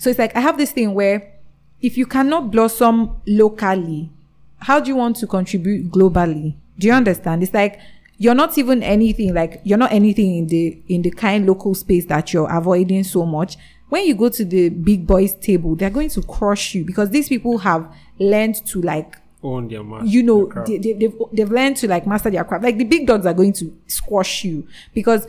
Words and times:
So 0.00 0.08
it's 0.08 0.18
like 0.18 0.34
I 0.34 0.40
have 0.40 0.56
this 0.56 0.72
thing 0.72 0.94
where 0.94 1.30
if 1.82 1.98
you 1.98 2.06
cannot 2.06 2.50
blossom 2.50 3.20
locally, 3.26 4.08
how 4.58 4.80
do 4.80 4.88
you 4.88 4.96
want 4.96 5.16
to 5.16 5.26
contribute 5.26 5.90
globally? 5.90 6.54
Do 6.78 6.86
you 6.86 6.94
understand? 6.94 7.42
It's 7.42 7.52
like 7.52 7.78
you're 8.16 8.34
not 8.34 8.56
even 8.56 8.82
anything 8.82 9.34
like 9.34 9.60
you're 9.62 9.76
not 9.76 9.92
anything 9.92 10.36
in 10.38 10.46
the 10.46 10.78
in 10.88 11.02
the 11.02 11.10
kind 11.10 11.46
local 11.46 11.74
space 11.74 12.06
that 12.06 12.32
you're 12.32 12.50
avoiding 12.50 13.04
so 13.04 13.26
much. 13.26 13.58
When 13.90 14.06
you 14.06 14.14
go 14.14 14.30
to 14.30 14.42
the 14.42 14.70
big 14.70 15.06
boys 15.06 15.34
table, 15.34 15.76
they're 15.76 15.90
going 15.90 16.08
to 16.10 16.22
crush 16.22 16.74
you 16.74 16.82
because 16.84 17.10
these 17.10 17.28
people 17.28 17.58
have 17.58 17.94
learned 18.18 18.64
to 18.68 18.80
like 18.80 19.16
Own 19.42 19.68
their 19.68 19.84
master. 19.84 20.06
you 20.06 20.22
know 20.22 20.50
they, 20.66 20.78
they, 20.78 20.92
they've, 20.94 21.14
they've 21.32 21.50
learned 21.50 21.76
to 21.78 21.88
like 21.88 22.06
master 22.06 22.30
their 22.30 22.44
craft 22.44 22.62
like 22.64 22.76
the 22.78 22.84
big 22.84 23.06
dogs 23.06 23.24
are 23.26 23.32
going 23.34 23.54
to 23.54 23.74
squash 23.86 24.44
you 24.44 24.68
because 24.92 25.26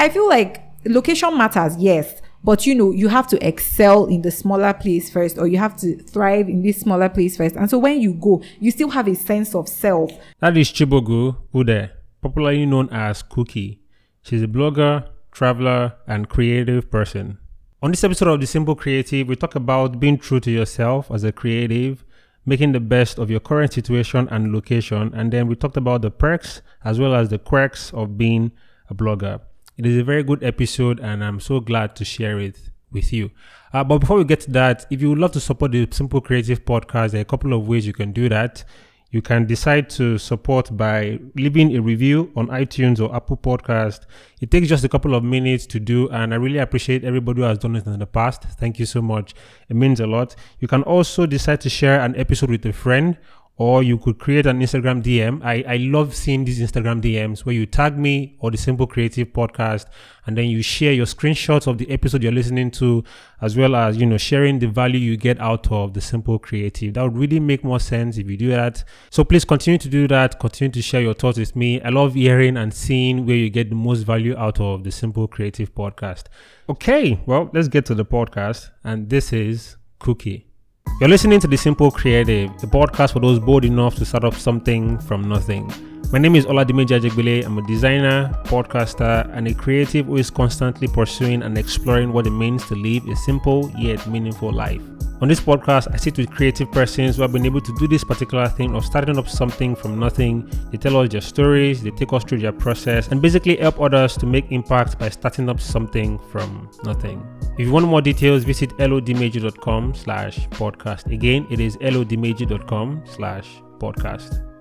i 0.00 0.08
feel 0.08 0.28
like 0.28 0.60
location 0.84 1.38
matters 1.38 1.76
yes 1.76 2.20
but 2.44 2.66
you 2.66 2.74
know 2.74 2.90
you 2.90 3.08
have 3.08 3.26
to 3.26 3.46
excel 3.46 4.06
in 4.06 4.22
the 4.22 4.30
smaller 4.30 4.72
place 4.72 5.10
first 5.10 5.38
or 5.38 5.46
you 5.46 5.58
have 5.58 5.76
to 5.76 5.96
thrive 6.02 6.48
in 6.48 6.62
this 6.62 6.80
smaller 6.80 7.08
place 7.08 7.36
first 7.36 7.56
and 7.56 7.68
so 7.70 7.78
when 7.78 8.00
you 8.00 8.14
go 8.14 8.42
you 8.60 8.70
still 8.70 8.90
have 8.90 9.08
a 9.08 9.14
sense 9.14 9.54
of 9.54 9.68
self 9.68 10.10
That 10.40 10.56
is 10.56 10.70
Chibogu 10.70 11.36
Udeh, 11.54 11.90
popularly 12.20 12.66
known 12.66 12.88
as 12.90 13.22
Cookie. 13.22 13.80
She's 14.22 14.42
a 14.42 14.46
blogger, 14.46 15.08
traveler, 15.32 15.94
and 16.06 16.28
creative 16.28 16.90
person. 16.90 17.38
On 17.82 17.90
this 17.90 18.04
episode 18.04 18.28
of 18.28 18.40
The 18.40 18.46
Simple 18.46 18.76
Creative, 18.76 19.26
we 19.26 19.34
talk 19.34 19.56
about 19.56 19.98
being 19.98 20.16
true 20.16 20.38
to 20.40 20.50
yourself 20.50 21.10
as 21.10 21.24
a 21.24 21.32
creative, 21.32 22.04
making 22.46 22.72
the 22.72 22.80
best 22.80 23.18
of 23.18 23.30
your 23.30 23.40
current 23.40 23.72
situation 23.72 24.28
and 24.30 24.52
location, 24.52 25.12
and 25.14 25.32
then 25.32 25.48
we 25.48 25.56
talked 25.56 25.76
about 25.76 26.02
the 26.02 26.10
perks 26.10 26.62
as 26.84 27.00
well 27.00 27.14
as 27.14 27.28
the 27.28 27.38
quirks 27.38 27.92
of 27.92 28.16
being 28.16 28.52
a 28.88 28.94
blogger. 28.94 29.40
It 29.78 29.86
is 29.86 29.96
a 29.96 30.04
very 30.04 30.22
good 30.22 30.44
episode, 30.44 31.00
and 31.00 31.24
I'm 31.24 31.40
so 31.40 31.58
glad 31.58 31.96
to 31.96 32.04
share 32.04 32.38
it 32.38 32.58
with 32.90 33.12
you. 33.12 33.30
Uh, 33.72 33.82
but 33.82 33.98
before 33.98 34.18
we 34.18 34.24
get 34.24 34.40
to 34.40 34.50
that, 34.50 34.84
if 34.90 35.00
you 35.00 35.08
would 35.08 35.18
love 35.18 35.32
to 35.32 35.40
support 35.40 35.72
the 35.72 35.88
Simple 35.90 36.20
Creative 36.20 36.62
podcast, 36.62 37.12
there 37.12 37.20
are 37.20 37.22
a 37.22 37.24
couple 37.24 37.54
of 37.54 37.66
ways 37.66 37.86
you 37.86 37.94
can 37.94 38.12
do 38.12 38.28
that. 38.28 38.64
You 39.12 39.22
can 39.22 39.46
decide 39.46 39.90
to 39.90 40.18
support 40.18 40.74
by 40.74 41.18
leaving 41.36 41.76
a 41.76 41.80
review 41.80 42.32
on 42.34 42.48
iTunes 42.48 42.98
or 42.98 43.14
Apple 43.14 43.36
Podcast. 43.36 44.06
It 44.40 44.50
takes 44.50 44.68
just 44.68 44.84
a 44.84 44.88
couple 44.88 45.14
of 45.14 45.22
minutes 45.22 45.66
to 45.66 45.80
do, 45.80 46.08
and 46.10 46.32
I 46.32 46.36
really 46.36 46.58
appreciate 46.58 47.04
everybody 47.04 47.40
who 47.40 47.46
has 47.46 47.58
done 47.58 47.76
it 47.76 47.86
in 47.86 47.98
the 47.98 48.06
past. 48.06 48.42
Thank 48.42 48.78
you 48.78 48.86
so 48.86 49.00
much. 49.02 49.34
It 49.68 49.76
means 49.76 50.00
a 50.00 50.06
lot. 50.06 50.34
You 50.60 50.68
can 50.68 50.82
also 50.82 51.26
decide 51.26 51.60
to 51.62 51.70
share 51.70 52.00
an 52.00 52.14
episode 52.16 52.50
with 52.50 52.64
a 52.66 52.72
friend 52.72 53.18
or 53.62 53.80
you 53.80 53.96
could 53.96 54.18
create 54.18 54.44
an 54.44 54.58
Instagram 54.58 55.00
DM. 55.00 55.40
I, 55.44 55.62
I 55.74 55.76
love 55.76 56.16
seeing 56.16 56.44
these 56.44 56.58
Instagram 56.58 57.00
DMs 57.00 57.44
where 57.44 57.54
you 57.54 57.64
tag 57.64 57.96
me 57.96 58.34
or 58.40 58.50
the 58.50 58.58
Simple 58.58 58.88
Creative 58.88 59.28
Podcast 59.28 59.86
and 60.26 60.36
then 60.36 60.46
you 60.46 60.62
share 60.62 60.92
your 60.92 61.06
screenshots 61.06 61.68
of 61.68 61.78
the 61.78 61.88
episode 61.88 62.24
you're 62.24 62.32
listening 62.32 62.72
to, 62.72 63.04
as 63.40 63.56
well 63.56 63.76
as, 63.76 63.96
you 63.98 64.04
know, 64.04 64.18
sharing 64.18 64.58
the 64.58 64.66
value 64.66 64.98
you 64.98 65.16
get 65.16 65.40
out 65.40 65.70
of 65.70 65.94
the 65.94 66.00
Simple 66.00 66.40
Creative. 66.40 66.92
That 66.92 67.04
would 67.04 67.16
really 67.16 67.38
make 67.38 67.62
more 67.62 67.78
sense 67.78 68.18
if 68.18 68.28
you 68.28 68.36
do 68.36 68.48
that. 68.48 68.82
So 69.10 69.22
please 69.22 69.44
continue 69.44 69.78
to 69.78 69.88
do 69.88 70.08
that. 70.08 70.40
Continue 70.40 70.72
to 70.72 70.82
share 70.82 71.02
your 71.02 71.14
thoughts 71.14 71.38
with 71.38 71.54
me. 71.54 71.80
I 71.82 71.90
love 71.90 72.14
hearing 72.14 72.56
and 72.56 72.74
seeing 72.74 73.26
where 73.26 73.36
you 73.36 73.48
get 73.48 73.68
the 73.68 73.76
most 73.76 74.02
value 74.02 74.36
out 74.36 74.58
of 74.58 74.82
the 74.82 74.90
Simple 74.90 75.28
Creative 75.28 75.72
Podcast. 75.72 76.24
Okay, 76.68 77.20
well, 77.26 77.48
let's 77.52 77.68
get 77.68 77.86
to 77.86 77.94
the 77.94 78.04
podcast. 78.04 78.70
And 78.82 79.08
this 79.08 79.32
is 79.32 79.76
Cookie. 80.00 80.51
You're 81.00 81.08
listening 81.08 81.40
to 81.40 81.46
The 81.48 81.56
Simple 81.56 81.90
Creative, 81.90 82.56
the 82.60 82.66
podcast 82.66 83.12
for 83.12 83.20
those 83.20 83.38
bold 83.38 83.64
enough 83.64 83.96
to 83.96 84.04
start 84.04 84.24
up 84.24 84.34
something 84.34 84.98
from 84.98 85.28
nothing. 85.28 85.70
My 86.12 86.18
name 86.18 86.36
is 86.36 86.44
Oladimeji 86.44 87.00
Ajegbele. 87.00 87.42
I'm 87.42 87.56
a 87.56 87.62
designer, 87.66 88.30
podcaster, 88.44 89.26
and 89.34 89.48
a 89.48 89.54
creative 89.54 90.04
who 90.04 90.18
is 90.18 90.28
constantly 90.28 90.86
pursuing 90.86 91.42
and 91.42 91.56
exploring 91.56 92.12
what 92.12 92.26
it 92.26 92.32
means 92.32 92.66
to 92.66 92.74
live 92.74 93.08
a 93.08 93.16
simple 93.16 93.72
yet 93.78 94.06
meaningful 94.06 94.52
life. 94.52 94.82
On 95.22 95.28
this 95.28 95.40
podcast, 95.40 95.88
I 95.90 95.96
sit 95.96 96.18
with 96.18 96.30
creative 96.30 96.70
persons 96.70 97.16
who 97.16 97.22
have 97.22 97.32
been 97.32 97.46
able 97.46 97.62
to 97.62 97.74
do 97.78 97.88
this 97.88 98.04
particular 98.04 98.46
thing 98.46 98.74
of 98.74 98.84
starting 98.84 99.16
up 99.16 99.26
something 99.26 99.74
from 99.74 99.98
nothing. 99.98 100.50
They 100.70 100.76
tell 100.76 100.98
us 100.98 101.08
their 101.08 101.22
stories, 101.22 101.82
they 101.82 101.92
take 101.92 102.12
us 102.12 102.24
through 102.24 102.40
their 102.40 102.52
process, 102.52 103.08
and 103.08 103.22
basically 103.22 103.56
help 103.56 103.80
others 103.80 104.14
to 104.18 104.26
make 104.26 104.52
impact 104.52 104.98
by 104.98 105.08
starting 105.08 105.48
up 105.48 105.60
something 105.60 106.18
from 106.30 106.68
nothing. 106.84 107.26
If 107.56 107.68
you 107.68 107.72
want 107.72 107.86
more 107.86 108.02
details, 108.02 108.44
visit 108.44 108.76
hellodimeji.com 108.76 109.94
slash 109.94 110.46
podcast. 110.50 111.10
Again, 111.10 111.46
it 111.48 111.58
is 111.58 111.78
hellodimeji.com 111.78 113.04
slash 113.06 113.48
podcast. 113.78 114.51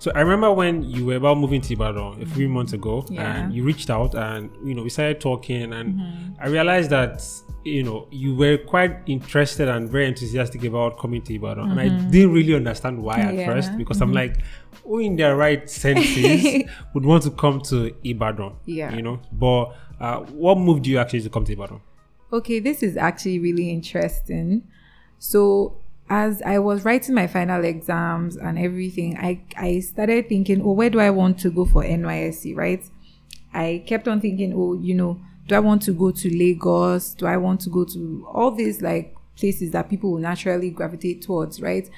So 0.00 0.10
I 0.14 0.20
remember 0.20 0.50
when 0.50 0.82
you 0.82 1.04
were 1.04 1.16
about 1.16 1.36
moving 1.36 1.60
to 1.60 1.74
Ibadan 1.74 2.22
a 2.22 2.24
few 2.24 2.46
mm-hmm. 2.46 2.54
months 2.54 2.72
ago, 2.72 3.04
Yeah. 3.10 3.36
and 3.36 3.54
you 3.54 3.64
reached 3.64 3.90
out, 3.90 4.14
and 4.14 4.50
you 4.64 4.74
know 4.74 4.82
we 4.82 4.88
started 4.88 5.20
talking, 5.20 5.74
and 5.74 5.94
mm-hmm. 5.94 6.42
I 6.42 6.46
realized 6.48 6.88
that 6.88 7.22
you 7.64 7.82
know 7.82 8.08
you 8.10 8.34
were 8.34 8.56
quite 8.56 8.96
interested 9.04 9.68
and 9.68 9.90
very 9.90 10.08
enthusiastic 10.08 10.64
about 10.64 10.98
coming 10.98 11.20
to 11.24 11.34
Ibadan, 11.34 11.70
and 11.72 11.78
I 11.78 11.88
mm-hmm. 11.90 12.10
didn't 12.10 12.32
really 12.32 12.54
understand 12.54 13.02
why 13.02 13.20
at 13.20 13.34
Yeah. 13.34 13.44
first 13.52 13.76
because 13.76 14.00
I'm 14.00 14.14
like, 14.14 14.38
who 14.84 15.00
in 15.00 15.16
their 15.16 15.36
right 15.36 15.68
senses 15.68 16.64
would 16.94 17.04
want 17.04 17.24
to 17.24 17.30
come 17.30 17.60
to 17.68 17.94
Ibadan? 18.02 18.54
Yeah. 18.64 18.94
you 18.94 19.02
know. 19.02 19.20
But 19.30 19.76
uh, 20.00 20.20
what 20.32 20.56
moved 20.56 20.86
you 20.86 20.96
actually 20.96 21.20
to 21.20 21.28
come 21.28 21.44
to 21.44 21.52
Ibadan? 21.52 21.80
Okay, 22.32 22.58
this 22.58 22.82
is 22.82 22.96
actually 22.96 23.38
really 23.38 23.68
interesting. 23.68 24.62
So, 25.18 25.79
as 26.10 26.42
I 26.42 26.58
was 26.58 26.84
writing 26.84 27.14
my 27.14 27.28
final 27.28 27.64
exams 27.64 28.36
and 28.36 28.58
everything, 28.58 29.16
I 29.16 29.40
I 29.56 29.78
started 29.78 30.28
thinking, 30.28 30.60
oh, 30.60 30.72
where 30.72 30.90
do 30.90 30.98
I 30.98 31.10
want 31.10 31.38
to 31.40 31.50
go 31.50 31.64
for 31.64 31.84
NYSC, 31.84 32.56
right? 32.56 32.84
I 33.54 33.84
kept 33.86 34.08
on 34.08 34.20
thinking, 34.20 34.52
oh, 34.54 34.74
you 34.74 34.94
know, 34.94 35.20
do 35.46 35.54
I 35.54 35.60
want 35.60 35.82
to 35.82 35.92
go 35.92 36.10
to 36.10 36.36
Lagos? 36.36 37.14
Do 37.14 37.26
I 37.26 37.36
want 37.36 37.60
to 37.62 37.70
go 37.70 37.84
to 37.84 38.26
all 38.32 38.50
these 38.50 38.82
like 38.82 39.14
places 39.36 39.70
that 39.70 39.88
people 39.88 40.10
will 40.10 40.18
naturally 40.18 40.70
gravitate 40.70 41.22
towards, 41.22 41.62
right? 41.62 41.88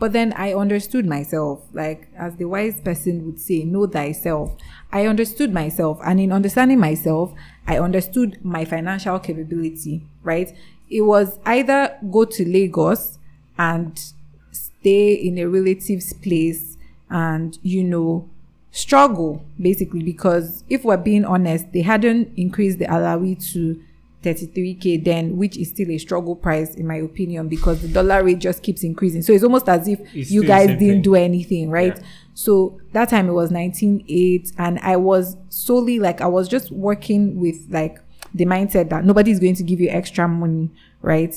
But 0.00 0.12
then 0.12 0.32
I 0.32 0.54
understood 0.54 1.06
myself, 1.06 1.62
like 1.72 2.08
as 2.18 2.34
the 2.34 2.46
wise 2.46 2.80
person 2.80 3.24
would 3.26 3.38
say, 3.38 3.62
know 3.62 3.86
thyself. 3.86 4.56
I 4.90 5.06
understood 5.06 5.52
myself, 5.52 6.00
and 6.04 6.18
in 6.18 6.32
understanding 6.32 6.80
myself, 6.80 7.32
I 7.68 7.78
understood 7.78 8.44
my 8.44 8.64
financial 8.64 9.20
capability, 9.20 10.04
right? 10.24 10.52
It 10.90 11.02
was 11.02 11.38
either 11.46 11.96
go 12.10 12.24
to 12.24 12.44
Lagos 12.44 13.20
and 13.62 14.12
stay 14.50 15.14
in 15.14 15.38
a 15.38 15.46
relative's 15.46 16.12
place 16.14 16.76
and, 17.10 17.58
you 17.62 17.84
know, 17.84 18.28
struggle 18.72 19.44
basically 19.60 20.02
because 20.02 20.64
if 20.68 20.84
we're 20.84 20.96
being 20.96 21.24
honest, 21.24 21.72
they 21.72 21.82
hadn't 21.82 22.32
increased 22.36 22.78
the 22.78 22.86
allawee 22.86 23.36
to 23.52 23.80
33k 24.22 25.04
then, 25.04 25.36
which 25.36 25.56
is 25.58 25.68
still 25.68 25.90
a 25.90 25.98
struggle 25.98 26.34
price 26.34 26.74
in 26.74 26.86
my 26.86 26.96
opinion 26.96 27.48
because 27.48 27.82
the 27.82 27.88
dollar 27.88 28.24
rate 28.24 28.38
just 28.38 28.62
keeps 28.62 28.82
increasing. 28.82 29.22
So 29.22 29.32
it's 29.32 29.44
almost 29.44 29.68
as 29.68 29.86
if 29.88 30.00
It's 30.14 30.30
you 30.30 30.44
guys 30.44 30.68
didn't 30.68 30.78
thing. 30.78 31.02
do 31.02 31.14
anything, 31.14 31.70
right? 31.70 31.96
Yeah. 31.96 32.04
So 32.34 32.80
that 32.92 33.08
time 33.10 33.28
it 33.28 33.32
was 33.32 33.50
19.8 33.50 34.52
and 34.58 34.78
I 34.80 34.96
was 34.96 35.36
solely 35.50 35.98
like 35.98 36.20
I 36.20 36.26
was 36.28 36.48
just 36.48 36.70
working 36.72 37.38
with 37.38 37.66
like 37.68 37.98
the 38.34 38.46
mindset 38.46 38.88
that 38.90 39.04
nobody's 39.04 39.38
going 39.38 39.56
to 39.56 39.62
give 39.62 39.80
you 39.80 39.90
extra 39.90 40.26
money, 40.26 40.70
right? 41.02 41.34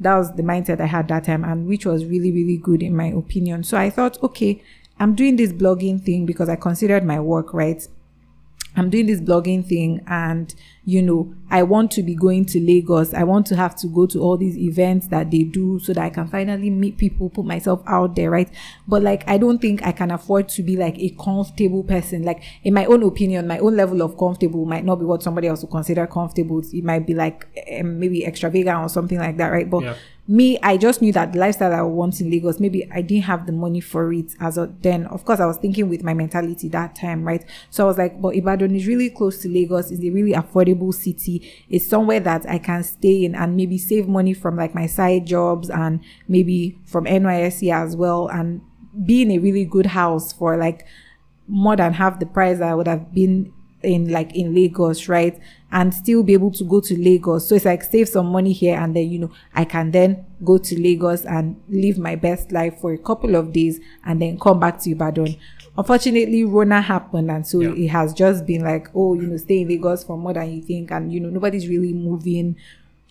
That 0.00 0.16
was 0.16 0.34
the 0.34 0.42
mindset 0.42 0.80
I 0.80 0.86
had 0.86 1.08
that 1.08 1.24
time 1.24 1.44
and 1.44 1.66
which 1.66 1.86
was 1.86 2.04
really, 2.04 2.32
really 2.32 2.56
good 2.56 2.82
in 2.82 2.96
my 2.96 3.06
opinion. 3.06 3.62
So 3.64 3.76
I 3.76 3.90
thought, 3.90 4.22
okay, 4.22 4.62
I'm 4.98 5.14
doing 5.14 5.36
this 5.36 5.52
blogging 5.52 6.02
thing 6.02 6.26
because 6.26 6.48
I 6.48 6.56
considered 6.56 7.04
my 7.04 7.20
work, 7.20 7.54
right? 7.54 7.86
I'm 8.76 8.90
doing 8.90 9.06
this 9.06 9.20
blogging 9.20 9.66
thing 9.66 10.02
and 10.06 10.54
you 10.84 11.00
know, 11.00 11.32
I 11.48 11.62
want 11.62 11.92
to 11.92 12.02
be 12.02 12.14
going 12.16 12.44
to 12.46 12.60
Lagos. 12.60 13.14
I 13.14 13.22
want 13.22 13.46
to 13.46 13.56
have 13.56 13.76
to 13.76 13.86
go 13.86 14.06
to 14.06 14.20
all 14.20 14.36
these 14.36 14.58
events 14.58 15.06
that 15.08 15.30
they 15.30 15.44
do 15.44 15.78
so 15.78 15.92
that 15.92 16.02
I 16.02 16.10
can 16.10 16.26
finally 16.26 16.70
meet 16.70 16.98
people, 16.98 17.30
put 17.30 17.44
myself 17.44 17.82
out 17.86 18.16
there, 18.16 18.30
right? 18.30 18.48
But 18.88 19.02
like, 19.02 19.22
I 19.28 19.38
don't 19.38 19.60
think 19.60 19.84
I 19.86 19.92
can 19.92 20.10
afford 20.10 20.48
to 20.50 20.62
be 20.62 20.76
like 20.76 20.98
a 20.98 21.10
comfortable 21.10 21.84
person. 21.84 22.24
Like, 22.24 22.42
in 22.64 22.74
my 22.74 22.86
own 22.86 23.04
opinion, 23.04 23.46
my 23.46 23.58
own 23.58 23.76
level 23.76 24.02
of 24.02 24.18
comfortable 24.18 24.64
might 24.64 24.84
not 24.84 24.96
be 24.96 25.04
what 25.04 25.22
somebody 25.22 25.46
else 25.46 25.62
would 25.62 25.70
consider 25.70 26.04
comfortable. 26.08 26.60
It 26.60 26.82
might 26.82 27.06
be 27.06 27.14
like 27.14 27.46
um, 27.78 28.00
maybe 28.00 28.24
extravagant 28.24 28.78
or 28.78 28.88
something 28.88 29.18
like 29.18 29.36
that, 29.36 29.48
right? 29.52 29.70
But 29.70 29.84
Yeah. 29.84 29.94
Me, 30.28 30.56
I 30.62 30.76
just 30.76 31.02
knew 31.02 31.12
that 31.12 31.34
lifestyle 31.34 31.72
I 31.72 31.82
want 31.82 32.20
in 32.20 32.30
Lagos, 32.30 32.60
maybe 32.60 32.88
I 32.92 33.02
didn't 33.02 33.24
have 33.24 33.46
the 33.46 33.52
money 33.52 33.80
for 33.80 34.12
it 34.12 34.32
as 34.38 34.56
of 34.56 34.80
then. 34.80 35.06
Of 35.06 35.24
course, 35.24 35.40
I 35.40 35.46
was 35.46 35.56
thinking 35.56 35.88
with 35.88 36.04
my 36.04 36.14
mentality 36.14 36.68
that 36.68 36.94
time, 36.94 37.24
right? 37.24 37.44
So 37.70 37.84
I 37.84 37.86
was 37.88 37.98
like, 37.98 38.20
but 38.20 38.36
Ibadan 38.36 38.74
is 38.76 38.86
really 38.86 39.10
close 39.10 39.42
to 39.42 39.48
Lagos. 39.48 39.90
It's 39.90 40.02
a 40.02 40.10
really 40.10 40.32
affordable 40.32 40.94
city. 40.94 41.50
It's 41.68 41.86
somewhere 41.86 42.20
that 42.20 42.48
I 42.48 42.58
can 42.58 42.84
stay 42.84 43.24
in 43.24 43.34
and 43.34 43.56
maybe 43.56 43.78
save 43.78 44.06
money 44.06 44.32
from 44.32 44.56
like 44.56 44.74
my 44.74 44.86
side 44.86 45.26
jobs 45.26 45.68
and 45.68 46.00
maybe 46.28 46.78
from 46.86 47.04
NYSC 47.04 47.72
as 47.72 47.96
well 47.96 48.28
and 48.28 48.60
be 49.04 49.22
in 49.22 49.30
a 49.32 49.38
really 49.38 49.64
good 49.64 49.86
house 49.86 50.32
for 50.32 50.56
like 50.56 50.86
more 51.48 51.74
than 51.74 51.94
half 51.94 52.20
the 52.20 52.26
price 52.26 52.60
I 52.60 52.74
would 52.74 52.86
have 52.86 53.12
been 53.12 53.52
in 53.82 54.10
like 54.10 54.34
in 54.36 54.54
Lagos, 54.54 55.08
right? 55.08 55.38
And 55.72 55.92
still 55.94 56.22
be 56.22 56.34
able 56.34 56.50
to 56.52 56.64
go 56.64 56.80
to 56.80 56.96
Lagos. 56.96 57.48
So 57.48 57.54
it's 57.54 57.64
like 57.64 57.82
save 57.82 58.08
some 58.08 58.26
money 58.26 58.52
here 58.52 58.78
and 58.78 58.94
then, 58.94 59.10
you 59.10 59.18
know, 59.18 59.30
I 59.54 59.64
can 59.64 59.90
then 59.90 60.26
go 60.44 60.58
to 60.58 60.78
Lagos 60.78 61.24
and 61.24 61.56
live 61.68 61.96
my 61.98 62.14
best 62.14 62.52
life 62.52 62.78
for 62.78 62.92
a 62.92 62.98
couple 62.98 63.34
of 63.36 63.52
days 63.54 63.80
and 64.04 64.20
then 64.20 64.38
come 64.38 64.60
back 64.60 64.78
to 64.80 64.90
Ibadan. 64.90 65.36
unfortunately, 65.78 66.44
Rona 66.44 66.82
happened, 66.82 67.30
and 67.30 67.46
so 67.46 67.60
Yeah. 67.60 67.72
it 67.84 67.88
has 67.88 68.12
just 68.12 68.44
been 68.44 68.62
like, 68.62 68.88
oh, 68.94 69.14
you 69.14 69.22
know, 69.26 69.38
stay 69.38 69.62
in 69.62 69.68
Lagos 69.68 70.04
for 70.04 70.18
more 70.18 70.34
than 70.34 70.52
you 70.52 70.60
think, 70.62 70.90
and 70.90 71.10
you 71.10 71.18
know, 71.18 71.30
nobody's 71.30 71.66
really 71.66 71.94
moving. 71.94 72.56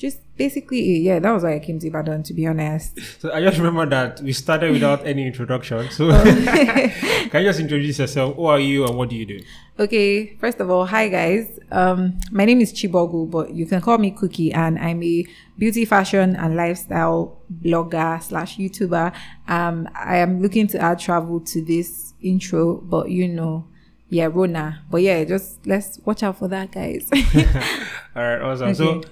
Just 0.01 0.17
basically, 0.35 0.97
yeah, 0.97 1.19
that 1.19 1.31
was 1.31 1.43
why 1.43 1.53
I 1.53 1.59
came 1.59 1.77
to 1.77 1.85
Ibadan, 1.87 2.23
to 2.23 2.33
be 2.33 2.47
honest. 2.47 2.99
So 3.19 3.31
I 3.31 3.39
just 3.39 3.59
remember 3.59 3.85
that 3.85 4.19
we 4.21 4.33
started 4.33 4.71
without 4.77 5.05
any 5.05 5.27
introduction. 5.27 5.91
So 5.91 6.09
Oh. 6.11 6.23
can 7.29 7.43
you 7.43 7.49
just 7.49 7.59
introduce 7.59 7.99
yourself? 7.99 8.35
Who 8.35 8.45
are 8.45 8.59
you 8.59 8.83
and 8.87 8.97
what 8.97 9.09
do 9.09 9.15
you 9.15 9.27
do? 9.27 9.39
Okay, 9.79 10.35
first 10.37 10.59
of 10.59 10.71
all, 10.71 10.87
hi 10.87 11.07
guys. 11.07 11.59
Um, 11.71 12.19
my 12.31 12.45
name 12.45 12.61
is 12.61 12.73
Chibogu, 12.73 13.29
but 13.29 13.53
you 13.53 13.67
can 13.67 13.79
call 13.79 13.99
me 13.99 14.09
Cookie, 14.09 14.51
and 14.51 14.79
I'm 14.79 15.03
a 15.03 15.23
beauty, 15.59 15.85
fashion, 15.85 16.35
and 16.35 16.55
lifestyle 16.55 17.37
blogger 17.63 18.23
slash 18.23 18.57
YouTuber. 18.57 19.13
Um, 19.47 19.87
I 19.93 20.17
am 20.17 20.41
looking 20.41 20.65
to 20.69 20.79
add 20.79 20.97
travel 20.97 21.41
to 21.41 21.61
this 21.63 22.15
intro, 22.23 22.77
but 22.81 23.11
you 23.11 23.27
know, 23.27 23.67
yeah, 24.09 24.29
Rona. 24.33 24.81
But 24.89 25.03
yeah, 25.03 25.23
just 25.25 25.65
let's 25.67 25.99
watch 26.05 26.23
out 26.23 26.39
for 26.39 26.47
that, 26.47 26.71
guys. 26.71 27.07
All 28.15 28.23
right, 28.23 28.41
awesome. 28.41 28.73
So 28.73 28.87
Okay. 28.89 29.09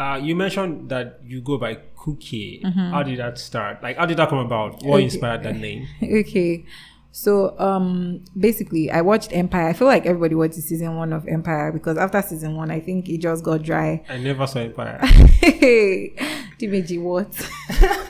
Uh, 0.00 0.16
you 0.16 0.34
mentioned 0.34 0.88
that 0.88 1.20
you 1.24 1.40
go 1.42 1.58
by 1.58 1.74
Cookie. 1.96 2.62
How 2.64 3.02
did 3.02 3.18
that 3.18 3.38
start? 3.38 3.82
Like, 3.82 3.96
how 3.98 4.06
did 4.06 4.16
that 4.16 4.28
come 4.30 4.38
about? 4.38 4.82
What 4.82 4.96
Okay. 4.96 5.04
inspired 5.04 5.42
that 5.42 5.56
name? 5.56 5.86
okay. 6.02 6.64
So 7.12 7.58
um 7.58 8.22
basically 8.38 8.88
I 8.90 9.00
watched 9.02 9.32
Empire. 9.36 9.66
I 9.68 9.72
feel 9.72 9.88
like 9.88 10.06
everybody 10.06 10.34
watched 10.36 10.54
season 10.54 10.96
one 10.96 11.12
of 11.12 11.26
Empire 11.26 11.72
because 11.72 11.98
after 11.98 12.22
season 12.22 12.56
one 12.56 12.70
I 12.70 12.78
think 12.80 13.08
it 13.08 13.18
just 13.18 13.42
got 13.44 13.62
dry. 13.62 14.04
I 14.08 14.16
never 14.18 14.46
saw 14.46 14.60
Empire. 14.60 14.98
Hey 15.42 16.14
Dimeji, 16.58 17.02
what? 17.02 17.28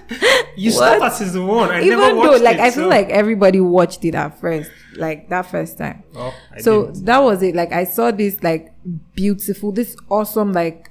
You 0.56 0.70
What? 0.72 0.76
stopped 0.98 1.02
at 1.02 1.12
season 1.14 1.46
one. 1.46 1.70
I 1.70 1.78
Even 1.82 1.98
never 1.98 2.14
though 2.14 2.30
watched 2.32 2.42
like 2.44 2.56
it. 2.56 2.60
I 2.60 2.70
feel 2.70 2.84
so- 2.84 2.88
like 2.88 3.08
everybody 3.08 3.60
watched 3.60 4.04
it 4.04 4.14
at 4.14 4.38
first, 4.38 4.70
like 4.96 5.28
that 5.30 5.46
first 5.46 5.78
time. 5.78 6.02
Oh, 6.14 6.34
I 6.52 6.60
so 6.60 6.86
didn't. 6.86 7.04
that 7.06 7.18
was 7.22 7.42
it. 7.42 7.54
Like 7.54 7.72
I 7.72 7.84
saw 7.84 8.10
this 8.10 8.42
like 8.42 8.74
beautiful, 9.14 9.72
this 9.72 9.96
awesome 10.10 10.52
like 10.52 10.89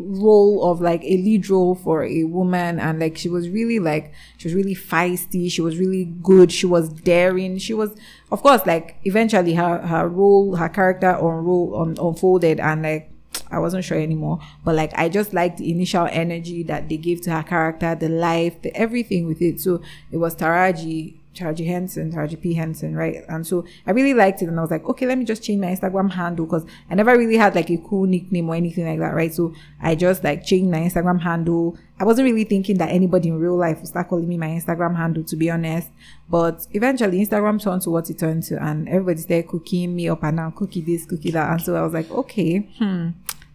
role 0.00 0.70
of 0.70 0.80
like 0.80 1.02
a 1.04 1.16
lead 1.18 1.48
role 1.50 1.74
for 1.74 2.04
a 2.04 2.24
woman 2.24 2.80
and 2.80 2.98
like 2.98 3.16
she 3.16 3.28
was 3.28 3.48
really 3.48 3.78
like 3.78 4.12
she 4.38 4.48
was 4.48 4.54
really 4.54 4.74
feisty 4.74 5.50
she 5.50 5.60
was 5.60 5.78
really 5.78 6.04
good 6.22 6.50
she 6.50 6.66
was 6.66 6.88
daring 6.88 7.58
she 7.58 7.74
was 7.74 7.94
of 8.32 8.42
course 8.42 8.64
like 8.66 8.96
eventually 9.04 9.54
her 9.54 9.78
her 9.78 10.08
role 10.08 10.56
her 10.56 10.68
character 10.68 11.14
on 11.16 11.44
role 11.44 11.74
on, 11.74 11.96
unfolded 11.98 12.58
and 12.60 12.82
like 12.82 13.10
I 13.52 13.58
wasn't 13.58 13.84
sure 13.84 13.98
anymore, 13.98 14.38
but 14.64 14.76
like 14.76 14.92
I 14.94 15.08
just 15.08 15.32
liked 15.32 15.58
the 15.58 15.70
initial 15.72 16.06
energy 16.10 16.62
that 16.64 16.88
they 16.88 16.96
gave 16.96 17.20
to 17.22 17.32
her 17.32 17.42
character, 17.42 17.96
the 17.96 18.08
life, 18.08 18.62
the 18.62 18.74
everything 18.76 19.26
with 19.26 19.42
it. 19.42 19.60
So 19.60 19.82
it 20.12 20.18
was 20.18 20.36
Taraji, 20.36 21.19
Taraji 21.34 21.66
Henson, 21.66 22.12
Taraji 22.12 22.40
P 22.40 22.54
Henson, 22.54 22.96
right? 22.96 23.24
And 23.28 23.46
so 23.46 23.64
I 23.86 23.92
really 23.92 24.14
liked 24.14 24.42
it, 24.42 24.48
and 24.48 24.58
I 24.58 24.62
was 24.62 24.70
like, 24.70 24.84
okay, 24.88 25.06
let 25.06 25.16
me 25.16 25.24
just 25.24 25.42
change 25.42 25.60
my 25.60 25.68
Instagram 25.68 26.12
handle 26.12 26.46
because 26.46 26.64
I 26.90 26.94
never 26.94 27.16
really 27.16 27.36
had 27.36 27.54
like 27.54 27.70
a 27.70 27.78
cool 27.78 28.06
nickname 28.06 28.48
or 28.48 28.54
anything 28.54 28.86
like 28.86 28.98
that, 28.98 29.14
right? 29.14 29.32
So 29.32 29.54
I 29.80 29.94
just 29.94 30.24
like 30.24 30.44
changed 30.44 30.70
my 30.70 30.78
Instagram 30.78 31.20
handle. 31.20 31.78
I 31.98 32.04
wasn't 32.04 32.26
really 32.26 32.44
thinking 32.44 32.78
that 32.78 32.90
anybody 32.90 33.28
in 33.28 33.38
real 33.38 33.56
life 33.56 33.78
would 33.78 33.88
start 33.88 34.08
calling 34.08 34.28
me 34.28 34.38
my 34.38 34.48
Instagram 34.48 34.96
handle, 34.96 35.22
to 35.24 35.36
be 35.36 35.50
honest. 35.50 35.90
But 36.28 36.66
eventually, 36.72 37.24
Instagram 37.24 37.62
turned 37.62 37.82
to 37.82 37.90
what 37.90 38.10
it 38.10 38.18
turned 38.18 38.42
to, 38.44 38.62
and 38.62 38.88
everybody's 38.88 39.26
there 39.26 39.42
cooking 39.42 39.94
me 39.94 40.08
up 40.08 40.24
and 40.24 40.36
down, 40.36 40.52
cookie 40.52 40.80
this, 40.80 41.06
cookie 41.06 41.30
that, 41.30 41.50
and 41.50 41.62
so 41.62 41.76
I 41.76 41.82
was 41.82 41.92
like, 41.92 42.10
okay, 42.10 42.58
hmm 42.78 43.10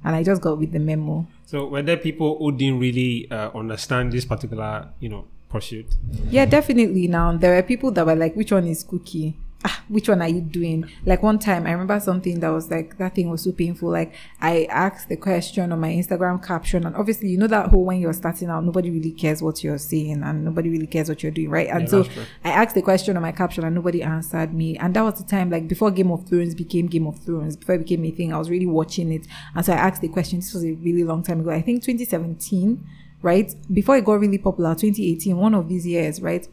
and 0.05 0.15
I 0.15 0.23
just 0.23 0.41
got 0.41 0.59
with 0.59 0.71
the 0.71 0.79
memo. 0.79 1.25
So 1.45 1.67
were 1.67 1.81
there 1.81 1.97
people 1.97 2.37
who 2.37 2.51
didn't 2.51 2.79
really 2.79 3.29
uh, 3.29 3.49
understand 3.55 4.11
this 4.11 4.23
particular, 4.23 4.89
you 4.99 5.09
know, 5.09 5.25
pursuit? 5.49 5.87
Yeah, 6.29 6.45
definitely. 6.45 7.07
Now 7.07 7.35
there 7.37 7.55
were 7.55 7.63
people 7.63 7.91
that 7.91 8.05
were 8.05 8.15
like, 8.15 8.35
"Which 8.35 8.51
one 8.51 8.67
is 8.67 8.83
Cookie? 8.83 9.37
Ah, 9.67 9.81
which 9.87 10.07
one 10.07 10.21
are 10.21 10.27
you 10.27 10.41
doing?" 10.41 10.85
Like 11.05 11.23
one 11.23 11.39
time, 11.39 11.65
I 11.65 11.71
remember 11.71 11.99
something 11.99 12.39
that 12.41 12.49
was 12.49 12.69
like 12.69 12.97
that 12.97 13.15
thing 13.15 13.29
was 13.29 13.43
so 13.43 13.51
painful. 13.51 13.89
Like 13.89 14.13
I 14.39 14.65
asked 14.69 15.09
the 15.09 15.15
question 15.15 15.71
on 15.71 15.79
my 15.79 15.89
Instagram 15.91 16.45
caption, 16.45 16.85
and 16.85 16.95
obviously, 16.95 17.29
you 17.29 17.37
know 17.37 17.47
that 17.47 17.69
whole 17.69 17.85
when 17.85 17.99
you're 17.99 18.13
starting 18.13 18.49
out, 18.49 18.63
nobody 18.63 18.91
really 18.91 19.11
cares 19.11 19.41
what 19.41 19.63
you're 19.63 19.79
saying, 19.79 20.21
and 20.23 20.45
nobody 20.45 20.69
really 20.69 20.87
cares 20.87 21.09
what 21.09 21.23
you're 21.23 21.31
doing, 21.31 21.49
right? 21.49 21.67
And 21.69 21.83
Yeah, 21.83 22.03
so. 22.03 22.05
I 22.43 22.51
asked 22.51 22.75
the 22.75 22.83
question 22.83 23.15
on 23.15 23.23
my 23.23 23.31
caption, 23.31 23.63
and 23.63 23.73
nobody 23.73 24.03
answered 24.03 24.53
me. 24.53 24.77
And 24.77 24.93
that 24.93 25.03
was 25.03 25.15
the 25.15 25.23
time, 25.23 25.49
like 25.49 25.67
before 25.67 25.89
Game 25.89 26.11
of 26.11 26.27
Thrones 26.27 26.53
became 26.53 26.85
Game 26.87 27.07
of 27.07 27.17
Thrones, 27.19 27.55
before 27.55 27.75
it 27.75 27.79
became 27.79 28.05
a 28.05 28.11
thing, 28.11 28.33
I 28.33 28.37
was 28.37 28.49
really 28.51 28.67
watching 28.67 29.11
it, 29.11 29.25
and 29.55 29.65
so 29.65 29.73
I 29.73 29.77
asked 29.77 30.01
the 30.01 30.09
question. 30.09 30.39
This 30.39 30.53
was 30.53 30.63
a 30.65 30.73
really 30.73 31.03
long 31.03 31.23
time 31.23 31.39
ago. 31.39 31.49
I 31.49 31.61
think 31.61 31.81
2017 31.81 32.85
right? 33.25 33.53
Before 33.73 33.97
it 33.97 34.05
got 34.05 34.19
really 34.19 34.37
popular, 34.37 34.75
2018, 34.75 35.35
one 35.35 35.53
of 35.55 35.67
these 35.67 35.85
years, 35.85 36.21
right? 36.21 36.47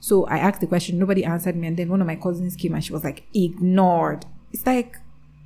So 0.00 0.24
I 0.26 0.38
asked 0.38 0.60
the 0.60 0.66
question, 0.66 0.98
nobody 0.98 1.24
answered 1.24 1.56
me, 1.56 1.66
and 1.68 1.76
then 1.76 1.88
one 1.88 2.00
of 2.00 2.06
my 2.06 2.16
cousins 2.16 2.56
came 2.56 2.74
and 2.74 2.82
she 2.84 2.92
was 2.92 3.04
like, 3.04 3.24
ignored. 3.34 4.24
It's 4.52 4.64
like, 4.66 4.96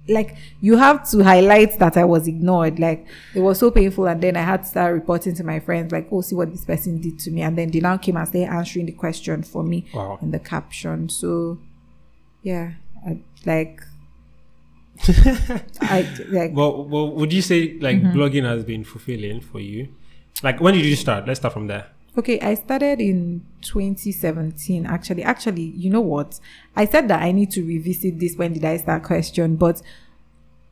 like 0.08 0.36
you 0.60 0.76
have 0.76 1.08
to 1.10 1.22
highlight 1.22 1.78
that 1.78 1.96
I 1.96 2.04
was 2.04 2.26
ignored. 2.26 2.78
Like 2.78 3.06
it 3.34 3.40
was 3.40 3.58
so 3.58 3.70
painful, 3.70 4.06
and 4.06 4.20
then 4.22 4.36
I 4.36 4.42
had 4.42 4.62
to 4.62 4.68
start 4.68 4.94
reporting 4.94 5.34
to 5.36 5.44
my 5.44 5.60
friends, 5.60 5.92
like, 5.92 6.08
oh, 6.12 6.20
see 6.20 6.34
what 6.34 6.50
this 6.52 6.64
person 6.64 7.00
did 7.00 7.18
to 7.20 7.30
me, 7.30 7.42
and 7.42 7.56
then 7.58 7.70
they 7.70 7.80
now 7.80 7.96
came 7.96 8.16
and 8.16 8.26
started 8.28 8.48
answering 8.52 8.86
the 8.86 8.92
question 8.92 9.42
for 9.42 9.62
me 9.62 9.86
Wow. 9.94 10.18
in 10.22 10.30
the 10.30 10.38
caption. 10.38 11.08
So, 11.08 11.58
yeah, 12.42 12.72
I, 13.06 13.18
like. 13.44 13.80
I 15.80 16.06
like 16.28 16.52
Well, 16.54 16.84
well, 16.84 17.10
would 17.12 17.32
you 17.32 17.42
say 17.42 17.78
like 17.80 18.02
Mm-hmm. 18.02 18.16
blogging 18.18 18.44
has 18.44 18.64
been 18.64 18.84
fulfilling 18.84 19.40
for 19.40 19.60
you? 19.60 19.88
Like, 20.42 20.60
when 20.60 20.74
did 20.74 20.84
you 20.84 20.96
start? 20.96 21.26
Let's 21.26 21.40
start 21.40 21.54
from 21.54 21.66
there. 21.66 21.86
Okay, 22.18 22.40
I 22.40 22.54
started 22.54 23.00
in 23.00 23.46
2017. 23.62 24.84
Actually, 24.84 25.22
actually, 25.22 25.62
you 25.62 25.90
know 25.90 26.00
what? 26.00 26.40
I 26.74 26.84
said 26.86 27.08
that 27.08 27.22
I 27.22 27.30
need 27.30 27.50
to 27.52 27.64
revisit 27.64 28.18
this. 28.18 28.36
When 28.36 28.52
did 28.52 28.64
I 28.64 28.78
start 28.78 29.04
question? 29.04 29.56
But 29.56 29.80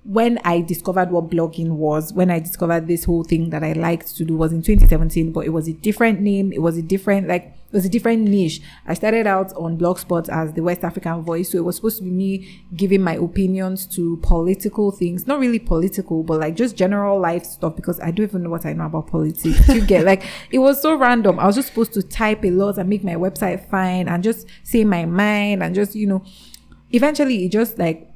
when 0.08 0.38
I 0.42 0.62
discovered 0.62 1.10
what 1.10 1.28
blogging 1.28 1.72
was, 1.72 2.14
when 2.14 2.30
I 2.30 2.38
discovered 2.38 2.88
this 2.88 3.04
whole 3.04 3.24
thing 3.24 3.50
that 3.50 3.62
I 3.62 3.74
liked 3.74 4.16
to 4.16 4.24
do 4.24 4.38
was 4.38 4.54
in 4.54 4.62
2017, 4.62 5.32
but 5.32 5.44
it 5.44 5.50
was 5.50 5.68
a 5.68 5.74
different 5.74 6.22
name. 6.22 6.50
It 6.50 6.62
was 6.62 6.78
a 6.78 6.82
different, 6.82 7.28
like, 7.28 7.42
it 7.44 7.72
was 7.74 7.84
a 7.84 7.90
different 7.90 8.22
niche. 8.22 8.62
I 8.86 8.94
started 8.94 9.26
out 9.26 9.52
on 9.52 9.76
Blogspot 9.76 10.30
as 10.30 10.54
the 10.54 10.62
West 10.62 10.82
African 10.82 11.20
voice. 11.24 11.52
So 11.52 11.58
it 11.58 11.64
was 11.64 11.76
supposed 11.76 11.98
to 11.98 12.04
be 12.04 12.10
me 12.10 12.64
giving 12.74 13.02
my 13.02 13.16
opinions 13.16 13.84
to 13.96 14.16
political 14.22 14.92
things, 14.92 15.26
not 15.26 15.40
really 15.40 15.58
political, 15.58 16.22
but 16.22 16.40
like 16.40 16.56
just 16.56 16.74
general 16.74 17.20
life 17.20 17.44
stuff 17.44 17.76
because 17.76 18.00
I 18.00 18.10
don't 18.10 18.24
even 18.24 18.44
know 18.44 18.50
what 18.50 18.64
I 18.64 18.72
know 18.72 18.86
about 18.86 19.08
politics. 19.08 19.68
you 19.68 19.84
get 19.84 20.06
like, 20.06 20.24
it 20.50 20.60
was 20.60 20.80
so 20.80 20.94
random. 20.94 21.38
I 21.38 21.44
was 21.44 21.56
just 21.56 21.68
supposed 21.68 21.92
to 21.92 22.02
type 22.02 22.46
a 22.46 22.50
lot 22.50 22.78
and 22.78 22.88
make 22.88 23.04
my 23.04 23.16
website 23.16 23.68
fine 23.68 24.08
and 24.08 24.24
just 24.24 24.46
say 24.62 24.84
my 24.84 25.04
mind 25.04 25.62
and 25.62 25.74
just, 25.74 25.94
you 25.94 26.06
know, 26.06 26.24
eventually 26.92 27.44
it 27.44 27.52
just 27.52 27.78
like 27.78 28.08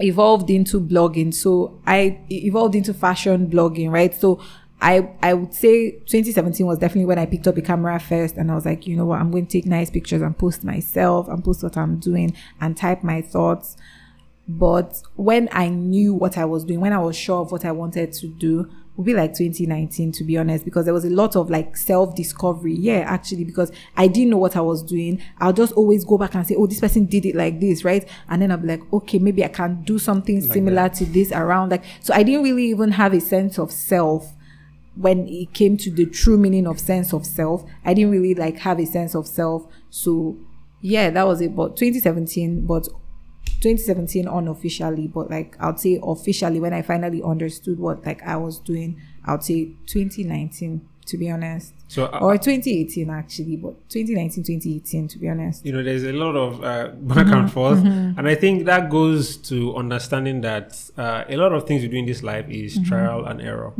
evolved 0.00 0.50
into 0.50 0.80
blogging. 0.80 1.32
So 1.34 1.80
I 1.86 2.20
evolved 2.30 2.74
into 2.74 2.94
fashion 2.94 3.48
blogging, 3.48 3.90
right? 3.90 4.14
So 4.14 4.40
I 4.80 5.10
I 5.22 5.34
would 5.34 5.54
say 5.54 5.92
2017 5.92 6.66
was 6.66 6.78
definitely 6.78 7.06
when 7.06 7.18
I 7.18 7.26
picked 7.26 7.48
up 7.48 7.56
a 7.56 7.62
camera 7.62 7.98
first 7.98 8.36
and 8.36 8.50
I 8.50 8.54
was 8.54 8.64
like, 8.64 8.86
you 8.86 8.96
know 8.96 9.06
what, 9.06 9.20
I'm 9.20 9.30
going 9.30 9.46
to 9.46 9.52
take 9.52 9.66
nice 9.66 9.90
pictures 9.90 10.22
and 10.22 10.36
post 10.36 10.64
myself 10.64 11.28
and 11.28 11.44
post 11.44 11.62
what 11.62 11.76
I'm 11.76 11.98
doing 11.98 12.36
and 12.60 12.76
type 12.76 13.02
my 13.02 13.22
thoughts. 13.22 13.76
But 14.46 15.02
when 15.16 15.48
I 15.52 15.68
knew 15.68 16.14
what 16.14 16.38
I 16.38 16.46
was 16.46 16.64
doing, 16.64 16.80
when 16.80 16.92
I 16.92 16.98
was 16.98 17.16
sure 17.16 17.42
of 17.42 17.52
what 17.52 17.64
I 17.64 17.72
wanted 17.72 18.12
to 18.14 18.28
do, 18.28 18.70
would 18.98 19.04
be 19.04 19.14
like 19.14 19.32
2019 19.32 20.10
to 20.10 20.24
be 20.24 20.36
honest, 20.36 20.64
because 20.64 20.84
there 20.84 20.92
was 20.92 21.04
a 21.04 21.10
lot 21.10 21.36
of 21.36 21.48
like 21.48 21.76
self 21.76 22.16
discovery. 22.16 22.74
Yeah, 22.74 23.04
actually, 23.06 23.44
because 23.44 23.70
I 23.96 24.08
didn't 24.08 24.30
know 24.30 24.38
what 24.38 24.56
I 24.56 24.60
was 24.60 24.82
doing. 24.82 25.22
I'll 25.38 25.52
just 25.52 25.72
always 25.74 26.04
go 26.04 26.18
back 26.18 26.34
and 26.34 26.44
say, 26.44 26.56
oh, 26.56 26.66
this 26.66 26.80
person 26.80 27.06
did 27.06 27.24
it 27.24 27.36
like 27.36 27.60
this, 27.60 27.84
right? 27.84 28.06
And 28.28 28.42
then 28.42 28.50
I'll 28.50 28.58
be 28.58 28.66
like, 28.66 28.92
okay, 28.92 29.20
maybe 29.20 29.44
I 29.44 29.48
can 29.48 29.82
do 29.84 30.00
something 30.00 30.40
similar 30.40 30.88
to 30.88 31.06
this 31.06 31.30
around. 31.30 31.70
Like, 31.70 31.84
so 32.00 32.12
I 32.12 32.24
didn't 32.24 32.42
really 32.42 32.70
even 32.70 32.90
have 32.90 33.14
a 33.14 33.20
sense 33.20 33.56
of 33.56 33.70
self 33.70 34.34
when 34.96 35.28
it 35.28 35.54
came 35.54 35.76
to 35.76 35.92
the 35.92 36.06
true 36.06 36.36
meaning 36.36 36.66
of 36.66 36.80
sense 36.80 37.12
of 37.12 37.24
self. 37.24 37.64
I 37.84 37.94
didn't 37.94 38.10
really 38.10 38.34
like 38.34 38.58
have 38.58 38.80
a 38.80 38.84
sense 38.84 39.14
of 39.14 39.28
self. 39.28 39.64
So 39.90 40.36
yeah, 40.80 41.10
that 41.10 41.24
was 41.24 41.40
it. 41.40 41.54
But 41.54 41.76
2017, 41.76 42.66
but 42.66 42.88
2017 43.60 44.26
unofficially, 44.28 45.08
but 45.08 45.30
like 45.30 45.56
I'd 45.60 45.80
say 45.80 46.00
officially 46.02 46.60
when 46.60 46.72
I 46.72 46.82
finally 46.82 47.22
understood 47.22 47.78
what 47.78 48.04
like 48.06 48.22
I 48.22 48.36
was 48.36 48.58
doing, 48.58 49.00
I'd 49.24 49.42
say 49.42 49.72
2019 49.86 50.80
to 51.06 51.16
be 51.16 51.30
honest. 51.30 51.72
So, 51.88 52.04
uh, 52.04 52.18
Or 52.20 52.36
2018 52.36 53.08
actually, 53.08 53.56
but 53.56 53.88
2019, 53.88 54.44
2018 54.44 55.08
to 55.08 55.18
be 55.18 55.28
honest. 55.28 55.64
you 55.64 55.72
know, 55.72 55.82
there's 55.82 56.04
a 56.04 56.12
lot 56.12 56.36
of 56.36 56.62
uh, 56.62 56.88
back 57.00 57.26
and 57.28 57.50
forth, 57.50 57.82
and 57.82 58.28
I 58.28 58.34
think 58.34 58.66
that 58.66 58.90
goes 58.90 59.38
to 59.48 59.74
understanding 59.74 60.42
that 60.42 60.78
uh, 60.98 61.24
a 61.28 61.36
lot 61.36 61.52
of 61.54 61.66
things 61.66 61.82
you 61.82 61.88
do 61.88 61.96
in 61.96 62.04
this 62.04 62.22
life 62.22 62.46
is 62.50 62.78
trial 62.86 63.24
and 63.24 63.40
error. 63.40 63.72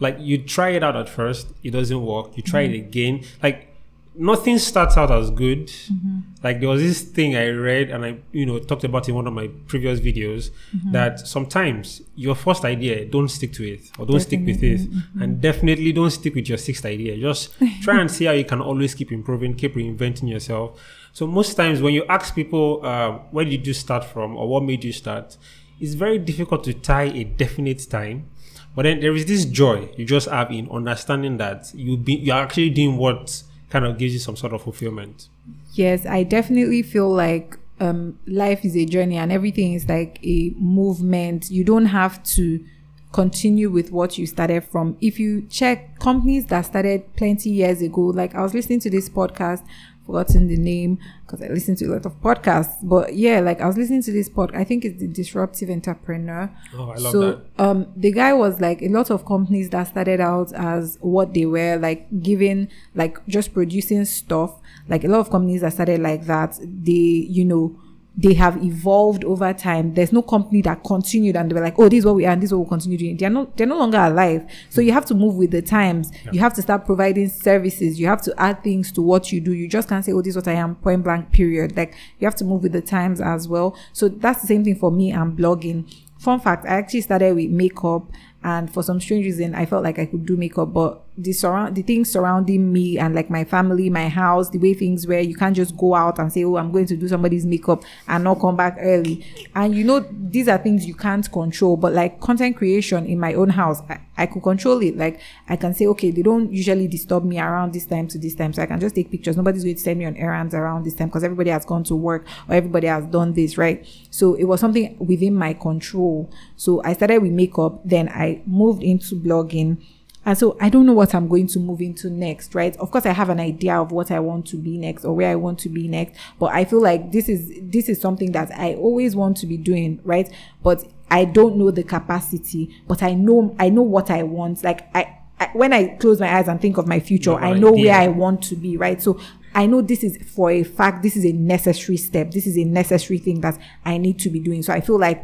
Like 0.00 0.16
you 0.18 0.38
try 0.38 0.70
it 0.70 0.82
out 0.82 0.96
at 0.96 1.08
first, 1.08 1.46
it 1.62 1.70
doesn't 1.70 2.04
work. 2.04 2.36
You 2.36 2.42
try 2.42 2.62
it 2.62 2.74
again, 2.74 3.22
like 3.40 3.68
nothing 4.16 4.58
starts 4.58 4.96
out 4.96 5.10
as 5.10 5.30
good. 5.30 5.68
Mm-hmm. 5.68 6.18
Like 6.42 6.60
there 6.60 6.68
was 6.68 6.82
this 6.82 7.02
thing 7.02 7.36
I 7.36 7.48
read, 7.48 7.90
and 7.90 8.04
I 8.04 8.16
you 8.32 8.46
know 8.46 8.58
talked 8.58 8.84
about 8.84 9.08
in 9.08 9.14
one 9.14 9.26
of 9.26 9.32
my 9.32 9.48
previous 9.66 10.00
videos 10.00 10.50
mm-hmm. 10.74 10.92
that 10.92 11.26
sometimes 11.26 12.02
your 12.14 12.34
first 12.34 12.64
idea 12.64 13.04
don't 13.04 13.28
stick 13.28 13.52
to 13.54 13.64
it 13.64 13.90
or 13.98 14.06
don't 14.06 14.20
stick 14.20 14.40
with 14.44 14.62
it, 14.62 14.80
mm-hmm. 14.80 15.22
and 15.22 15.40
definitely 15.40 15.92
don't 15.92 16.10
stick 16.10 16.34
with 16.34 16.48
your 16.48 16.58
sixth 16.58 16.84
idea. 16.84 17.16
Just 17.16 17.54
try 17.82 18.00
and 18.00 18.10
see 18.10 18.26
how 18.26 18.32
you 18.32 18.44
can 18.44 18.60
always 18.60 18.94
keep 18.94 19.12
improving, 19.12 19.54
keep 19.54 19.74
reinventing 19.74 20.28
yourself. 20.28 20.80
So 21.12 21.26
most 21.26 21.54
times 21.54 21.80
when 21.80 21.94
you 21.94 22.04
ask 22.08 22.34
people, 22.34 22.80
uh, 22.84 23.12
where 23.30 23.44
did 23.44 23.66
you 23.66 23.72
start 23.72 24.04
from 24.04 24.36
or 24.36 24.48
what 24.48 24.64
made 24.64 24.82
you 24.82 24.92
start, 24.92 25.36
it's 25.80 25.94
very 25.94 26.18
difficult 26.18 26.64
to 26.64 26.74
tie 26.74 27.04
a 27.04 27.24
definite 27.24 27.88
time. 27.88 28.28
But 28.74 28.82
then 28.82 28.98
there 28.98 29.14
is 29.14 29.26
this 29.26 29.44
joy 29.44 29.88
you 29.96 30.04
just 30.04 30.28
have 30.28 30.50
in 30.50 30.68
understanding 30.70 31.36
that 31.36 31.72
you 31.74 31.96
be 31.96 32.14
you're 32.14 32.36
actually 32.36 32.70
doing 32.70 32.96
what 32.96 33.44
kind 33.74 33.84
of 33.84 33.98
gives 33.98 34.12
you 34.12 34.20
some 34.20 34.36
sort 34.36 34.52
of 34.52 34.62
fulfillment. 34.62 35.28
Yes, 35.72 36.06
I 36.06 36.22
definitely 36.22 36.82
feel 36.82 37.12
like 37.12 37.58
um, 37.80 38.16
life 38.24 38.64
is 38.64 38.76
a 38.76 38.86
journey 38.86 39.16
and 39.16 39.32
everything 39.32 39.72
is 39.72 39.88
like 39.88 40.20
a 40.24 40.54
movement. 40.56 41.50
You 41.50 41.64
don't 41.64 41.86
have 41.86 42.22
to 42.36 42.64
continue 43.10 43.70
with 43.70 43.90
what 43.90 44.16
you 44.16 44.28
started 44.28 44.62
from. 44.62 44.96
If 45.00 45.18
you 45.18 45.42
check 45.50 45.98
companies 45.98 46.46
that 46.46 46.66
started 46.66 47.16
plenty 47.16 47.50
years 47.50 47.82
ago, 47.82 48.02
like 48.02 48.36
I 48.36 48.42
was 48.42 48.54
listening 48.54 48.78
to 48.78 48.90
this 48.90 49.08
podcast 49.08 49.66
forgotten 50.06 50.48
the 50.48 50.56
name 50.56 50.98
because 51.22 51.42
I 51.42 51.48
listen 51.48 51.76
to 51.76 51.86
a 51.86 51.92
lot 51.94 52.06
of 52.06 52.20
podcasts. 52.20 52.76
But 52.82 53.14
yeah, 53.14 53.40
like 53.40 53.60
I 53.60 53.66
was 53.66 53.76
listening 53.76 54.02
to 54.02 54.12
this 54.12 54.28
pod. 54.28 54.54
I 54.54 54.64
think 54.64 54.84
it's 54.84 55.00
the 55.00 55.08
Disruptive 55.08 55.70
Entrepreneur. 55.70 56.50
Oh, 56.74 56.90
I 56.90 56.96
love 56.96 57.12
so, 57.12 57.20
that. 57.20 57.44
um, 57.58 57.92
the 57.96 58.12
guy 58.12 58.32
was 58.32 58.60
like 58.60 58.82
a 58.82 58.88
lot 58.88 59.10
of 59.10 59.24
companies 59.24 59.70
that 59.70 59.84
started 59.84 60.20
out 60.20 60.52
as 60.52 60.98
what 61.00 61.34
they 61.34 61.46
were, 61.46 61.76
like 61.76 62.06
giving, 62.22 62.68
like 62.94 63.24
just 63.26 63.54
producing 63.54 64.04
stuff. 64.04 64.60
Like 64.88 65.04
a 65.04 65.08
lot 65.08 65.20
of 65.20 65.30
companies 65.30 65.62
that 65.62 65.72
started 65.72 66.00
like 66.00 66.26
that, 66.26 66.58
they, 66.60 66.92
you 66.92 67.44
know, 67.44 67.80
they 68.16 68.34
have 68.34 68.62
evolved 68.62 69.24
over 69.24 69.52
time. 69.52 69.94
There's 69.94 70.12
no 70.12 70.22
company 70.22 70.62
that 70.62 70.84
continued 70.84 71.36
and 71.36 71.50
they 71.50 71.54
were 71.54 71.60
like, 71.60 71.78
oh, 71.78 71.88
this 71.88 72.00
is 72.00 72.06
what 72.06 72.14
we 72.14 72.26
are 72.26 72.32
and 72.32 72.40
this 72.40 72.48
is 72.48 72.52
what 72.52 72.60
we'll 72.60 72.68
continue 72.68 72.96
doing. 72.96 73.16
They're 73.16 73.30
not, 73.30 73.56
they're 73.56 73.66
no 73.66 73.78
longer 73.78 73.98
alive. 73.98 74.48
So 74.70 74.80
you 74.80 74.92
have 74.92 75.04
to 75.06 75.14
move 75.14 75.34
with 75.34 75.50
the 75.50 75.62
times. 75.62 76.12
Yeah. 76.24 76.32
You 76.32 76.40
have 76.40 76.54
to 76.54 76.62
start 76.62 76.86
providing 76.86 77.28
services. 77.28 77.98
You 77.98 78.06
have 78.06 78.22
to 78.22 78.34
add 78.38 78.62
things 78.62 78.92
to 78.92 79.02
what 79.02 79.32
you 79.32 79.40
do. 79.40 79.52
You 79.52 79.68
just 79.68 79.88
can't 79.88 80.04
say, 80.04 80.12
oh, 80.12 80.22
this 80.22 80.30
is 80.30 80.36
what 80.36 80.48
I 80.48 80.52
am, 80.52 80.76
point 80.76 81.02
blank, 81.02 81.32
period. 81.32 81.76
Like 81.76 81.94
you 82.20 82.26
have 82.26 82.36
to 82.36 82.44
move 82.44 82.62
with 82.62 82.72
the 82.72 82.82
times 82.82 83.20
as 83.20 83.48
well. 83.48 83.76
So 83.92 84.08
that's 84.08 84.40
the 84.40 84.46
same 84.46 84.64
thing 84.64 84.76
for 84.76 84.92
me 84.92 85.10
and 85.10 85.36
blogging. 85.36 85.92
Fun 86.18 86.40
fact, 86.40 86.64
I 86.64 86.70
actually 86.70 87.00
started 87.00 87.34
with 87.34 87.50
makeup 87.50 88.06
and 88.44 88.72
for 88.72 88.82
some 88.82 89.00
strange 89.00 89.24
reason 89.24 89.54
i 89.54 89.66
felt 89.66 89.82
like 89.82 89.98
i 89.98 90.06
could 90.06 90.24
do 90.24 90.36
makeup 90.36 90.72
but 90.72 91.02
the 91.16 91.32
surround 91.32 91.76
the 91.76 91.82
things 91.82 92.10
surrounding 92.10 92.72
me 92.72 92.98
and 92.98 93.14
like 93.14 93.30
my 93.30 93.44
family 93.44 93.88
my 93.88 94.08
house 94.08 94.50
the 94.50 94.58
way 94.58 94.74
things 94.74 95.06
were 95.06 95.20
you 95.20 95.36
can't 95.36 95.54
just 95.54 95.76
go 95.76 95.94
out 95.94 96.18
and 96.18 96.32
say 96.32 96.42
oh 96.42 96.56
i'm 96.56 96.72
going 96.72 96.86
to 96.86 96.96
do 96.96 97.06
somebody's 97.06 97.46
makeup 97.46 97.84
and 98.08 98.24
not 98.24 98.40
come 98.40 98.56
back 98.56 98.76
early. 98.80 99.24
And 99.54 99.74
you 99.74 99.84
know 99.84 100.04
these 100.10 100.48
are 100.48 100.58
things 100.58 100.86
you 100.86 100.94
can't 100.94 101.30
control 101.30 101.76
but 101.76 101.92
like 101.92 102.20
content 102.20 102.56
creation 102.56 103.06
in 103.06 103.20
my 103.20 103.34
own 103.34 103.50
house 103.50 103.80
i, 103.88 104.00
I 104.16 104.26
could 104.26 104.42
control 104.42 104.82
it. 104.82 104.96
Like 104.96 105.20
i 105.48 105.56
can 105.56 105.72
say 105.74 105.86
okay 105.86 106.10
they 106.10 106.22
don't 106.22 106.52
usually 106.52 106.88
disturb 106.88 107.24
me 107.24 107.38
around 107.38 107.72
this 107.72 107.86
time 107.86 108.08
to 108.08 108.18
this 108.18 108.34
time 108.34 108.52
so 108.52 108.62
i 108.62 108.66
can 108.66 108.80
just 108.80 108.94
take 108.96 109.10
pictures. 109.10 109.36
Nobody's 109.36 109.62
going 109.62 109.76
to 109.76 109.80
send 109.80 109.98
me 110.00 110.06
on 110.06 110.16
errands 110.16 110.54
around 110.54 110.84
this 110.84 110.94
time 110.94 111.08
because 111.08 111.22
everybody 111.22 111.50
has 111.50 111.64
gone 111.64 111.84
to 111.84 111.94
work 111.94 112.26
or 112.48 112.56
everybody 112.56 112.88
has 112.88 113.06
done 113.06 113.34
this 113.34 113.56
right? 113.56 113.86
So 114.10 114.34
it 114.34 114.44
was 114.44 114.58
something 114.58 114.96
within 114.98 115.36
my 115.36 115.54
control. 115.54 116.28
So 116.56 116.82
i 116.84 116.92
started 116.92 117.22
with 117.22 117.32
makeup 117.32 117.80
then 117.84 118.08
i 118.08 118.42
moved 118.46 118.82
into 118.82 119.14
blogging. 119.14 119.78
And 120.26 120.36
so 120.38 120.56
I 120.60 120.68
don't 120.70 120.86
know 120.86 120.92
what 120.94 121.14
I'm 121.14 121.28
going 121.28 121.46
to 121.48 121.58
move 121.58 121.80
into 121.80 122.08
next, 122.08 122.54
right? 122.54 122.76
Of 122.78 122.90
course, 122.90 123.04
I 123.06 123.12
have 123.12 123.28
an 123.28 123.40
idea 123.40 123.76
of 123.76 123.92
what 123.92 124.10
I 124.10 124.20
want 124.20 124.46
to 124.48 124.56
be 124.56 124.78
next 124.78 125.04
or 125.04 125.14
where 125.14 125.30
I 125.30 125.34
want 125.34 125.58
to 125.60 125.68
be 125.68 125.86
next, 125.86 126.18
but 126.38 126.46
I 126.46 126.64
feel 126.64 126.80
like 126.80 127.12
this 127.12 127.28
is 127.28 127.52
this 127.60 127.88
is 127.88 128.00
something 128.00 128.32
that 128.32 128.50
I 128.52 128.74
always 128.74 129.14
want 129.14 129.36
to 129.38 129.46
be 129.46 129.56
doing, 129.56 130.00
right? 130.04 130.32
But 130.62 130.84
I 131.10 131.26
don't 131.26 131.56
know 131.56 131.70
the 131.70 131.82
capacity, 131.82 132.74
but 132.88 133.02
I 133.02 133.14
know 133.14 133.54
I 133.58 133.68
know 133.68 133.82
what 133.82 134.10
I 134.10 134.22
want. 134.22 134.64
Like 134.64 134.88
I, 134.96 135.18
I 135.38 135.50
when 135.52 135.72
I 135.72 135.88
close 135.96 136.20
my 136.20 136.34
eyes 136.34 136.48
and 136.48 136.60
think 136.60 136.78
of 136.78 136.86
my 136.86 137.00
future, 137.00 137.32
No 137.32 137.36
I 137.38 137.52
know 137.52 137.74
idea. 137.74 137.84
where 137.84 138.00
I 138.00 138.08
want 138.08 138.42
to 138.44 138.56
be, 138.56 138.76
right? 138.76 139.02
So 139.02 139.20
I 139.54 139.66
know 139.66 139.82
this 139.82 140.02
is 140.02 140.16
for 140.34 140.50
a 140.50 140.64
fact, 140.64 141.02
this 141.02 141.16
is 141.16 141.24
a 141.24 141.32
necessary 141.32 141.96
step. 141.96 142.32
This 142.32 142.46
is 142.46 142.58
a 142.58 142.64
necessary 142.64 143.18
thing 143.18 143.40
that 143.42 143.58
I 143.84 143.98
need 143.98 144.18
to 144.20 144.30
be 144.30 144.40
doing. 144.40 144.62
So 144.62 144.72
I 144.72 144.80
feel 144.80 144.98
like, 144.98 145.22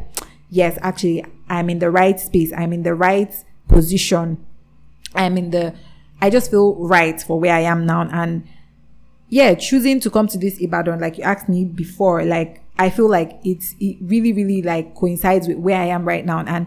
yes, 0.51 0.79
actually, 0.83 1.25
I'm 1.49 1.69
in 1.69 1.81
the 1.81 1.91
right 1.91 2.19
space. 2.21 2.53
I'm 2.57 2.73
in 2.73 2.85
the 2.85 2.95
right 2.95 3.35
position. 3.67 4.47
I'm 5.15 5.37
in 5.37 5.51
the, 5.51 5.75
I 6.21 6.31
just 6.31 6.51
feel 6.51 6.75
right 6.77 7.21
for 7.21 7.41
where 7.41 7.55
I 7.55 7.61
am 7.61 7.87
now. 7.87 8.03
And 8.03 8.47
yeah, 9.29 9.55
choosing 9.55 10.01
to 10.01 10.11
come 10.11 10.27
to 10.29 10.39
this 10.39 10.61
Ibadan, 10.61 11.01
like 11.01 11.19
you 11.19 11.25
asked 11.25 11.49
me 11.49 11.65
before, 11.65 12.25
like 12.25 12.63
I 12.79 12.91
feel 12.91 13.09
like 13.09 13.39
it's, 13.45 13.75
it 13.81 13.99
really, 14.01 14.33
really 14.33 14.63
like 14.63 14.95
coincides 14.95 15.49
with 15.49 15.59
where 15.59 15.81
I 15.81 15.87
am 15.87 16.07
right 16.07 16.25
now. 16.25 16.41
And 16.41 16.67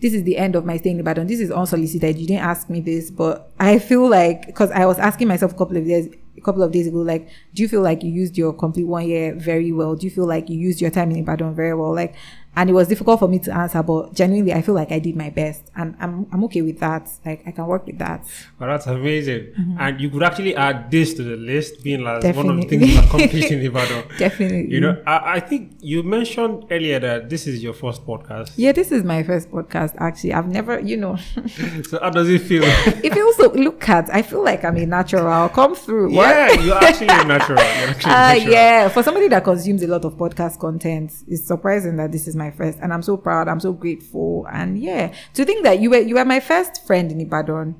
this 0.00 0.14
is 0.14 0.24
the 0.24 0.36
end 0.36 0.56
of 0.56 0.64
my 0.64 0.76
stay 0.78 0.90
in 0.90 0.98
Ibadan. 0.98 1.28
This 1.28 1.40
is 1.40 1.50
unsolicited. 1.50 2.18
You 2.18 2.26
didn't 2.26 2.44
ask 2.44 2.68
me 2.68 2.80
this, 2.80 3.10
but 3.10 3.50
I 3.60 3.78
feel 3.78 4.08
like, 4.08 4.52
cause 4.54 4.70
I 4.72 4.84
was 4.84 4.98
asking 4.98 5.28
myself 5.28 5.52
a 5.52 5.56
couple 5.56 5.76
of 5.76 5.86
days, 5.86 6.12
a 6.36 6.40
couple 6.40 6.62
of 6.62 6.72
days 6.72 6.88
ago, 6.88 6.98
like, 6.98 7.28
do 7.54 7.62
you 7.62 7.68
feel 7.68 7.82
like 7.82 8.02
you 8.02 8.10
used 8.10 8.36
your 8.36 8.52
complete 8.52 8.88
one 8.88 9.06
year 9.06 9.34
very 9.36 9.70
well? 9.70 9.94
Do 9.94 10.06
you 10.06 10.10
feel 10.10 10.26
like 10.26 10.50
you 10.50 10.58
used 10.58 10.80
your 10.80 10.90
time 10.90 11.12
in 11.12 11.18
Ibadan 11.18 11.54
very 11.54 11.74
well? 11.74 11.94
Like, 11.94 12.14
and 12.54 12.68
it 12.68 12.72
was 12.72 12.88
difficult 12.88 13.18
for 13.20 13.28
me 13.28 13.38
to 13.40 13.54
answer, 13.56 13.82
but 13.82 14.12
genuinely, 14.14 14.52
I 14.52 14.62
feel 14.62 14.74
like 14.74 14.92
I 14.92 14.98
did 14.98 15.16
my 15.16 15.30
best, 15.30 15.62
and 15.76 15.94
I'm 16.00 16.26
I'm 16.32 16.44
okay 16.44 16.62
with 16.62 16.78
that. 16.80 17.08
Like, 17.24 17.42
I 17.46 17.50
can 17.52 17.66
work 17.66 17.86
with 17.86 17.98
that. 17.98 18.24
Well, 18.58 18.68
that's 18.68 18.86
amazing. 18.86 19.54
And 19.78 20.00
you 20.00 20.10
could 20.10 20.22
actually 20.22 20.54
add 20.54 20.90
this 20.90 21.14
to 21.14 21.22
the 21.22 21.36
list, 21.36 21.82
being 21.82 22.02
like 22.02 22.22
one 22.36 22.50
of 22.50 22.56
the 22.56 22.62
Mm-hmm. 22.62 22.68
Definitely. 22.70 22.78
things 22.78 22.94
you 22.94 23.00
accomplished 23.00 23.50
in 23.50 23.60
Ibadan. 23.62 24.04
Definitely. 24.18 24.70
You 24.74 24.80
know, 24.80 25.02
I, 25.06 25.34
I 25.36 25.40
think 25.40 25.72
you 25.80 26.02
mentioned 26.02 26.66
earlier 26.70 26.98
that 27.00 27.28
this 27.30 27.46
is 27.46 27.62
your 27.62 27.72
first 27.72 28.06
podcast. 28.06 28.52
Yeah, 28.56 28.72
this 28.72 28.92
is 28.92 29.02
my 29.04 29.22
first 29.22 29.50
podcast. 29.50 29.94
Actually, 29.98 30.34
I've 30.34 30.48
never, 30.48 30.78
you 30.80 30.96
know, 30.96 31.16
So 31.88 31.98
how 32.00 32.10
does 32.10 32.28
it 32.28 32.40
feel? 32.40 32.62
if 32.64 33.14
you 33.14 33.24
also 33.26 33.52
look 33.52 33.88
at, 33.88 34.12
I 34.14 34.22
feel 34.22 34.42
like 34.44 34.64
I'm 34.64 34.76
a 34.76 34.86
natural. 34.86 35.48
Come 35.50 35.74
through. 35.74 36.14
What? 36.14 36.28
yeah, 36.28 36.60
you're 36.60 36.76
actually 36.84 37.08
a 37.08 37.24
natural. 37.24 37.58
You're 37.58 37.88
actually 37.90 38.12
Ah, 38.12 38.32
natural. 38.34 38.52
yeah. 38.52 38.88
For 38.88 39.02
somebody 39.02 39.28
that 39.28 39.44
consumes 39.44 39.82
a 39.82 39.86
lot 39.86 40.04
of 40.04 40.14
podcast 40.16 40.58
content, 40.58 41.12
it's 41.28 41.44
surprising 41.46 41.96
that 41.96 42.12
this 42.12 42.28
is 42.28 42.36
my 42.36 42.41
first, 42.50 42.78
and 42.82 42.92
I'm 42.92 43.02
so 43.02 43.16
proud. 43.16 43.48
I'm 43.48 43.60
so 43.60 43.72
grateful, 43.72 44.46
and 44.52 44.78
yeah, 44.78 45.14
to 45.34 45.44
think 45.44 45.62
that 45.64 45.80
you 45.80 45.90
were 45.90 45.98
you 46.00 46.16
were 46.16 46.24
my 46.24 46.40
first 46.40 46.86
friend 46.86 47.10
in 47.12 47.20
Ibadan. 47.20 47.74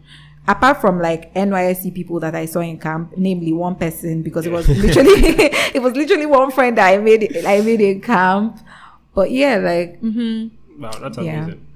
Apart 0.49 0.81
from 0.81 0.99
like 1.01 1.33
NYSC 1.35 1.95
people 1.95 2.19
that 2.19 2.35
I 2.35 2.47
saw 2.47 2.61
in 2.61 2.77
camp, 2.79 3.13
namely 3.17 3.53
one 3.53 3.77
person, 3.77 4.23
because 4.23 4.45
it 4.45 4.51
was 4.51 4.67
literally 4.69 5.13
it 5.75 5.81
was 5.81 5.95
literally 5.95 6.27
one 6.27 6.51
friend 6.51 6.77
that 6.79 6.89
I 6.93 6.99
made 6.99 7.45
I 7.47 7.61
made 7.61 7.81
in 7.81 8.01
camp. 8.01 8.59
But 9.15 9.31
yeah, 9.31 9.57
like 9.59 10.01
mm-hmm. 10.03 10.83
Wow, 10.83 10.91
that's 11.01 11.19
Yeah. 11.19 11.45
amazing. 11.45 11.67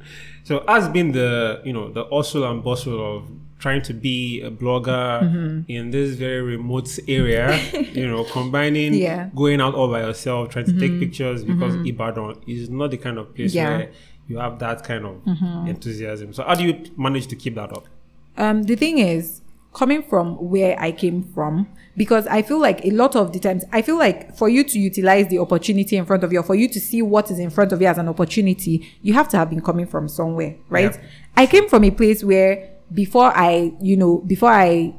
So, 0.42 0.64
as 0.66 0.88
being 0.88 1.12
the 1.12 1.60
you 1.64 1.72
know 1.72 1.92
the 1.92 2.04
hustle 2.06 2.44
and 2.44 2.62
bustle 2.64 2.98
of 3.18 3.28
trying 3.58 3.82
to 3.82 3.94
be 3.94 4.40
a 4.42 4.50
blogger 4.50 5.22
Mm-hmm. 5.22 5.70
in 5.70 5.90
this 5.90 6.14
very 6.16 6.42
remote 6.42 6.98
area, 7.08 7.58
you 7.92 8.06
know, 8.06 8.24
combining 8.24 8.94
Yeah. 8.94 9.24
Mm-hmm. 9.26 9.36
going 9.36 9.60
out 9.60 9.74
all 9.74 9.88
by 9.90 10.00
yourself, 10.02 10.50
trying 10.50 10.66
to 10.66 10.78
take 10.78 10.98
pictures 11.00 11.44
because 11.44 11.74
Ibadan 11.86 12.42
is 12.46 12.68
not 12.70 12.90
the 12.90 12.98
kind 12.98 13.18
of 13.18 13.34
place 13.34 13.54
Yeah. 13.54 13.68
Mm-hmm. 13.70 13.78
where 13.78 13.90
you 14.28 14.38
have 14.38 14.58
that 14.58 14.82
kind 14.84 15.06
of 15.06 15.22
enthusiasm. 15.68 16.32
So, 16.32 16.42
how 16.44 16.54
do 16.54 16.64
you 16.64 16.84
manage 16.96 17.26
to 17.28 17.36
keep 17.36 17.54
that 17.54 17.72
up? 17.72 17.86
um 18.38 18.64
the 18.64 18.76
thing 18.76 18.98
is 18.98 19.40
coming 19.72 20.02
from 20.02 20.34
where 20.50 20.78
i 20.78 20.92
came 20.92 21.22
from 21.22 21.66
because 21.96 22.26
i 22.26 22.42
feel 22.42 22.60
like 22.60 22.84
a 22.84 22.90
lot 22.90 23.16
of 23.16 23.32
the 23.32 23.38
times 23.38 23.64
i 23.72 23.80
feel 23.80 23.96
like 23.96 24.36
for 24.36 24.46
you 24.50 24.62
to 24.62 24.78
utilize 24.78 25.26
the 25.28 25.38
opportunity 25.38 25.96
in 25.96 26.04
front 26.04 26.22
of 26.22 26.30
you 26.32 26.40
or 26.40 26.42
for 26.42 26.54
you 26.54 26.68
to 26.68 26.78
see 26.78 27.00
what 27.00 27.30
is 27.30 27.38
in 27.38 27.48
front 27.48 27.72
of 27.72 27.80
you 27.80 27.86
as 27.86 27.96
an 27.96 28.08
opportunity 28.08 28.86
you 29.00 29.14
have 29.14 29.26
to 29.26 29.38
have 29.38 29.48
been 29.48 29.62
coming 29.62 29.86
from 29.86 30.06
somewhere 30.06 30.54
right 30.68 30.92
Yeah. 30.94 31.02
i 31.34 31.46
came 31.46 31.66
from 31.66 31.82
a 31.84 31.90
place 31.90 32.22
where 32.22 32.68
before 32.94 33.36
i 33.36 33.72
you 33.80 33.96
know 33.96 34.18
before 34.18 34.50
i 34.50 34.94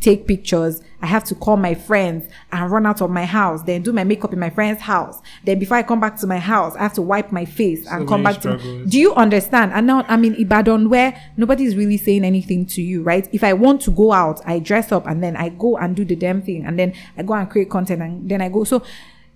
take 0.00 0.26
pictures 0.26 0.80
i 1.02 1.06
have 1.06 1.22
to 1.22 1.34
call 1.34 1.58
my 1.58 1.74
friends 1.74 2.26
and 2.52 2.70
run 2.70 2.86
out 2.86 3.02
of 3.02 3.10
my 3.10 3.24
house 3.26 3.62
then 3.64 3.82
do 3.82 3.92
my 3.92 4.04
makeup 4.04 4.32
in 4.32 4.38
my 4.38 4.48
friend's 4.48 4.80
house 4.80 5.20
then 5.44 5.58
before 5.58 5.76
i 5.76 5.82
come 5.82 6.00
back 6.00 6.16
to 6.18 6.26
my 6.26 6.38
house 6.38 6.74
i 6.76 6.82
have 6.82 6.94
to 6.94 7.02
wipe 7.02 7.30
my 7.30 7.44
face 7.44 7.86
and 7.88 8.08
come 8.08 8.22
back 8.22 8.40
to 8.40 8.84
do 8.86 8.98
you 8.98 9.14
understand? 9.14 9.72
And 9.72 9.86
now 9.86 10.04
I'm 10.08 10.24
in 10.24 10.34
Ibadan 10.34 10.88
where 10.88 11.20
nobody's 11.36 11.76
really 11.76 11.96
saying 11.96 12.24
anything 12.24 12.66
to 12.66 12.82
you, 12.82 13.02
right? 13.02 13.28
If 13.32 13.42
I 13.42 13.52
want 13.52 13.80
to 13.82 13.90
go 13.90 14.12
out, 14.12 14.40
I 14.46 14.58
dress 14.58 14.92
up 14.92 15.06
and 15.06 15.22
then 15.22 15.36
I 15.36 15.48
go 15.48 15.76
and 15.76 15.96
do 15.96 16.04
the 16.04 16.16
damn 16.16 16.42
thing 16.42 16.64
and 16.64 16.78
then 16.78 16.94
I 17.16 17.22
go 17.22 17.34
and 17.34 17.48
create 17.48 17.70
content 17.70 18.02
and 18.02 18.28
then 18.28 18.40
I 18.40 18.48
go. 18.48 18.64
So 18.64 18.82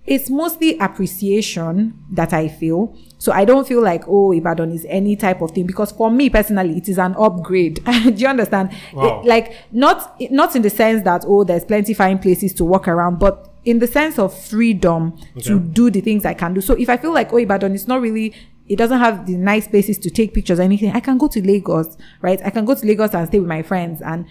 it's 0.09 0.27
mostly 0.29 0.75
appreciation 0.79 1.93
that 2.11 2.33
I 2.33 2.47
feel. 2.47 2.95
So 3.19 3.31
I 3.31 3.45
don't 3.45 3.67
feel 3.67 3.81
like, 3.81 4.03
oh, 4.07 4.31
Ibadan 4.31 4.71
is 4.71 4.85
any 4.89 5.15
type 5.15 5.41
of 5.41 5.51
thing 5.51 5.67
because 5.67 5.91
for 5.91 6.09
me 6.09 6.29
personally, 6.31 6.77
it 6.77 6.89
is 6.89 6.97
an 6.97 7.15
upgrade. 7.15 7.83
do 7.85 8.09
you 8.15 8.27
understand? 8.27 8.71
Wow. 8.91 9.21
It- 9.21 9.27
like 9.27 9.53
not, 9.71 10.19
not 10.31 10.55
in 10.55 10.63
the 10.63 10.69
sense 10.71 11.03
that, 11.03 11.25
oh, 11.27 11.43
there's 11.43 11.63
plenty 11.63 11.93
fine 11.93 12.17
places 12.17 12.53
to 12.55 12.65
walk 12.65 12.87
around, 12.87 13.19
but 13.19 13.53
in 13.65 13.77
the 13.77 13.87
sense 13.87 14.17
of 14.17 14.33
freedom 14.33 15.15
to 15.43 15.59
do 15.59 15.91
the 15.91 16.01
things 16.01 16.25
I 16.25 16.33
can 16.33 16.55
do. 16.55 16.61
So 16.61 16.73
if 16.73 16.89
I 16.89 16.97
feel 16.97 17.13
like, 17.13 17.31
oh, 17.31 17.37
Ibadan 17.37 17.75
is 17.75 17.87
not 17.87 18.01
really, 18.01 18.33
it 18.67 18.77
doesn't 18.77 18.97
have 18.99 19.27
the 19.27 19.35
nice 19.37 19.67
places 19.67 19.99
to 19.99 20.09
take 20.09 20.33
pictures 20.33 20.59
or 20.59 20.63
anything, 20.63 20.91
I 20.91 21.01
can 21.01 21.19
go 21.19 21.27
to 21.27 21.45
Lagos, 21.45 21.97
right? 22.21 22.41
I 22.43 22.49
can 22.49 22.65
go 22.65 22.73
to 22.73 22.85
Lagos 22.85 23.13
and 23.13 23.27
stay 23.27 23.39
with 23.39 23.49
my 23.49 23.61
friends 23.61 24.01
and 24.01 24.25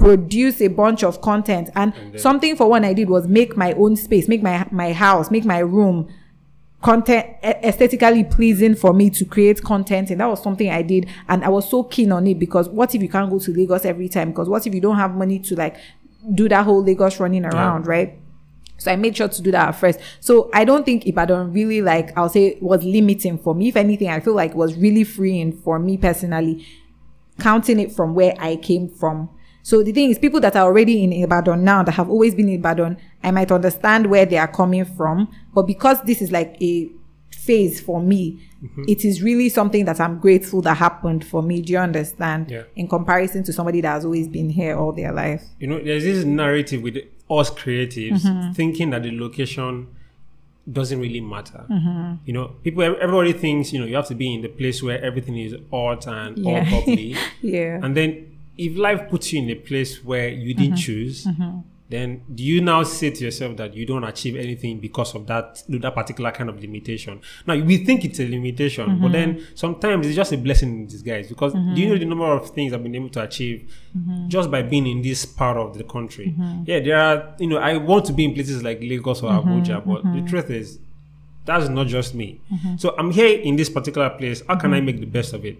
produce 0.00 0.60
a 0.60 0.68
bunch 0.68 1.04
of 1.04 1.20
content. 1.20 1.70
And, 1.76 1.92
then- 1.92 2.18
something 2.18 2.56
for 2.56 2.68
one 2.68 2.84
I 2.84 2.92
did 2.94 3.08
was 3.08 3.28
make 3.28 3.56
my 3.56 3.72
own 3.74 3.96
space, 3.96 4.26
make 4.26 4.42
my, 4.42 4.66
my 4.72 4.92
house, 4.92 5.30
make 5.30 5.44
my 5.44 5.58
room 5.58 6.08
content 6.82 7.26
aesthetically 7.44 8.24
pleasing 8.24 8.74
for 8.74 8.94
me 8.94 9.10
to 9.10 9.22
create 9.26 9.62
content 9.62 10.08
and 10.10 10.18
that 10.18 10.26
was 10.26 10.42
something 10.42 10.70
i 10.70 10.80
did 10.80 11.06
and 11.28 11.44
i 11.44 11.48
was 11.50 11.68
so 11.68 11.82
keen 11.82 12.10
on 12.10 12.26
it 12.26 12.38
because 12.38 12.70
what 12.70 12.94
if 12.94 13.02
you 13.02 13.08
can't 13.08 13.28
go 13.28 13.38
to 13.38 13.52
lagos 13.52 13.84
every 13.84 14.08
time 14.08 14.30
because 14.30 14.48
what 14.48 14.66
if 14.66 14.74
you 14.74 14.80
don't 14.80 14.96
have 14.96 15.14
money 15.14 15.38
to 15.38 15.54
like 15.56 15.76
do 16.34 16.48
that 16.48 16.64
whole 16.64 16.82
lagos 16.82 17.20
running 17.20 17.44
around 17.44 17.86
right 17.86 18.18
So 18.78 18.90
I 18.90 18.96
made 18.96 19.14
sure 19.14 19.28
to 19.28 19.42
do 19.42 19.50
that 19.50 19.68
at 19.68 19.72
first. 19.72 20.00
So 20.20 20.48
I 20.54 20.64
don't 20.64 20.84
think 20.86 21.06
Ibadan 21.06 21.52
really 21.52 21.82
like, 21.82 22.16
I'll 22.16 22.30
say 22.30 22.56
was 22.62 22.82
limiting 22.82 23.36
for 23.36 23.54
me. 23.54 23.68
If 23.68 23.76
anything, 23.76 24.08
I 24.08 24.20
feel 24.20 24.34
like 24.34 24.52
it 24.52 24.56
was 24.56 24.74
really 24.74 25.04
freeing 25.04 25.52
for 25.52 25.78
me 25.78 25.98
personally, 25.98 26.64
counting 27.38 27.78
it 27.78 27.92
from 27.92 28.14
where 28.14 28.32
I 28.38 28.56
came 28.56 28.88
from. 28.88 29.28
So 29.62 29.82
the 29.82 29.92
thing 29.92 30.10
is, 30.10 30.18
people 30.18 30.40
that 30.40 30.56
are 30.56 30.64
already 30.64 31.04
in 31.04 31.12
Ibadan 31.12 31.64
now, 31.64 31.82
that 31.82 31.92
have 31.92 32.08
always 32.08 32.34
been 32.34 32.48
in 32.48 32.56
Ibadan, 32.60 32.96
I 33.22 33.30
might 33.30 33.52
understand 33.52 34.06
where 34.06 34.26
they 34.26 34.38
are 34.38 34.48
coming 34.48 34.84
from. 34.84 35.28
But 35.54 35.62
because 35.66 36.02
this 36.02 36.22
is 36.22 36.32
like 36.32 36.56
a 36.62 36.90
phase 37.30 37.80
for 37.80 38.00
me, 38.00 38.40
mm-hmm. 38.62 38.84
it 38.88 39.04
is 39.04 39.22
really 39.22 39.48
something 39.48 39.84
that 39.84 40.00
I'm 40.00 40.18
grateful 40.18 40.62
that 40.62 40.76
happened 40.76 41.24
for 41.24 41.42
me. 41.42 41.60
Do 41.60 41.72
you 41.72 41.78
understand? 41.78 42.50
Yeah. 42.50 42.62
In 42.76 42.88
comparison 42.88 43.42
to 43.44 43.52
somebody 43.52 43.80
that 43.82 43.90
has 43.90 44.04
always 44.04 44.28
been 44.28 44.50
here 44.50 44.76
all 44.76 44.92
their 44.92 45.12
life. 45.12 45.44
You 45.58 45.66
know, 45.66 45.78
there's 45.82 46.04
this 46.04 46.24
narrative 46.24 46.82
with 46.82 46.96
us 47.30 47.50
creatives 47.50 48.22
mm-hmm. 48.22 48.52
thinking 48.52 48.90
that 48.90 49.02
the 49.02 49.18
location 49.18 49.88
doesn't 50.70 51.00
really 51.00 51.20
matter. 51.20 51.64
Mm-hmm. 51.70 52.14
You 52.26 52.32
know, 52.32 52.48
people, 52.62 52.82
everybody 52.82 53.32
thinks, 53.32 53.72
you 53.72 53.80
know, 53.80 53.86
you 53.86 53.96
have 53.96 54.08
to 54.08 54.14
be 54.14 54.34
in 54.34 54.42
the 54.42 54.48
place 54.48 54.82
where 54.82 55.02
everything 55.02 55.36
is 55.38 55.54
art 55.72 56.06
and 56.06 56.38
Yeah. 56.38 56.68
all 56.72 56.80
bubbly. 56.80 57.16
Yeah. 57.40 57.80
And 57.82 57.96
then 57.96 58.29
if 58.60 58.76
life 58.76 59.08
puts 59.08 59.32
you 59.32 59.42
in 59.42 59.48
a 59.50 59.54
place 59.54 60.04
where 60.04 60.28
you 60.28 60.52
didn't 60.54 60.74
Mm-hmm. 60.74 60.86
choose, 60.86 61.24
mm-hmm. 61.24 61.60
then 61.88 62.22
do 62.32 62.42
you 62.44 62.60
now 62.60 62.82
say 62.84 63.08
to 63.10 63.24
yourself 63.24 63.56
that 63.56 63.74
you 63.74 63.84
don't 63.86 64.04
achieve 64.04 64.36
anything 64.36 64.78
because 64.78 65.14
of 65.16 65.26
that 65.26 65.62
that 65.68 65.94
particular 65.94 66.30
kind 66.30 66.50
of 66.50 66.60
limitation? 66.60 67.20
Now 67.46 67.56
we 67.70 67.78
think 67.86 68.04
it's 68.04 68.20
a 68.20 68.28
limitation, 68.36 68.86
Mm-hmm. 68.86 69.02
but 69.02 69.12
then 69.12 69.28
sometimes 69.54 70.06
it's 70.06 70.14
just 70.22 70.32
a 70.32 70.38
blessing 70.46 70.70
in 70.76 70.86
disguise. 70.86 71.26
Because 71.28 71.52
do 71.54 71.58
you 71.58 71.64
mm-hmm. 71.64 71.88
know 71.90 71.98
the 71.98 72.04
number 72.04 72.30
of 72.38 72.50
things 72.50 72.72
I've 72.74 72.82
been 72.82 72.94
able 72.94 73.08
to 73.18 73.22
achieve 73.22 73.58
Mm-hmm. 73.96 74.28
just 74.28 74.50
by 74.50 74.62
being 74.62 74.86
in 74.86 75.00
this 75.02 75.24
part 75.24 75.56
of 75.56 75.76
the 75.78 75.84
country? 75.84 76.26
Mm-hmm. 76.26 76.62
Yeah, 76.70 76.80
there 76.80 76.98
are 77.06 77.16
you 77.38 77.48
know 77.50 77.58
I 77.58 77.72
want 77.78 78.04
to 78.06 78.12
be 78.12 78.24
in 78.28 78.34
places 78.34 78.62
like 78.62 78.78
Lagos 78.80 79.22
or 79.22 79.30
Abuja, 79.38 79.76
but 79.90 80.02
the 80.16 80.22
truth 80.30 80.50
is 80.50 80.78
that's 81.46 81.68
not 81.68 81.86
just 81.86 82.14
me. 82.14 82.28
So 82.76 82.94
I'm 82.98 83.10
here 83.10 83.40
in 83.40 83.56
this 83.56 83.70
particular 83.70 84.10
place. 84.10 84.42
How 84.46 84.56
can 84.56 84.74
I 84.74 84.80
make 84.82 85.00
the 85.00 85.06
best 85.18 85.32
of 85.32 85.44
it? 85.44 85.56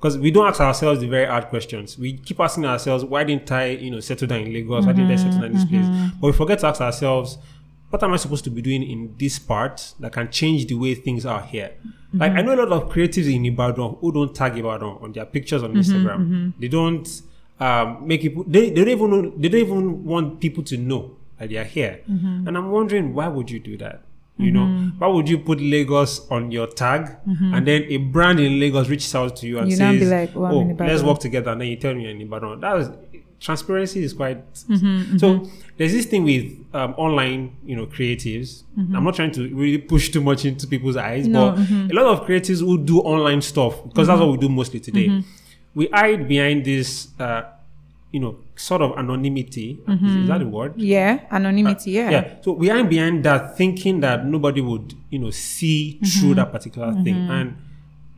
Because 0.00 0.16
we 0.16 0.30
don't 0.30 0.46
ask 0.46 0.60
ourselves 0.60 1.00
the 1.00 1.08
very 1.08 1.26
hard 1.26 1.48
questions. 1.48 1.98
We 1.98 2.16
keep 2.16 2.40
asking 2.40 2.64
ourselves, 2.64 3.04
why 3.04 3.22
didn't 3.22 3.52
I, 3.52 3.66
you 3.66 3.90
know, 3.90 4.00
settle 4.00 4.26
down 4.26 4.40
in 4.40 4.52
Lagos? 4.54 4.86
Why 4.86 4.92
didn't 4.92 5.10
I 5.10 5.16
settle 5.16 5.32
down 5.40 5.44
in 5.44 5.52
this 5.52 5.64
mm-hmm. 5.64 5.76
place? 5.76 5.86
Mm-hmm. 5.86 6.20
But 6.20 6.26
we 6.28 6.32
forget 6.32 6.58
to 6.60 6.68
ask 6.68 6.80
ourselves, 6.80 7.36
what 7.90 8.02
am 8.02 8.14
I 8.14 8.16
supposed 8.16 8.44
to 8.44 8.50
be 8.50 8.62
doing 8.62 8.82
in 8.82 9.14
this 9.18 9.38
part 9.38 9.92
that 10.00 10.12
can 10.12 10.30
change 10.30 10.66
the 10.68 10.74
way 10.74 10.94
things 10.94 11.26
are 11.26 11.42
here? 11.42 11.72
Like 12.14 12.30
mm-hmm. 12.30 12.38
I 12.38 12.42
know 12.42 12.54
a 12.54 12.64
lot 12.64 12.82
of 12.82 12.88
creatives 12.88 13.30
in 13.30 13.44
Ibadan 13.44 13.98
who 14.00 14.10
don't 14.10 14.34
tag 14.34 14.56
Ibadan 14.56 14.98
on 15.02 15.12
their 15.12 15.26
pictures 15.26 15.62
on 15.62 15.74
Instagram. 15.74 16.54
They 16.58 16.68
don't 16.68 17.06
um, 17.60 18.06
make 18.06 18.22
people. 18.22 18.44
They, 18.44 18.70
they 18.70 18.76
don't 18.76 18.88
even 18.88 19.10
know, 19.10 19.32
they 19.36 19.48
don't 19.50 19.60
even 19.60 20.04
want 20.06 20.40
people 20.40 20.62
to 20.64 20.78
know 20.78 21.16
that 21.38 21.50
they 21.50 21.56
are 21.56 21.64
here. 21.64 22.00
And 22.46 22.56
I'm 22.56 22.70
wondering 22.70 23.12
why 23.12 23.28
would 23.28 23.50
you 23.50 23.58
do 23.60 23.76
that? 23.76 24.02
You 24.40 24.50
know, 24.52 24.66
why 24.98 25.08
would 25.08 25.28
you 25.28 25.38
put 25.38 25.60
Lagos 25.60 26.26
on 26.30 26.50
your 26.50 26.66
tag 26.66 27.16
and 27.26 27.66
then 27.66 27.84
a 27.84 27.96
brand 27.98 28.40
in 28.40 28.58
Lagos 28.60 28.88
reaches 28.88 29.14
out 29.14 29.36
to 29.36 29.46
you 29.46 29.58
and 29.58 29.70
You 29.70 29.76
says, 29.76 30.00
be 30.00 30.06
like, 30.06 30.30
"Oh, 30.36 30.44
I'm 30.44 30.70
"Oh, 30.80 30.84
let's 30.84 31.02
work 31.02 31.18
together," 31.18 31.50
and 31.52 31.60
then 31.60 31.68
you 31.68 31.76
tell 31.76 31.94
me 31.94 32.02
you're 32.02 32.10
in 32.10 32.20
Ibadan. 32.20 32.60
That 32.60 32.76
is 32.78 32.88
transparency 33.40 34.04
is 34.04 34.12
quite. 34.12 34.52
Mm-hmm, 34.54 35.16
So 35.18 35.48
there's 35.78 35.92
this 35.92 36.06
thing 36.06 36.24
with 36.24 36.52
um, 36.74 36.94
online, 36.98 37.56
you 37.64 37.74
know, 37.74 37.86
creatives. 37.86 38.64
I'm 38.94 39.04
not 39.04 39.14
trying 39.14 39.32
to 39.32 39.48
really 39.54 39.78
push 39.78 40.10
too 40.10 40.20
much 40.20 40.44
into 40.44 40.66
people's 40.66 40.96
eyes, 40.96 41.24
Mm-hmm. 41.24 41.32
No, 41.32 41.52
mm-hmm. 41.52 41.86
but 41.88 41.96
a 41.96 42.02
lot 42.02 42.20
of 42.20 42.26
creatives 42.26 42.60
who 42.60 42.78
do 42.84 43.00
online 43.00 43.40
stuff 43.40 43.82
because 43.88 44.06
that's 44.08 44.20
what 44.20 44.30
we 44.30 44.36
do 44.38 44.48
mostly 44.48 44.80
today. 44.80 45.08
Mm-hmm. 45.08 45.28
We 45.74 45.88
hide 45.92 46.28
behind 46.28 46.64
this, 46.64 47.08
uh, 47.18 47.42
you 48.12 48.20
know, 48.20 48.38
sort 48.56 48.82
of 48.82 48.98
anonymity. 48.98 49.78
Is, 49.86 49.94
is 49.94 50.00
mm-hmm. 50.00 50.26
that 50.26 50.38
the 50.38 50.48
word? 50.48 50.74
Yeah. 50.76 51.20
Anonymity. 51.30 51.98
Uh, 51.98 52.02
yeah. 52.02 52.10
yeah 52.10 52.34
so 52.42 52.52
we 52.52 52.70
are 52.70 52.82
behind 52.84 53.24
that 53.24 53.56
thinking 53.56 54.00
that 54.00 54.26
nobody 54.26 54.60
would 54.60 54.94
you 55.10 55.18
know 55.18 55.30
see 55.30 55.98
Mm-hmm. 56.00 56.20
through 56.20 56.34
that 56.34 56.52
particular 56.52 56.92
thing 57.04 57.14
mm-hmm. 57.14 57.30
and 57.30 57.56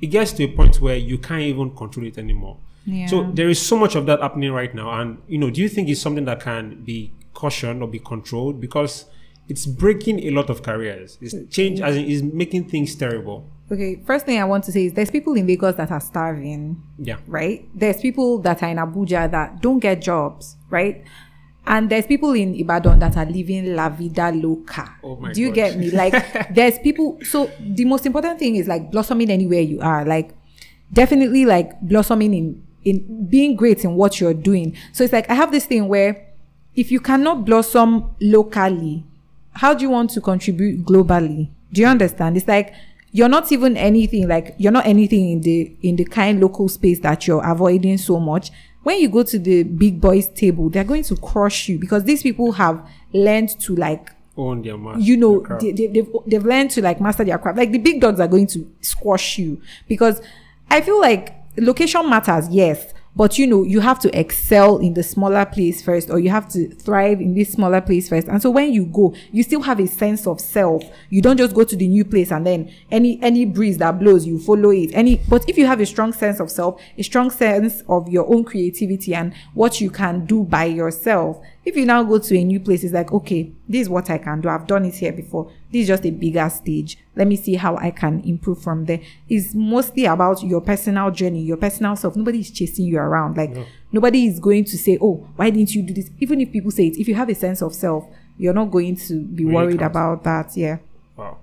it 0.01 0.07
gets 0.09 0.33
to 0.33 0.45
a 0.45 0.49
point 0.49 0.81
where 0.81 0.97
you 0.97 1.19
can't 1.19 1.43
even 1.43 1.75
control 1.77 2.07
it 2.07 2.19
anymore 2.19 2.57
Yeah. 2.87 3.07
so 3.07 3.31
there 3.33 3.49
is 3.49 3.61
so 3.61 3.77
much 3.77 3.95
of 3.95 4.07
that 4.07 4.21
happening 4.21 4.53
right 4.53 4.75
now 4.75 4.91
and 5.01 5.19
you 5.29 5.39
know 5.39 5.51
do 5.51 5.61
you 5.61 5.69
think 5.69 5.89
it's 5.89 6.01
something 6.01 6.25
that 6.25 6.41
can 6.41 6.83
be 6.85 7.13
cautioned 7.35 7.83
or 7.83 7.89
be 7.89 7.99
controlled 7.99 8.61
because 8.61 9.07
it's 9.53 9.65
breaking 9.83 10.17
a 10.29 10.31
lot 10.39 10.49
of 10.51 10.57
careers 10.71 11.19
it's 11.25 11.35
change 11.57 11.77
as 11.89 11.95
in 11.97 12.05
is 12.15 12.23
making 12.43 12.65
things 12.73 12.91
terrible 13.05 13.39
Okay. 13.73 13.93
First 14.05 14.27
thing 14.27 14.39
I 14.39 14.45
want 14.45 14.65
to 14.65 14.73
say 14.73 14.85
is 14.87 14.93
there's 14.93 15.11
people 15.11 15.33
in 15.41 15.47
Lagos 15.47 15.77
that 15.81 15.91
are 15.97 16.01
starving. 16.11 16.63
yeah 16.99 17.17
right? 17.27 17.59
There's 17.75 17.99
people 18.07 18.31
that 18.47 18.63
are 18.63 18.69
in 18.69 18.77
Abuja 18.77 19.31
that 19.31 19.63
don't 19.65 19.79
get 19.79 20.03
jobs, 20.03 20.57
right? 20.69 20.97
And 21.65 21.89
there's 21.89 22.07
people 22.07 22.33
in 22.43 22.55
Ibadan 22.55 22.99
that 22.99 23.17
are 23.17 23.25
living 23.25 23.75
la 23.75 23.89
vida 23.89 24.31
loca. 24.45 24.85
Oh 25.03 25.17
my 25.17 25.33
Do 25.33 25.41
you 25.41 25.49
God. 25.49 25.55
get 25.55 25.79
me? 25.79 25.91
Like, 25.91 26.13
there's 26.59 26.79
people. 26.81 27.19
So 27.33 27.51
the 27.61 27.87
most 27.87 28.05
important 28.05 28.39
thing 28.39 28.57
is 28.57 28.67
like 28.69 28.91
blossoming 28.91 29.31
anywhere 29.31 29.61
you 29.63 29.81
are. 29.81 30.05
Like, 30.05 30.35
definitely 30.93 31.47
like 31.47 31.81
blossoming 31.81 32.35
in 32.35 32.47
in 32.85 33.27
being 33.31 33.57
great 33.57 33.85
in 33.85 33.95
what 33.95 34.21
you're 34.21 34.35
doing. 34.51 34.77
So 34.93 35.03
it's 35.05 35.15
like 35.15 35.31
I 35.31 35.35
have 35.35 35.51
this 35.51 35.65
thing 35.65 35.89
where 35.89 36.13
if 36.75 36.91
you 36.93 37.01
cannot 37.01 37.47
blossom 37.47 38.11
locally, 38.21 39.05
how 39.55 39.75
do 39.75 39.83
you 39.83 39.91
want 39.91 40.11
to 40.11 40.21
contribute 40.21 40.85
globally? 40.85 41.49
Do 41.73 41.81
you 41.81 41.87
understand? 41.87 42.37
It's 42.37 42.49
like 42.49 42.75
you're 43.13 43.29
not 43.29 43.53
even 43.53 43.77
anything 43.77 44.27
like 44.27 44.55
you're 44.59 44.73
not 44.73 44.87
anything 44.87 45.31
in 45.31 45.41
the 45.43 45.77
in 45.83 45.97
the 45.97 46.05
kind 46.05 46.41
local 46.41 46.69
space 46.69 46.99
that 47.01 47.27
you're 47.27 47.45
avoiding 47.49 47.99
so 47.99 48.19
much. 48.19 48.51
When 48.83 48.99
you 48.99 49.09
go 49.09 49.23
to 49.23 49.39
the 49.39 49.63
big 49.63 50.01
boys 50.01 50.29
table, 50.29 50.69
they're 50.69 50.83
going 50.83 51.05
to 51.05 51.17
crush 51.17 51.69
you 51.69 51.79
because 51.79 52.05
these 52.05 52.23
people 52.23 52.53
have 52.53 52.89
learned 53.13 53.51
to 53.61 53.77
like 53.77 54.11
own 54.37 54.63
their 54.63 54.79
mass 54.79 54.97
you 55.01 55.17
know 55.17 55.39
their 55.39 55.47
craft. 55.47 55.63
they, 55.63 55.73
they, 55.73 55.87
they've, 55.89 56.09
they've 56.27 56.45
learned 56.45 56.71
to 56.71 56.81
like 56.83 57.01
master 57.01 57.25
their 57.25 57.39
craft 57.39 57.59
like 57.59 57.71
the 57.71 57.79
big 57.79 58.01
dogs 58.01 58.19
are 58.19 58.29
going 58.29 58.47
to 58.47 58.71
squash 58.81 59.39
you 59.39 59.61
because 59.89 60.23
i 60.71 60.81
feel 60.81 60.99
like 61.01 61.35
location 61.59 62.09
matters 62.09 62.49
yes 62.49 62.95
but 63.15 63.39
you 63.39 63.47
know 63.47 63.63
you 63.63 63.81
have 63.81 63.99
to 63.99 64.19
excel 64.19 64.79
in 64.79 64.95
the 64.95 65.03
smaller 65.03 65.45
place 65.45 65.83
first 65.83 66.11
or 66.11 66.19
you 66.19 66.31
have 66.31 66.49
to 66.49 66.69
thrive 66.69 67.21
in 67.21 67.35
this 67.35 67.53
smaller 67.53 67.81
place 67.81 68.09
first. 68.09 68.29
And 68.29 68.41
so 68.41 68.51
when 68.51 68.73
you 68.73 68.87
go 68.87 69.15
you 69.33 69.43
still 69.43 69.63
have 69.63 69.81
a 69.81 69.87
sense 69.87 70.27
of 70.27 70.41
self. 70.41 70.83
You 71.11 71.23
don't 71.23 71.37
just 71.37 71.55
go 71.55 71.65
to 71.65 71.77
the 71.77 71.87
new 71.87 72.05
place 72.05 72.31
and 72.33 72.47
then 72.47 72.73
any 72.91 73.21
any 73.23 73.45
breeze 73.45 73.79
that 73.79 73.99
blows 73.99 74.27
you 74.27 74.39
follow 74.39 74.71
it. 74.71 74.91
Any 74.95 75.21
but 75.29 75.49
if 75.49 75.59
you 75.59 75.67
have 75.67 75.81
a 75.81 75.87
strong 75.87 76.13
sense 76.13 76.41
of 76.41 76.51
self 76.51 76.81
a 76.97 77.03
strong 77.03 77.31
sense 77.31 77.83
of 77.89 78.09
your 78.09 78.33
own 78.33 78.45
creativity 78.45 79.15
and 79.15 79.35
what 79.55 79.81
you 79.81 79.91
can 79.91 80.25
do 80.25 80.45
by 80.45 80.65
yourself 80.65 81.41
if 81.65 81.77
you 81.77 81.85
now 81.87 82.03
go 82.03 82.19
to 82.19 82.37
a 82.37 82.43
new 82.45 82.59
place, 82.61 82.83
it's 82.85 82.93
like, 82.93 83.13
okay, 83.13 83.53
this 83.69 83.83
is 83.83 83.89
what 83.89 84.11
I 84.11 84.19
can 84.19 84.41
do. 84.41 84.49
I've 84.49 84.67
done 84.67 84.85
it 84.85 84.95
here 84.95 85.13
before. 85.13 85.51
This 85.71 85.83
is 85.83 85.89
just 85.89 86.05
a 86.05 86.11
bigger 86.11 86.49
stage. 86.51 86.99
Let 87.15 87.29
me 87.29 87.37
see 87.37 87.55
how 87.55 87.77
I 87.77 87.91
can 87.93 88.21
improve 88.25 88.61
from 88.63 88.85
there. 88.87 89.01
It's 89.29 89.55
mostly 89.55 90.07
about 90.07 90.43
your 90.43 90.61
personal 90.61 91.11
journey, 91.11 91.43
your 91.43 91.57
personal 91.57 91.95
self. 91.97 92.17
Nobody 92.17 92.41
is 92.41 92.51
chasing 92.51 92.87
you 92.87 92.99
around. 92.99 93.37
Like, 93.37 93.57
nobody 93.93 94.27
is 94.27 94.41
going 94.41 94.65
to 94.65 94.77
say, 94.77 94.99
oh, 95.01 95.27
why 95.37 95.51
didn't 95.51 95.75
you 95.75 95.83
do 95.83 95.95
this? 95.95 96.11
Even 96.19 96.41
if 96.41 96.51
people 96.51 96.71
say 96.73 96.89
it, 96.89 96.99
if 96.99 97.07
you 97.07 97.15
have 97.15 97.29
a 97.29 97.35
sense 97.35 97.63
of 97.63 97.75
self, 97.75 98.05
you're 98.39 98.55
not 98.55 98.71
going 98.73 98.97
to 98.97 99.23
be 99.23 99.45
Really 99.45 99.55
worried 99.55 99.79
counts. 99.79 99.93
about 99.93 100.25
that. 100.25 100.57
Yeah. 100.57 100.79
Wow. 101.17 101.39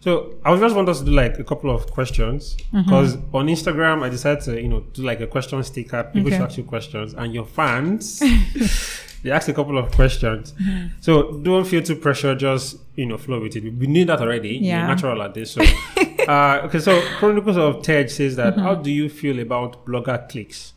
So 0.00 0.34
I 0.44 0.50
was 0.50 0.60
just 0.60 0.74
want 0.76 0.88
us 0.88 0.98
to 1.00 1.04
do 1.04 1.12
like 1.12 1.38
a 1.38 1.44
couple 1.44 1.70
of 1.70 1.90
questions 1.90 2.56
Mm-hmm. 2.72 2.82
because 2.82 3.16
on 3.32 3.46
Instagram 3.46 4.02
I 4.02 4.08
decided 4.08 4.42
to 4.44 4.60
you 4.60 4.68
know 4.68 4.80
do 4.92 5.02
like 5.02 5.20
a 5.20 5.26
question 5.26 5.62
sticker. 5.64 6.04
People 6.12 6.28
Okay. 6.28 6.36
should 6.36 6.44
ask 6.46 6.58
you 6.58 6.64
questions, 6.64 7.14
and 7.14 7.32
your 7.34 7.44
fans 7.46 8.20
they 9.24 9.30
asked 9.32 9.48
a 9.48 9.52
couple 9.52 9.76
of 9.78 9.90
questions. 9.90 10.52
Mm-hmm. 10.52 10.86
So 11.00 11.32
don't 11.42 11.66
feel 11.66 11.82
too 11.82 11.96
pressure. 11.96 12.34
Just 12.36 12.76
you 12.94 13.06
know 13.06 13.18
flow 13.18 13.40
with 13.40 13.56
it. 13.56 13.64
We 13.64 13.86
knew 13.88 14.04
that 14.04 14.20
already. 14.20 14.50
You're 14.50 14.62
Yeah. 14.76 14.86
natural 14.86 15.20
at 15.22 15.34
this. 15.34 15.50
So 15.52 15.62
uh, 16.28 16.60
okay. 16.66 16.78
So 16.78 17.00
Chronicles 17.18 17.56
of 17.56 17.82
Ted 17.82 18.10
says 18.10 18.36
that 18.36 18.52
Mm-hmm. 18.54 18.62
how 18.62 18.74
do 18.76 18.90
you 18.92 19.08
feel 19.08 19.40
about 19.40 19.84
blogger 19.84 20.28
cliques? 20.28 20.72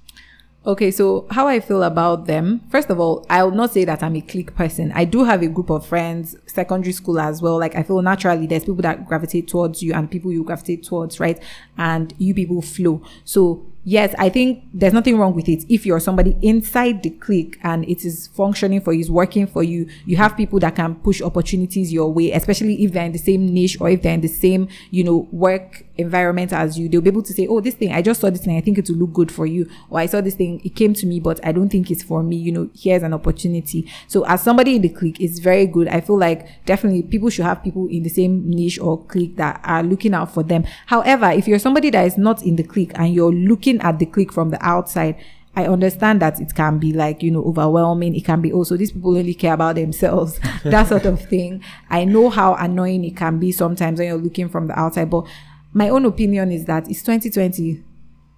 Okay, 0.65 0.91
so 0.91 1.25
how 1.31 1.47
I 1.47 1.61
feel 1.61 1.81
about 1.83 2.25
them. 2.25 2.59
First 2.69 2.89
of 2.89 2.99
all, 2.99 3.25
I 3.29 3.41
will 3.41 3.51
not 3.51 3.71
say 3.71 3.85
that 3.85 4.03
I'm 4.03 4.17
a 4.17 4.21
clique 4.21 4.53
person. 4.53 4.91
I 4.93 5.05
do 5.05 5.23
have 5.23 5.41
a 5.41 5.47
group 5.47 5.69
of 5.69 5.85
friends, 5.85 6.35
secondary 6.45 6.91
school 6.91 7.21
as 7.21 7.41
well. 7.41 7.57
Like 7.57 7.73
I 7.75 7.83
feel 7.83 8.01
naturally 8.01 8.47
there's 8.47 8.65
people 8.65 8.81
that 8.81 9.05
gravitate 9.07 9.47
towards 9.47 9.81
you 9.81 9.93
and 9.93 10.11
people 10.11 10.29
you 10.29 10.43
gravitate 10.43 10.83
towards, 10.83 11.21
right? 11.21 11.41
And 11.77 12.13
you 12.17 12.33
people 12.33 12.61
flow. 12.61 13.01
So 13.23 13.65
yes, 13.87 14.13
I 14.19 14.27
think 14.27 14.65
there's 14.73 14.91
nothing 14.91 15.17
wrong 15.17 15.33
with 15.33 15.47
it. 15.47 15.63
If 15.69 15.85
you're 15.85 16.01
somebody 16.01 16.35
inside 16.41 17.03
the 17.03 17.09
clique 17.09 17.57
and 17.63 17.87
it 17.87 18.03
is 18.03 18.27
functioning 18.27 18.81
for 18.81 18.91
you, 18.91 18.99
it's 18.99 19.09
working 19.09 19.47
for 19.47 19.63
you, 19.63 19.87
you 20.05 20.17
have 20.17 20.35
people 20.35 20.59
that 20.59 20.75
can 20.75 20.95
push 20.95 21.21
opportunities 21.21 21.93
your 21.93 22.11
way, 22.11 22.33
especially 22.33 22.83
if 22.83 22.91
they're 22.91 23.05
in 23.05 23.13
the 23.13 23.17
same 23.17 23.47
niche 23.47 23.79
or 23.79 23.89
if 23.89 24.01
they're 24.01 24.13
in 24.13 24.19
the 24.19 24.27
same, 24.27 24.67
you 24.91 25.05
know, 25.05 25.29
work 25.31 25.85
environment 25.95 26.51
as 26.51 26.77
you. 26.77 26.89
They'll 26.89 26.99
be 26.99 27.09
able 27.09 27.23
to 27.23 27.33
say, 27.33 27.47
Oh, 27.47 27.61
this 27.61 27.75
thing, 27.75 27.93
I 27.93 28.01
just 28.01 28.19
saw 28.19 28.29
this 28.29 28.43
thing, 28.43 28.57
I 28.57 28.61
think 28.61 28.77
it 28.77 28.89
will 28.89 28.97
look 28.97 29.13
good 29.13 29.31
for 29.31 29.45
you. 29.45 29.69
Or 29.89 29.99
I 29.99 30.05
saw 30.05 30.19
this 30.19 30.35
thing, 30.35 30.61
it 30.65 30.75
came 30.75 30.93
to 30.95 31.05
me, 31.05 31.21
but 31.21 31.39
I 31.45 31.53
don't 31.53 31.69
think 31.69 31.89
it's 31.89 32.03
for 32.03 32.21
me. 32.21 32.35
You 32.35 32.51
know, 32.51 32.69
here's 32.77 33.03
an 33.03 33.13
opportunity. 33.13 33.89
So 34.09 34.25
as 34.25 34.41
somebody 34.41 34.75
in 34.75 34.81
the 34.81 34.89
clique, 34.89 35.21
it's 35.21 35.39
very 35.39 35.65
good. 35.65 35.87
I 35.87 36.01
feel 36.01 36.19
like 36.19 36.65
definitely 36.65 37.03
people 37.03 37.29
should 37.29 37.45
have 37.45 37.63
people 37.63 37.87
in 37.87 38.03
the 38.03 38.09
same 38.09 38.49
niche 38.49 38.79
or 38.79 39.01
clique 39.05 39.37
that 39.37 39.61
are 39.63 39.81
looking 39.81 40.13
out 40.13 40.33
for 40.33 40.43
them. 40.43 40.65
However, 40.87 41.31
if 41.31 41.47
you're 41.47 41.57
somebody 41.57 41.89
that 41.91 42.05
is 42.05 42.17
not 42.17 42.43
in 42.43 42.57
the 42.57 42.63
clique 42.63 42.91
and 42.95 43.13
you're 43.13 43.31
looking 43.31 43.76
at 43.81 43.99
the 43.99 44.05
clique 44.05 44.31
from 44.33 44.49
the 44.51 44.63
outside, 44.65 45.15
I 45.55 45.65
understand 45.65 46.21
that 46.21 46.39
it 46.39 46.53
can 46.53 46.77
be 46.77 46.93
like, 46.93 47.23
you 47.23 47.31
know, 47.31 47.43
overwhelming. 47.43 48.15
It 48.15 48.25
can 48.25 48.41
be 48.41 48.51
oh, 48.53 48.57
also 48.57 48.77
these 48.77 48.91
people 48.91 49.17
only 49.17 49.33
care 49.33 49.53
about 49.55 49.75
themselves, 49.75 50.39
that 50.63 50.87
sort 50.87 51.05
of 51.05 51.19
thing. 51.25 51.63
I 51.89 52.05
know 52.05 52.29
how 52.29 52.53
annoying 52.55 53.03
it 53.05 53.17
can 53.17 53.39
be 53.39 53.51
sometimes 53.51 53.97
when 53.99 54.07
you're 54.09 54.17
looking 54.17 54.49
from 54.49 54.67
the 54.67 54.77
outside, 54.79 55.09
but 55.09 55.25
my 55.73 55.89
own 55.89 56.05
opinion 56.05 56.51
is 56.51 56.65
that 56.65 56.87
it's 56.89 57.01
2020. 57.01 57.83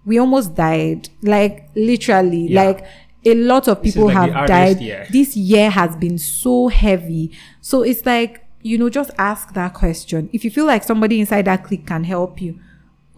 We 0.05 0.17
almost 0.17 0.55
died. 0.55 1.09
Like 1.21 1.69
literally, 1.75 2.47
Yeah. 2.47 2.63
like 2.63 2.85
a 3.25 3.33
lot 3.35 3.67
of 3.67 3.83
people 3.83 4.05
like 4.05 4.15
have 4.31 4.47
died. 4.47 4.79
year. 4.79 5.05
This 5.11 5.35
year 5.35 5.69
has 5.69 5.95
been 5.97 6.17
so 6.17 6.69
heavy. 6.69 7.31
So 7.59 7.81
it's 7.81 8.05
like, 8.05 8.45
you 8.61 8.77
know, 8.77 8.89
just 8.89 9.11
ask 9.17 9.53
that 9.55 9.73
question. 9.73 10.29
If 10.31 10.45
you 10.45 10.51
feel 10.51 10.65
like 10.65 10.83
somebody 10.83 11.19
inside 11.19 11.45
that 11.45 11.65
clique 11.65 11.85
can 11.85 12.05
help 12.05 12.41
you, 12.41 12.59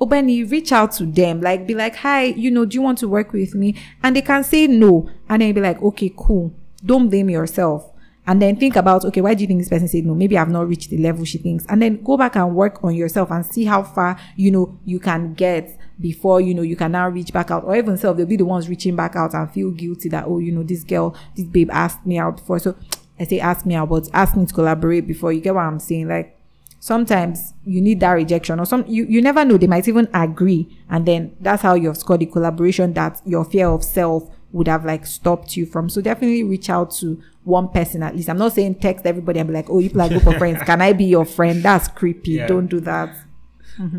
Obeni, 0.01 0.49
reach 0.49 0.71
out 0.71 0.91
to 0.93 1.05
them. 1.05 1.41
Like, 1.41 1.67
be 1.67 1.75
like, 1.75 1.95
hi, 1.95 2.23
you 2.23 2.49
know, 2.49 2.65
do 2.65 2.75
you 2.75 2.81
want 2.81 2.97
to 2.99 3.07
work 3.07 3.33
with 3.33 3.53
me? 3.53 3.75
And 4.01 4.15
they 4.15 4.21
can 4.23 4.43
say 4.43 4.65
no. 4.65 5.09
And 5.29 5.41
then 5.41 5.53
be 5.53 5.61
like, 5.61 5.81
okay, 5.81 6.11
cool. 6.17 6.53
Don't 6.83 7.09
blame 7.09 7.29
yourself. 7.29 7.87
And 8.25 8.41
then 8.41 8.55
think 8.55 8.75
about, 8.75 9.05
okay, 9.05 9.21
why 9.21 9.33
do 9.33 9.41
you 9.41 9.47
think 9.47 9.59
this 9.59 9.69
person 9.69 9.87
said 9.87 10.05
no? 10.05 10.15
Maybe 10.15 10.37
I've 10.37 10.49
not 10.49 10.67
reached 10.67 10.89
the 10.89 10.97
level 10.97 11.25
she 11.25 11.37
thinks. 11.37 11.65
And 11.69 11.81
then 11.81 12.03
go 12.03 12.17
back 12.17 12.35
and 12.35 12.55
work 12.55 12.83
on 12.83 12.95
yourself 12.95 13.31
and 13.31 13.45
see 13.45 13.65
how 13.65 13.83
far, 13.83 14.17
you 14.35 14.51
know, 14.51 14.79
you 14.85 14.99
can 14.99 15.33
get 15.33 15.77
before, 15.99 16.41
you 16.41 16.53
know, 16.53 16.61
you 16.61 16.75
can 16.75 16.91
now 16.91 17.09
reach 17.09 17.31
back 17.33 17.51
out. 17.51 17.63
Or 17.63 17.75
even 17.75 17.97
self, 17.97 18.17
they'll 18.17 18.25
be 18.25 18.37
the 18.37 18.45
ones 18.45 18.69
reaching 18.69 18.95
back 18.95 19.15
out 19.15 19.33
and 19.33 19.51
feel 19.51 19.71
guilty 19.71 20.09
that, 20.09 20.25
oh, 20.27 20.39
you 20.39 20.51
know, 20.51 20.63
this 20.63 20.83
girl, 20.83 21.15
this 21.35 21.45
babe 21.45 21.69
asked 21.71 22.05
me 22.05 22.17
out 22.17 22.37
before. 22.37 22.59
So 22.59 22.75
I 23.19 23.25
say 23.25 23.39
ask 23.39 23.65
me 23.65 23.75
out, 23.75 23.89
but 23.89 24.07
ask 24.13 24.35
me 24.35 24.45
to 24.45 24.53
collaborate 24.53 25.07
before. 25.07 25.33
You 25.33 25.41
get 25.41 25.55
what 25.55 25.61
I'm 25.61 25.79
saying? 25.79 26.07
Like, 26.07 26.40
sometimes 26.81 27.53
you 27.63 27.79
need 27.79 27.99
that 27.99 28.11
rejection 28.13 28.59
or 28.59 28.65
some 28.65 28.83
you, 28.87 29.05
you 29.05 29.21
never 29.21 29.45
know 29.45 29.55
they 29.55 29.67
might 29.67 29.87
even 29.87 30.09
agree. 30.15 30.67
And 30.89 31.05
then 31.05 31.37
that's 31.39 31.61
how 31.61 31.75
you've 31.75 31.95
scored 31.95 32.21
the 32.21 32.25
collaboration 32.25 32.93
that 32.93 33.21
your 33.23 33.45
fear 33.45 33.67
of 33.67 33.83
self 33.83 34.27
would 34.51 34.67
have 34.67 34.83
like 34.83 35.05
stopped 35.05 35.55
you 35.55 35.67
from. 35.67 35.89
So 35.89 36.01
definitely 36.01 36.43
reach 36.43 36.71
out 36.71 36.89
to 36.95 37.21
one 37.43 37.69
person 37.69 38.01
at 38.01 38.15
least. 38.15 38.29
I'm 38.29 38.39
not 38.39 38.53
saying 38.53 38.75
text 38.75 39.05
everybody 39.05 39.39
and 39.39 39.47
be 39.47 39.53
like 39.53 39.69
oh 39.69 39.77
you 39.77 39.91
play 39.91 40.07
a 40.07 40.09
group 40.09 40.25
of 40.25 40.37
friends. 40.37 40.59
Can 40.65 40.81
i 40.81 40.91
be 40.91 41.05
your 41.05 41.23
friend? 41.23 41.61
That's 41.61 41.87
creepy. 41.87 42.31
Yeah. 42.31 42.47
don't 42.47 42.67
do 42.67 42.79
that. 42.81 43.15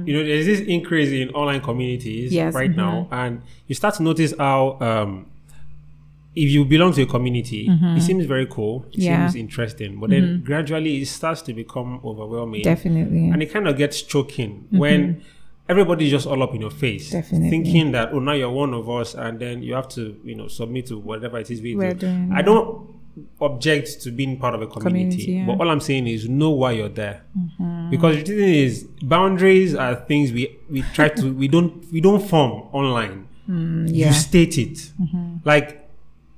You 0.04 0.12
know 0.16 0.24
there's 0.24 0.46
this 0.46 0.60
increase 0.60 1.10
in 1.10 1.30
online 1.30 1.60
communities 1.60 2.32
Yes, 2.32 2.54
right 2.54 2.70
now 2.70 3.08
and 3.10 3.42
you 3.68 3.74
start 3.74 3.94
to 3.94 4.02
notice 4.02 4.34
how 4.38 4.76
um 4.80 5.26
if 6.34 6.48
you 6.50 6.64
belong 6.64 6.92
to 6.92 7.02
a 7.02 7.06
community 7.06 7.68
it 7.96 8.02
seems 8.02 8.24
very 8.24 8.46
cool 8.46 8.84
it 8.90 8.92
Mm-hmm. 8.92 9.00
Yeah. 9.02 9.16
Mm-hmm. 9.16 9.28
seems 9.28 9.36
interesting 9.36 10.00
but 10.00 10.10
then 10.10 10.42
gradually 10.44 11.02
it 11.02 11.06
starts 11.06 11.42
to 11.42 11.52
become 11.52 12.00
overwhelming 12.04 12.62
definitely 12.62 13.28
and 13.30 13.42
it 13.42 13.52
kind 13.52 13.66
of 13.68 13.76
gets 13.76 14.00
choking 14.02 14.66
when 14.70 15.22
everybody's 15.68 16.10
just 16.10 16.26
all 16.26 16.42
up 16.42 16.54
in 16.54 16.60
your 16.60 16.70
face 16.70 17.10
Definitely. 17.10 17.50
thinking 17.50 17.92
that 17.92 18.12
oh 18.12 18.18
now 18.18 18.32
you're 18.32 18.50
one 18.50 18.72
of 18.74 18.88
us 18.90 19.14
and 19.14 19.38
then 19.38 19.62
you 19.62 19.74
have 19.74 19.88
to 19.90 20.18
you 20.24 20.34
know 20.34 20.48
submit 20.48 20.86
to 20.86 20.98
whatever 20.98 21.38
it 21.38 21.50
is 21.50 21.60
we 21.62 21.74
We're 21.76 21.92
do 21.94 22.06
doing, 22.06 22.32
i 22.34 22.42
don't 22.42 22.88
object 23.42 24.00
to 24.02 24.10
being 24.10 24.38
part 24.38 24.54
of 24.54 24.62
a 24.62 24.66
community, 24.66 25.10
Community, 25.10 25.32
yeah. 25.32 25.38
Mm-hmm. 25.40 25.58
but 25.58 25.60
all 25.66 25.70
i'm 25.70 25.80
saying 25.80 26.06
is 26.06 26.28
know 26.28 26.50
why 26.50 26.72
you're 26.72 26.88
there 26.88 27.22
because 27.90 28.16
the 28.16 28.22
thing 28.24 28.38
is 28.54 28.84
boundaries 29.02 29.74
are 29.74 29.94
things 29.94 30.32
we 30.32 30.58
we 30.70 30.80
try 30.94 31.08
to 31.10 31.32
we 31.34 31.46
don't 31.48 31.84
we 31.92 32.00
don't 32.00 32.26
form 32.26 32.52
online 32.72 33.28
Mm, 33.48 33.88
yeah 33.88 34.06
Mm-hmm. 34.06 34.06
you 34.06 34.12
state 34.12 34.56
it 34.56 34.92
like 35.44 35.81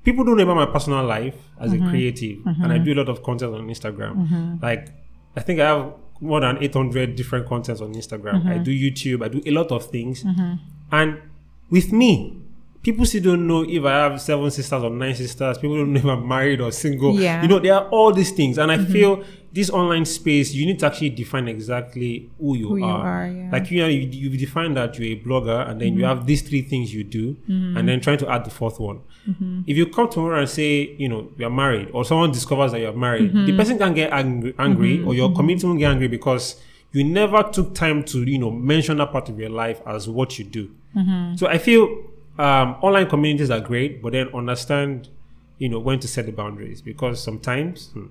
people 0.05 0.23
don't 0.25 0.37
know 0.37 0.43
about 0.45 0.57
my 0.57 0.67
personal 0.67 1.05
life 1.05 1.35
as 1.59 1.73
a 1.73 1.79
creative 1.91 2.39
and 2.63 2.73
i 2.73 2.79
do 2.79 2.93
a 2.93 2.99
lot 3.01 3.09
of 3.09 3.23
content 3.23 3.55
on 3.55 3.67
instagram. 3.69 4.15
Mm-hmm. 4.17 4.55
like 4.63 4.89
i 5.37 5.41
think 5.41 5.61
i 5.61 5.67
have 5.67 5.93
more 6.21 6.41
than 6.41 6.63
800 6.63 7.17
different 7.17 7.47
contents 7.49 7.81
on 7.81 7.93
instagram. 7.95 8.35
Mm-hmm. 8.43 8.49
i 8.49 8.59
do 8.59 8.71
youtube 8.71 9.25
i 9.25 9.29
do 9.29 9.43
a 9.45 9.51
lot 9.51 9.71
of 9.73 9.87
things. 9.91 10.25
And 10.93 11.19
with 11.71 11.93
me 11.93 12.39
people 12.83 13.05
still 13.07 13.23
don't 13.23 13.47
know 13.47 13.63
if 13.67 13.83
i 13.85 13.91
have 14.05 14.21
seven 14.21 14.51
sisters 14.51 14.83
or 14.83 14.91
nine 14.91 15.15
sisters. 15.15 15.57
People 15.59 15.77
don't 15.79 15.93
know 15.95 16.01
if 16.01 16.05
i'm 16.07 16.29
married 16.29 16.61
or 16.61 16.71
single. 16.71 17.19
Yeah. 17.19 17.41
you 17.43 17.49
know 17.49 17.59
there 17.59 17.75
are 17.75 17.89
all 17.89 18.13
these 18.13 18.31
things. 18.33 18.59
And 18.59 18.71
i 18.71 18.77
Mm-hmm. 18.77 18.93
feel 18.93 19.25
this 19.55 19.71
online 19.71 20.05
space 20.05 20.53
you 20.53 20.67
need 20.67 20.81
to 20.81 20.87
actually 20.87 21.11
define 21.11 21.47
exactly 21.47 22.29
who 22.41 22.57
you 22.57 22.69
Who 22.69 22.77
you 22.79 22.85
are, 22.85 23.07
are, 23.07 23.27
yeah. 23.29 23.51
like 23.53 23.71
you 23.71 23.81
know 23.81 23.87
you, 23.87 24.01
you've 24.01 24.39
defined 24.39 24.77
that 24.77 24.99
you're 24.99 25.17
a 25.17 25.23
blogger 25.23 25.69
and 25.69 25.81
then 25.81 25.95
you 25.95 26.01
mm-hmm. 26.01 26.19
have 26.19 26.27
these 26.27 26.43
three 26.43 26.63
things 26.63 26.93
you 26.93 27.05
do 27.05 27.35
mm-hmm. 27.35 27.77
and 27.77 27.89
then 27.89 28.01
trying 28.01 28.19
to 28.19 28.29
add 28.29 28.45
the 28.45 28.51
fourth 28.51 28.81
one. 28.81 29.01
Mm-hmm. 29.29 29.63
If 29.69 29.77
you 29.77 29.87
come 29.87 30.11
tomorrow 30.11 30.41
and 30.41 30.49
say 30.49 30.97
you 30.99 31.09
know 31.09 31.31
you're 31.39 31.51
married 31.51 31.91
or 31.93 32.05
someone 32.05 32.33
discovers 32.33 32.73
that 32.73 32.81
you're 32.81 32.93
married 32.93 33.33
the 33.47 33.57
person 33.57 33.79
can 33.79 33.95
get 33.95 34.13
angry, 34.13 34.55
angry 34.59 35.03
or 35.03 35.15
your 35.15 35.33
community 35.33 35.67
will 35.67 35.77
get 35.77 35.93
angry 35.93 36.09
because 36.09 36.61
you 36.91 37.05
never 37.05 37.43
took 37.45 37.75
time 37.75 38.03
to 38.05 38.25
you 38.25 38.39
know 38.39 38.51
mention 38.51 38.97
that 38.97 39.13
part 39.13 39.29
of 39.29 39.39
your 39.39 39.51
life 39.51 39.81
as 39.87 40.09
what 40.09 40.39
you 40.39 40.45
do. 40.45 40.71
So 41.37 41.47
i 41.47 41.59
feel 41.59 41.85
um, 42.39 42.77
online 42.83 43.09
communities 43.09 43.51
are 43.51 43.61
great 43.61 44.03
but 44.03 44.13
then 44.13 44.29
understand 44.35 45.09
you 45.59 45.69
know 45.69 45.79
when 45.79 46.01
to 46.01 46.09
set 46.09 46.27
the 46.27 46.33
boundaries 46.33 46.83
because 46.83 47.23
sometimes 47.23 47.91
hmm, 47.93 48.07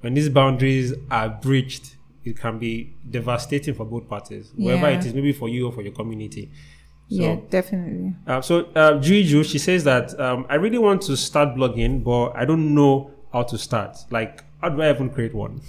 when 0.00 0.14
these 0.14 0.28
boundaries 0.28 0.92
are 1.10 1.28
breached 1.28 1.96
it 2.24 2.36
can 2.38 2.58
be 2.58 2.92
devastating 3.10 3.74
for 3.74 3.84
both 3.84 4.08
parties 4.08 4.52
wherever 4.56 4.90
Yeah. 4.90 4.98
it 4.98 5.06
is 5.06 5.14
maybe 5.14 5.32
for 5.32 5.48
you 5.48 5.66
or 5.66 5.72
for 5.72 5.82
your 5.82 5.92
community 5.92 6.50
so, 7.08 7.22
yeah 7.22 7.36
definitely 7.50 8.14
uh, 8.26 8.40
so 8.40 8.66
uh, 8.74 8.98
Juju, 8.98 9.44
she 9.44 9.58
says 9.58 9.84
that 9.84 10.18
um, 10.20 10.44
I 10.48 10.56
really 10.56 10.78
want 10.78 11.02
to 11.02 11.16
start 11.16 11.50
blogging, 11.56 12.02
but 12.02 12.30
I 12.34 12.44
don't 12.44 12.74
know 12.74 13.12
how 13.32 13.44
to 13.44 13.56
start. 13.58 13.96
Like, 14.10 14.42
how 14.60 14.70
do 14.70 14.82
I 14.82 14.90
even 14.90 15.10
create 15.10 15.32
one? 15.32 15.60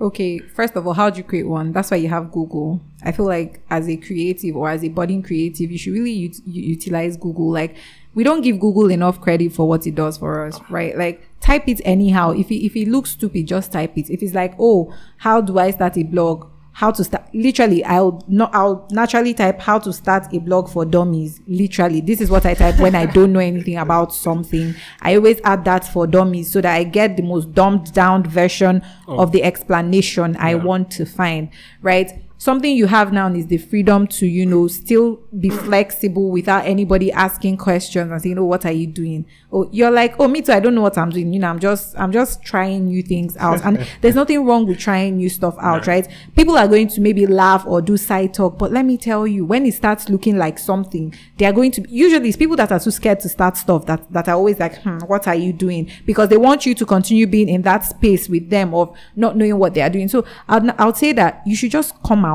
Okay, 0.00 0.38
first 0.38 0.74
of 0.74 0.86
all, 0.86 0.94
how 0.94 1.10
do 1.10 1.18
you 1.18 1.24
create 1.24 1.46
one? 1.46 1.72
That's 1.72 1.90
why 1.90 1.98
you 1.98 2.08
have 2.08 2.32
Google. 2.32 2.80
I 3.04 3.12
feel 3.12 3.26
like 3.26 3.60
as 3.68 3.86
a 3.88 3.96
creative 3.98 4.56
or 4.56 4.70
as 4.70 4.82
a 4.82 4.88
budding 4.88 5.22
creative, 5.22 5.70
you 5.70 5.76
should 5.76 5.92
really 5.92 6.26
ut- 6.28 6.40
utilize 6.46 7.18
Google. 7.18 7.50
Like, 7.52 7.76
we 8.14 8.24
don't 8.24 8.42
give 8.42 8.60
Google 8.60 8.90
enough 8.90 9.20
credit 9.20 9.52
for 9.52 9.66
what 9.66 9.86
it 9.86 9.94
does 9.94 10.18
for 10.18 10.46
us, 10.46 10.60
right? 10.68 10.96
Like, 10.96 11.26
type 11.40 11.68
it 11.68 11.80
anyhow. 11.84 12.32
If 12.32 12.50
it, 12.50 12.64
if 12.64 12.76
it 12.76 12.88
looks 12.88 13.10
stupid, 13.10 13.46
just 13.46 13.72
type 13.72 13.96
it. 13.96 14.10
If 14.10 14.22
it's 14.22 14.34
like, 14.34 14.54
oh, 14.58 14.94
how 15.18 15.40
do 15.40 15.58
I 15.58 15.70
start 15.70 15.96
a 15.96 16.02
blog? 16.02 16.48
How 16.74 16.90
to 16.90 17.04
start? 17.04 17.28
Literally, 17.34 17.84
I'll 17.84 18.24
not. 18.28 18.54
I'll 18.54 18.88
naturally 18.90 19.34
type 19.34 19.60
how 19.60 19.78
to 19.80 19.92
start 19.92 20.32
a 20.32 20.38
blog 20.38 20.70
for 20.70 20.86
dummies. 20.86 21.42
Literally, 21.46 22.00
this 22.00 22.18
is 22.22 22.30
what 22.30 22.46
I 22.46 22.54
type 22.54 22.78
when 22.78 22.94
I 22.94 23.04
don't 23.04 23.34
know 23.34 23.40
anything 23.40 23.76
about 23.76 24.14
something. 24.14 24.74
I 25.02 25.16
always 25.16 25.38
add 25.44 25.66
that 25.66 25.86
for 25.86 26.06
dummies 26.06 26.50
so 26.50 26.62
that 26.62 26.74
I 26.74 26.84
get 26.84 27.18
the 27.18 27.22
most 27.22 27.52
dumbed 27.52 27.92
down 27.92 28.24
version 28.24 28.82
oh. 29.06 29.18
of 29.18 29.32
the 29.32 29.42
explanation 29.42 30.34
I 30.38 30.54
want 30.54 30.90
to 30.92 31.04
find. 31.04 31.50
Right? 31.82 32.10
Something 32.42 32.76
you 32.76 32.88
have 32.88 33.12
now 33.12 33.32
is 33.32 33.46
the 33.46 33.56
freedom 33.56 34.08
to, 34.08 34.26
you 34.26 34.44
know, 34.44 34.66
still 34.66 35.20
be 35.38 35.48
flexible 35.48 36.28
without 36.28 36.66
anybody 36.66 37.12
asking 37.12 37.56
questions 37.56 38.10
and 38.10 38.20
saying, 38.20 38.36
"Oh, 38.36 38.46
what 38.46 38.66
are 38.66 38.72
you 38.72 38.88
doing?" 38.88 39.26
Oh, 39.52 39.68
you're 39.70 39.92
like, 39.92 40.16
"Oh, 40.18 40.26
me 40.26 40.42
too. 40.42 40.50
I 40.50 40.58
don't 40.58 40.74
know 40.74 40.80
what 40.80 40.98
I'm 40.98 41.10
doing." 41.10 41.32
You 41.32 41.38
know, 41.38 41.48
I'm 41.48 41.60
just, 41.60 41.96
I'm 41.96 42.10
just 42.10 42.42
trying 42.42 42.86
new 42.86 43.00
things 43.00 43.36
out, 43.36 43.64
and 43.64 43.86
there's 44.00 44.16
nothing 44.16 44.44
wrong 44.44 44.66
with 44.66 44.80
trying 44.80 45.18
new 45.18 45.28
stuff 45.28 45.54
out, 45.60 45.86
right? 45.86 46.08
People 46.34 46.58
are 46.58 46.66
going 46.66 46.88
to 46.88 47.00
maybe 47.00 47.28
laugh 47.28 47.64
or 47.64 47.80
do 47.80 47.96
side 47.96 48.34
talk, 48.34 48.58
but 48.58 48.72
let 48.72 48.84
me 48.84 48.96
tell 48.96 49.24
you, 49.24 49.44
when 49.44 49.64
it 49.64 49.74
starts 49.74 50.08
looking 50.08 50.36
like 50.36 50.58
something, 50.58 51.14
they 51.36 51.46
are 51.46 51.52
going 51.52 51.70
to. 51.70 51.88
Usually, 51.88 52.28
it's 52.28 52.36
people 52.36 52.56
that 52.56 52.72
are 52.72 52.80
too 52.80 52.90
scared 52.90 53.20
to 53.20 53.28
start 53.28 53.56
stuff 53.56 53.86
that 53.86 54.12
that 54.12 54.28
are 54.28 54.34
always 54.34 54.58
like, 54.58 54.82
"Hmm, 54.82 54.98
what 55.06 55.28
are 55.28 55.36
you 55.36 55.52
doing?" 55.52 55.88
Because 56.06 56.28
they 56.28 56.38
want 56.38 56.66
you 56.66 56.74
to 56.74 56.84
continue 56.84 57.28
being 57.28 57.48
in 57.48 57.62
that 57.62 57.84
space 57.84 58.28
with 58.28 58.50
them 58.50 58.74
of 58.74 58.92
not 59.14 59.36
knowing 59.36 59.56
what 59.60 59.74
they 59.74 59.82
are 59.82 59.90
doing. 59.90 60.08
So, 60.08 60.24
I'd, 60.48 60.68
I'd 60.70 60.96
say 60.96 61.12
that 61.12 61.42
you 61.46 61.54
should 61.54 61.70
just 61.70 61.94
come 62.02 62.24
out 62.24 62.31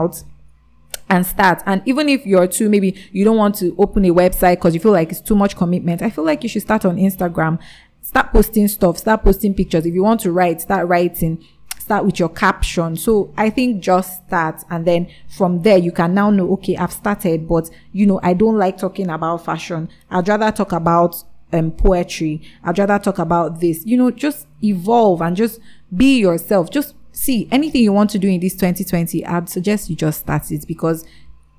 and 1.09 1.25
start. 1.25 1.63
And 1.65 1.81
even 1.85 2.09
if 2.09 2.25
you're 2.25 2.47
too, 2.47 2.69
maybe 2.69 2.95
you 3.11 3.23
don't 3.23 3.37
want 3.37 3.55
to 3.55 3.75
open 3.77 4.05
a 4.05 4.13
website 4.13 4.55
because 4.55 4.73
you 4.73 4.79
feel 4.79 4.91
like 4.91 5.11
it's 5.11 5.21
too 5.21 5.35
much 5.35 5.55
commitment, 5.55 6.01
I 6.01 6.09
feel 6.09 6.25
like 6.25 6.43
you 6.43 6.49
should 6.49 6.61
start 6.61 6.85
on 6.85 6.97
Instagram. 6.97 7.59
Start 8.01 8.31
posting 8.31 8.67
stuff, 8.67 8.97
start 8.97 9.23
posting 9.23 9.53
pictures. 9.53 9.85
If 9.85 9.93
you 9.93 10.03
want 10.03 10.21
to 10.21 10.31
write, 10.31 10.61
start 10.61 10.87
writing. 10.87 11.43
Start 11.77 12.05
with 12.05 12.19
your 12.19 12.29
caption. 12.29 12.97
So 12.97 13.33
I 13.37 13.49
think 13.49 13.81
just 13.81 14.25
start 14.27 14.63
and 14.69 14.85
then 14.85 15.09
from 15.29 15.61
there 15.61 15.77
you 15.77 15.91
can 15.91 16.13
now 16.13 16.29
know, 16.29 16.51
okay, 16.53 16.75
I've 16.75 16.91
started, 16.91 17.47
but 17.47 17.69
you 17.93 18.05
know, 18.05 18.19
I 18.23 18.33
don't 18.33 18.57
like 18.57 18.77
talking 18.77 19.09
about 19.09 19.45
fashion. 19.45 19.89
I'd 20.09 20.27
rather 20.27 20.51
talk 20.51 20.73
about 20.73 21.23
um, 21.53 21.71
poetry. 21.71 22.41
I'd 22.63 22.77
rather 22.77 22.99
talk 22.99 23.19
about 23.19 23.61
this. 23.61 23.85
You 23.85 23.97
know, 23.97 24.11
just 24.11 24.47
evolve 24.61 25.21
and 25.21 25.35
just 25.35 25.61
be 25.95 26.19
yourself. 26.19 26.69
Just 26.69 26.93
see 27.17 27.47
anything 27.51 27.81
you 27.83 27.93
want 27.93 28.09
to 28.11 28.19
do 28.19 28.27
in 28.27 28.39
this 28.39 28.53
2020. 28.53 29.25
I'd 29.25 29.49
suggest 29.49 29.89
you 29.89 29.95
just 29.95 30.19
start 30.19 30.51
it 30.51 30.65
because 30.67 31.03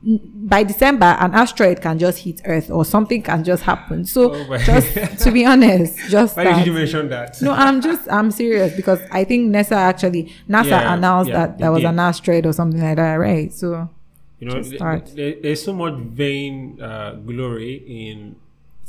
by 0.01 0.62
December, 0.62 1.07
an 1.18 1.35
asteroid 1.35 1.81
can 1.83 1.99
just 1.99 2.18
hit 2.18 2.40
Earth 2.44 2.71
or 2.71 2.85
something 2.85 3.21
can 3.21 3.42
just 3.42 3.64
happen. 3.64 4.05
So, 4.05 4.33
Oh 4.33 4.57
just 4.59 4.94
to 5.25 5.33
be 5.33 5.44
honest, 5.44 5.99
just 6.09 6.37
Why 6.37 6.44
start. 6.44 6.59
did 6.59 6.66
you 6.68 6.73
mention 6.73 7.09
that? 7.09 7.42
No, 7.42 7.53
I'm 7.53 7.81
just 7.81 8.09
I'm 8.11 8.31
serious 8.31 8.73
because 8.77 9.01
I 9.11 9.25
think 9.25 9.53
NASA 9.55 9.73
actually 9.73 10.33
NASA 10.49 10.66
Yeah, 10.71 10.94
announced 10.94 11.31
yeah, 11.31 11.47
that 11.47 11.59
there 11.59 11.73
was 11.73 11.83
did. 11.83 11.88
an 11.88 11.99
asteroid 11.99 12.47
or 12.47 12.53
something 12.53 12.81
like 12.81 12.97
that, 12.97 13.14
right? 13.16 13.53
So 13.53 13.90
You 14.38 14.47
know, 14.49 14.62
th- 14.62 15.14
th- 15.16 15.42
there's 15.42 15.62
so 15.64 15.73
much 15.73 15.94
vain 15.94 16.81
uh, 16.81 17.14
glory 17.14 17.83
in 17.85 18.37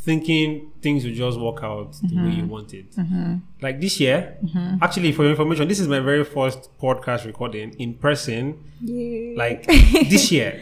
thinking 0.04 0.72
things 0.82 1.04
will 1.06 1.14
just 1.14 1.40
work 1.40 1.64
out 1.64 1.94
the 2.04 2.16
way 2.16 2.22
Mm-hmm. 2.24 2.40
you 2.40 2.46
want 2.46 2.74
it. 2.74 2.86
Like 3.62 3.80
this 3.82 4.00
year, 4.00 4.38
actually, 4.82 5.12
for 5.12 5.24
your 5.24 5.32
information, 5.32 5.68
this 5.68 5.80
is 5.80 5.88
my 5.88 6.00
very 6.00 6.24
first 6.24 6.70
podcast 6.80 7.26
recording 7.26 7.74
in 7.80 7.94
person. 7.96 8.58
yeah. 8.82 9.36
Like 9.38 9.66
this 10.10 10.32
year. 10.32 10.62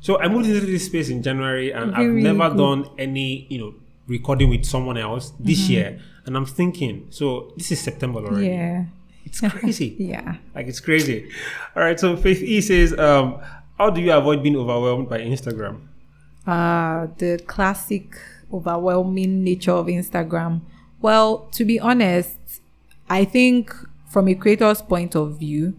So 0.00 0.18
I 0.20 0.28
moved 0.28 0.48
into 0.48 0.66
this 0.66 0.86
space 0.86 1.08
in 1.08 1.22
January, 1.22 1.72
and 1.72 1.94
I've 1.94 2.10
never 2.10 2.48
good. 2.50 2.58
done 2.58 2.90
any, 2.98 3.46
you 3.50 3.58
know, 3.58 3.74
recording 4.06 4.48
with 4.50 4.64
someone 4.64 4.96
else 4.96 5.32
this 5.40 5.68
year, 5.68 6.00
and 6.24 6.36
I'm 6.36 6.46
thinking, 6.46 7.06
so 7.10 7.52
this 7.56 7.72
is 7.72 7.80
September 7.80 8.20
already. 8.20 8.46
Yeah. 8.48 8.84
It's 9.24 9.40
crazy. 9.40 9.94
Yeah. 10.12 10.36
Like 10.54 10.66
it's 10.68 10.80
crazy. 10.80 11.30
All 11.76 11.82
right. 11.82 11.98
So 12.00 12.16
Faith 12.16 12.42
E 12.42 12.60
says, 12.60 12.96
um, 12.98 13.40
how 13.76 13.90
do 13.90 14.00
you 14.00 14.12
avoid 14.12 14.42
being 14.42 14.56
overwhelmed 14.56 15.08
by 15.08 15.20
Instagram? 15.20 15.80
uh, 16.46 17.06
the 17.18 17.38
classic 17.46 18.16
overwhelming 18.52 19.44
nature 19.44 19.72
of 19.72 19.86
Instagram? 19.86 20.62
Well, 21.00 21.48
to 21.52 21.64
be 21.64 21.78
honest, 21.78 22.38
I 23.08 23.24
think 23.24 23.74
from 24.06 24.28
a 24.28 24.34
creator's 24.34 24.82
point 24.82 25.14
of 25.14 25.38
view, 25.38 25.78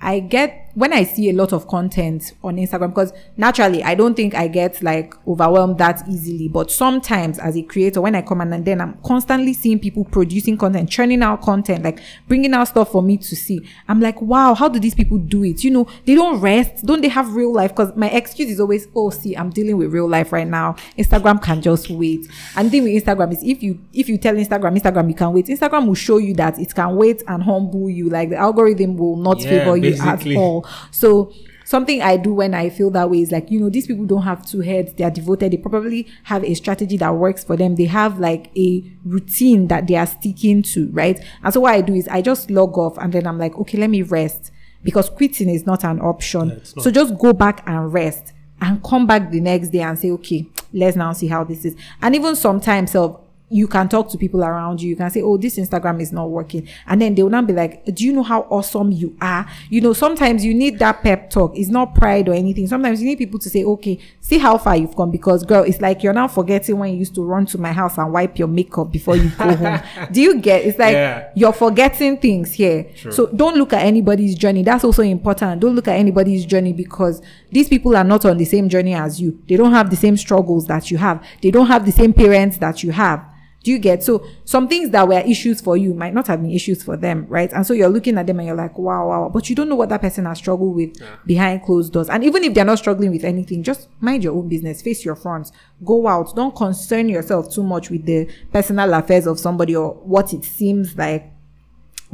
I 0.00 0.20
get 0.20 0.63
when 0.74 0.92
I 0.92 1.04
see 1.04 1.30
a 1.30 1.32
lot 1.32 1.52
of 1.52 1.68
content 1.68 2.32
on 2.42 2.56
Instagram 2.56 2.88
because 2.88 3.12
naturally 3.36 3.82
I 3.84 3.94
don't 3.94 4.14
think 4.14 4.34
I 4.34 4.48
get 4.48 4.82
like 4.82 5.14
overwhelmed 5.26 5.78
that 5.78 6.02
easily. 6.08 6.48
But 6.48 6.70
sometimes 6.70 7.38
as 7.38 7.56
a 7.56 7.62
creator, 7.62 8.00
when 8.00 8.14
I 8.14 8.22
come 8.22 8.40
and 8.40 8.64
then 8.64 8.80
I'm 8.80 8.98
constantly 9.04 9.52
seeing 9.52 9.78
people 9.78 10.04
producing 10.04 10.58
content, 10.58 10.90
churning 10.90 11.22
out 11.22 11.42
content, 11.42 11.84
like 11.84 12.00
bringing 12.26 12.54
out 12.54 12.68
stuff 12.68 12.90
for 12.92 13.02
me 13.02 13.16
to 13.18 13.36
see. 13.36 13.60
I'm 13.88 14.00
like, 14.00 14.20
wow, 14.20 14.54
how 14.54 14.68
do 14.68 14.80
these 14.80 14.94
people 14.94 15.18
do 15.18 15.44
it? 15.44 15.62
You 15.62 15.70
know, 15.70 15.86
they 16.06 16.14
don't 16.14 16.40
rest. 16.40 16.84
Don't 16.84 17.00
they 17.02 17.08
have 17.08 17.34
real 17.34 17.52
life? 17.52 17.70
Because 17.70 17.94
my 17.96 18.08
excuse 18.10 18.50
is 18.50 18.58
always, 18.60 18.88
oh, 18.96 19.10
see, 19.10 19.36
I'm 19.36 19.50
dealing 19.50 19.76
with 19.76 19.92
real 19.92 20.08
life 20.08 20.32
right 20.32 20.48
now. 20.48 20.74
Instagram 20.98 21.40
can 21.40 21.62
just 21.62 21.88
wait. 21.90 22.28
And 22.56 22.66
the 22.66 22.70
thing 22.72 22.82
with 22.84 23.04
Instagram 23.04 23.32
is 23.32 23.42
if 23.44 23.62
you 23.62 23.78
if 23.92 24.08
you 24.08 24.18
tell 24.18 24.34
Instagram, 24.34 24.76
Instagram 24.78 25.08
you 25.08 25.14
can 25.14 25.32
wait. 25.32 25.46
Instagram 25.46 25.86
will 25.86 25.94
show 25.94 26.18
you 26.18 26.34
that 26.34 26.58
it 26.58 26.74
can 26.74 26.96
wait 26.96 27.22
and 27.28 27.42
humble 27.42 27.88
you. 27.88 28.08
Like 28.08 28.30
the 28.30 28.36
algorithm 28.36 28.96
will 28.96 29.16
not 29.16 29.40
Yeah, 29.40 29.50
favor 29.50 29.76
you 29.76 29.92
basically. 29.92 30.34
at 30.36 30.38
all. 30.40 30.63
So 30.90 31.32
something 31.64 32.02
I 32.02 32.16
do 32.16 32.34
when 32.34 32.54
I 32.54 32.70
feel 32.70 32.90
that 32.90 33.10
way 33.10 33.22
is 33.22 33.32
like, 33.32 33.50
you 33.50 33.58
know, 33.58 33.70
these 33.70 33.86
people 33.86 34.04
don't 34.04 34.22
have 34.22 34.46
two 34.46 34.60
heads. 34.60 34.94
They 34.94 35.04
are 35.04 35.10
devoted. 35.10 35.52
They 35.52 35.56
probably 35.56 36.06
have 36.24 36.44
a 36.44 36.54
strategy 36.54 36.96
that 36.98 37.14
works 37.14 37.42
for 37.42 37.56
them. 37.56 37.74
They 37.76 37.86
have 37.86 38.20
like 38.20 38.50
a 38.56 38.84
routine 39.04 39.68
that 39.68 39.86
they 39.86 39.96
are 39.96 40.06
sticking 40.06 40.62
to, 40.64 40.88
right? 40.92 41.18
And 41.42 41.52
so 41.52 41.60
what 41.60 41.74
I 41.74 41.80
do 41.80 41.94
is 41.94 42.06
I 42.08 42.22
just 42.22 42.50
log 42.50 42.78
off 42.78 42.98
and 42.98 43.12
then 43.12 43.26
I'm 43.26 43.38
like, 43.38 43.56
okay, 43.56 43.78
let 43.78 43.90
me 43.90 44.02
rest 44.02 44.52
because 44.82 45.08
quitting 45.08 45.48
is 45.48 45.66
not 45.66 45.84
an 45.84 46.00
option. 46.00 46.48
Yeah, 46.48 46.54
not. 46.56 46.66
so 46.66 46.90
just 46.90 47.18
go 47.18 47.32
back 47.32 47.62
and 47.66 47.92
rest 47.92 48.32
and 48.60 48.82
come 48.84 49.06
back 49.06 49.30
the 49.30 49.40
next 49.40 49.70
day 49.70 49.80
and 49.80 49.98
say, 49.98 50.10
okay, 50.10 50.46
let's 50.72 50.96
now 50.96 51.12
see 51.12 51.26
how 51.26 51.44
this 51.44 51.64
is. 51.64 51.74
And 52.02 52.14
even 52.14 52.36
sometimes 52.36 52.94
of 52.94 53.20
you 53.50 53.68
can 53.68 53.88
talk 53.88 54.08
to 54.10 54.18
people 54.18 54.42
around 54.42 54.80
you. 54.82 54.88
You 54.90 54.96
can 54.96 55.10
say, 55.10 55.22
Oh, 55.22 55.36
this 55.36 55.58
Instagram 55.58 56.00
is 56.00 56.12
not 56.12 56.30
working. 56.30 56.66
And 56.86 57.00
then 57.00 57.14
they 57.14 57.22
will 57.22 57.30
not 57.30 57.46
be 57.46 57.52
like, 57.52 57.84
Do 57.84 58.04
you 58.04 58.12
know 58.12 58.22
how 58.22 58.42
awesome 58.50 58.90
you 58.90 59.16
are? 59.20 59.46
You 59.68 59.80
know, 59.82 59.92
sometimes 59.92 60.44
you 60.44 60.54
need 60.54 60.78
that 60.80 61.02
pep 61.02 61.30
talk. 61.30 61.56
It's 61.56 61.68
not 61.68 61.94
pride 61.94 62.28
or 62.28 62.32
anything. 62.32 62.66
Sometimes 62.66 63.00
you 63.02 63.08
need 63.08 63.18
people 63.18 63.38
to 63.40 63.50
say, 63.50 63.62
Okay, 63.62 63.98
see 64.20 64.38
how 64.38 64.58
far 64.58 64.76
you've 64.76 64.96
come. 64.96 65.10
Because, 65.10 65.44
girl, 65.44 65.62
it's 65.62 65.80
like 65.80 66.02
you're 66.02 66.12
now 66.14 66.26
forgetting 66.26 66.78
when 66.78 66.92
you 66.92 66.98
used 66.98 67.14
to 67.16 67.22
run 67.24 67.46
to 67.46 67.58
my 67.58 67.70
house 67.70 67.98
and 67.98 68.12
wipe 68.12 68.38
your 68.38 68.48
makeup 68.48 68.90
before 68.90 69.16
you 69.16 69.28
go 69.30 69.54
home. 69.54 69.80
Do 70.12 70.20
you 70.20 70.40
get? 70.40 70.64
It's 70.64 70.78
like 70.78 70.94
Yeah. 70.94 71.28
you're 71.36 71.52
forgetting 71.52 72.16
things 72.18 72.52
here. 72.54 72.86
True. 72.96 73.12
So 73.12 73.26
don't 73.28 73.56
look 73.56 73.72
at 73.72 73.84
anybody's 73.84 74.34
journey. 74.34 74.62
That's 74.62 74.84
also 74.84 75.02
important. 75.02 75.60
Don't 75.60 75.74
look 75.76 75.86
at 75.88 75.96
anybody's 75.96 76.44
journey 76.46 76.72
because 76.72 77.20
these 77.54 77.68
people 77.68 77.96
are 77.96 78.04
not 78.04 78.24
on 78.24 78.36
the 78.36 78.44
same 78.44 78.68
journey 78.68 78.94
as 78.94 79.20
you. 79.20 79.40
They 79.48 79.56
don't 79.56 79.72
have 79.72 79.88
the 79.88 79.96
same 79.96 80.16
struggles 80.16 80.66
that 80.66 80.90
you 80.90 80.98
have. 80.98 81.24
They 81.40 81.50
don't 81.50 81.68
have 81.68 81.86
the 81.86 81.92
same 81.92 82.12
parents 82.12 82.58
that 82.58 82.82
you 82.82 82.92
have. 82.92 83.24
Do 83.62 83.70
you 83.70 83.78
get? 83.78 84.02
So 84.02 84.26
some 84.44 84.68
things 84.68 84.90
that 84.90 85.08
were 85.08 85.20
issues 85.20 85.62
for 85.62 85.76
you 85.76 85.94
might 85.94 86.12
not 86.12 86.26
have 86.26 86.42
been 86.42 86.50
issues 86.50 86.82
for 86.82 86.98
them, 86.98 87.26
right? 87.28 87.50
And 87.52 87.66
so 87.66 87.72
you're 87.72 87.88
looking 87.88 88.18
at 88.18 88.26
them 88.26 88.40
and 88.40 88.48
you're 88.48 88.56
like, 88.56 88.76
wow, 88.76 89.08
wow, 89.08 89.30
but 89.32 89.48
you 89.48 89.56
don't 89.56 89.70
know 89.70 89.76
what 89.76 89.88
that 89.88 90.02
person 90.02 90.26
has 90.26 90.36
struggled 90.36 90.74
with 90.74 91.00
behind 91.24 91.62
closed 91.62 91.92
doors. 91.92 92.10
And 92.10 92.22
even 92.24 92.44
if 92.44 92.52
they're 92.52 92.64
not 92.64 92.78
struggling 92.78 93.12
with 93.12 93.24
anything, 93.24 93.62
just 93.62 93.88
mind 94.00 94.22
your 94.22 94.34
own 94.34 94.48
business, 94.48 94.82
face 94.82 95.02
your 95.04 95.16
fronts, 95.16 95.50
go 95.82 96.06
out. 96.06 96.36
Don't 96.36 96.54
concern 96.54 97.08
yourself 97.08 97.50
too 97.54 97.62
much 97.62 97.88
with 97.88 98.04
the 98.04 98.28
personal 98.52 98.92
affairs 98.92 99.26
of 99.26 99.38
somebody 99.38 99.74
or 99.74 99.94
what 99.94 100.34
it 100.34 100.44
seems 100.44 100.98
like 100.98 101.30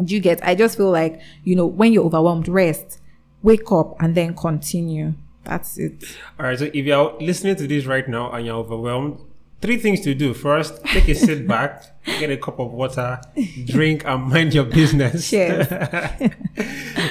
do 0.05 0.15
you 0.15 0.21
get? 0.21 0.43
I 0.47 0.55
just 0.55 0.77
feel 0.77 0.91
like, 0.91 1.21
you 1.45 1.55
know, 1.57 1.67
when 1.67 1.93
you're 1.93 2.05
overwhelmed, 2.05 2.49
rest, 2.49 3.01
wake 3.43 3.71
up, 3.71 3.97
and 4.01 4.15
then 4.15 4.35
continue. 4.35 5.15
That's 5.45 5.79
it. 5.79 6.05
All 6.39 6.47
right. 6.47 6.59
So 6.59 6.67
if 6.67 6.75
you're 6.75 7.17
listening 7.21 7.57
to 7.57 7.67
this 7.67 7.87
right 7.87 8.09
now 8.09 8.31
and 8.33 8.47
you're 8.47 8.57
overwhelmed, 8.57 9.19
three 9.61 9.79
things 9.79 10.01
to 10.03 10.15
do. 10.15 10.35
First, 10.35 10.85
take 10.85 11.09
a 11.09 11.15
sit 11.15 11.47
back, 11.47 12.05
get 12.05 12.31
a 12.31 12.37
cup 12.37 12.59
of 12.59 12.73
water, 12.73 13.21
drink, 13.67 14.05
and 14.05 14.25
mind 14.29 14.55
your 14.55 14.65
business. 14.65 15.33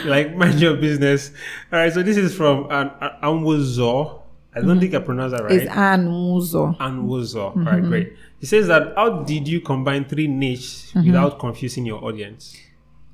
Like 0.06 0.36
mind 0.36 0.62
your 0.62 0.78
business. 0.78 1.32
All 1.74 1.80
right. 1.80 1.92
So 1.92 2.04
this 2.04 2.15
is 2.15 2.34
from 2.36 2.68
an 2.72 2.92
Anwozo. 3.22 4.22
I 4.56 4.60
don't 4.60 4.70
mm-hmm. 4.70 4.80
think 4.80 4.96
I 4.96 5.00
pronounced 5.00 5.36
that 5.36 5.44
right. 5.44 5.52
It's 5.54 5.72
Anne 5.72 6.08
Muzo. 6.08 6.78
Anwozo. 6.78 7.56
All 7.56 7.63
right. 7.63 7.76
Mm-hmm. 7.76 7.89
Great. 7.89 8.13
He 8.39 8.46
says 8.46 8.68
that 8.68 8.94
how 8.96 9.24
did 9.24 9.48
you 9.48 9.62
combine 9.62 10.06
three 10.06 10.28
niches 10.28 10.92
mm-hmm. 10.94 11.08
without 11.08 11.39
confusing 11.39 11.86
your 11.86 12.04
audience? 12.04 12.56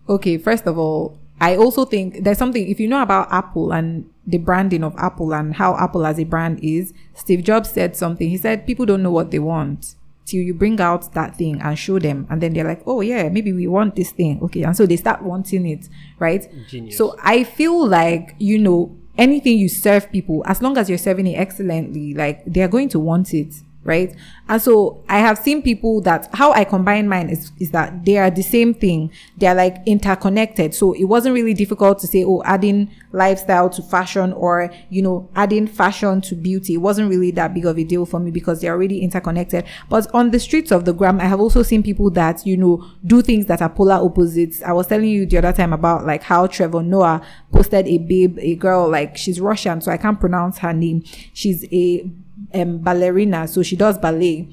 Okay, 0.07 0.37
first 0.37 0.67
of 0.67 0.77
all, 0.77 1.17
I 1.41 1.55
also 1.57 1.83
think 1.83 2.23
there's 2.23 2.37
something, 2.37 2.67
if 2.67 2.79
you 2.79 2.87
know 2.87 3.01
about 3.01 3.31
Apple 3.31 3.73
and 3.73 4.09
the 4.27 4.37
branding 4.37 4.83
of 4.83 4.95
Apple 4.97 5.33
and 5.33 5.55
how 5.55 5.75
Apple 5.77 6.05
as 6.05 6.19
a 6.19 6.23
brand 6.23 6.59
is, 6.63 6.93
Steve 7.13 7.43
Jobs 7.43 7.69
said 7.69 7.95
something. 7.95 8.29
He 8.29 8.37
said, 8.37 8.65
people 8.65 8.85
don't 8.85 9.03
know 9.03 9.11
what 9.11 9.31
they 9.31 9.39
want 9.39 9.95
till 10.25 10.41
you 10.41 10.53
bring 10.53 10.81
out 10.81 11.13
that 11.13 11.35
thing 11.35 11.61
and 11.61 11.77
show 11.77 11.99
them. 11.99 12.25
And 12.29 12.41
then 12.41 12.53
they're 12.53 12.67
like, 12.67 12.81
oh, 12.87 13.01
yeah, 13.01 13.29
maybe 13.29 13.53
we 13.53 13.67
want 13.67 13.95
this 13.95 14.11
thing. 14.11 14.41
Okay. 14.41 14.63
And 14.63 14.75
so 14.75 14.85
they 14.85 14.97
start 14.97 15.21
wanting 15.21 15.67
it, 15.67 15.87
right? 16.17 16.47
Genius. 16.67 16.97
So 16.97 17.15
I 17.21 17.43
feel 17.43 17.87
like, 17.87 18.35
you 18.39 18.57
know, 18.57 18.97
anything 19.17 19.57
you 19.57 19.69
serve 19.69 20.11
people, 20.11 20.43
as 20.47 20.61
long 20.61 20.77
as 20.77 20.89
you're 20.89 20.97
serving 20.97 21.27
it 21.27 21.35
excellently, 21.35 22.13
like 22.15 22.43
they're 22.45 22.67
going 22.67 22.89
to 22.89 22.99
want 22.99 23.33
it. 23.33 23.53
Right. 23.85 24.15
And 24.49 24.59
so 24.59 25.03
I 25.07 25.19
have 25.19 25.37
seen 25.37 25.61
people 25.61 26.01
that 26.01 26.27
how 26.33 26.51
I 26.53 26.63
combine 26.63 27.07
mine 27.07 27.29
is, 27.29 27.51
is 27.59 27.69
that 27.69 28.03
they 28.03 28.17
are 28.17 28.31
the 28.31 28.41
same 28.41 28.73
thing. 28.73 29.11
They're 29.37 29.53
like 29.53 29.77
interconnected. 29.85 30.73
So 30.73 30.93
it 30.93 31.03
wasn't 31.03 31.35
really 31.35 31.53
difficult 31.53 31.99
to 31.99 32.07
say, 32.07 32.23
oh, 32.25 32.41
adding 32.45 32.89
lifestyle 33.11 33.69
to 33.69 33.83
fashion 33.83 34.33
or, 34.33 34.71
you 34.89 35.03
know, 35.03 35.29
adding 35.35 35.67
fashion 35.67 36.19
to 36.21 36.35
beauty. 36.35 36.73
It 36.73 36.77
wasn't 36.77 37.11
really 37.11 37.29
that 37.31 37.53
big 37.53 37.67
of 37.67 37.77
a 37.77 37.83
deal 37.83 38.07
for 38.07 38.19
me 38.19 38.31
because 38.31 38.59
they're 38.59 38.73
already 38.73 39.01
interconnected. 39.01 39.65
But 39.87 40.11
on 40.15 40.31
the 40.31 40.39
streets 40.39 40.71
of 40.71 40.85
the 40.85 40.93
gram, 40.93 41.21
I 41.21 41.25
have 41.25 41.39
also 41.39 41.61
seen 41.61 41.83
people 41.83 42.09
that, 42.11 42.43
you 42.43 42.57
know, 42.57 42.83
do 43.05 43.21
things 43.21 43.45
that 43.45 43.61
are 43.61 43.69
polar 43.69 44.03
opposites. 44.03 44.63
I 44.63 44.71
was 44.71 44.87
telling 44.87 45.09
you 45.09 45.27
the 45.27 45.37
other 45.37 45.53
time 45.53 45.73
about 45.73 46.07
like 46.07 46.23
how 46.23 46.47
Trevor 46.47 46.81
Noah 46.81 47.21
posted 47.51 47.87
a 47.87 47.99
babe, 47.99 48.39
a 48.39 48.55
girl, 48.55 48.89
like 48.89 49.15
she's 49.15 49.39
Russian, 49.39 49.79
so 49.79 49.91
I 49.91 49.97
can't 49.97 50.19
pronounce 50.19 50.57
her 50.57 50.73
name. 50.73 51.03
She's 51.33 51.65
a 51.71 52.09
um, 52.53 52.77
ballerina, 52.79 53.47
so 53.47 53.63
she 53.63 53.75
does 53.75 53.97
ballet. 53.97 54.47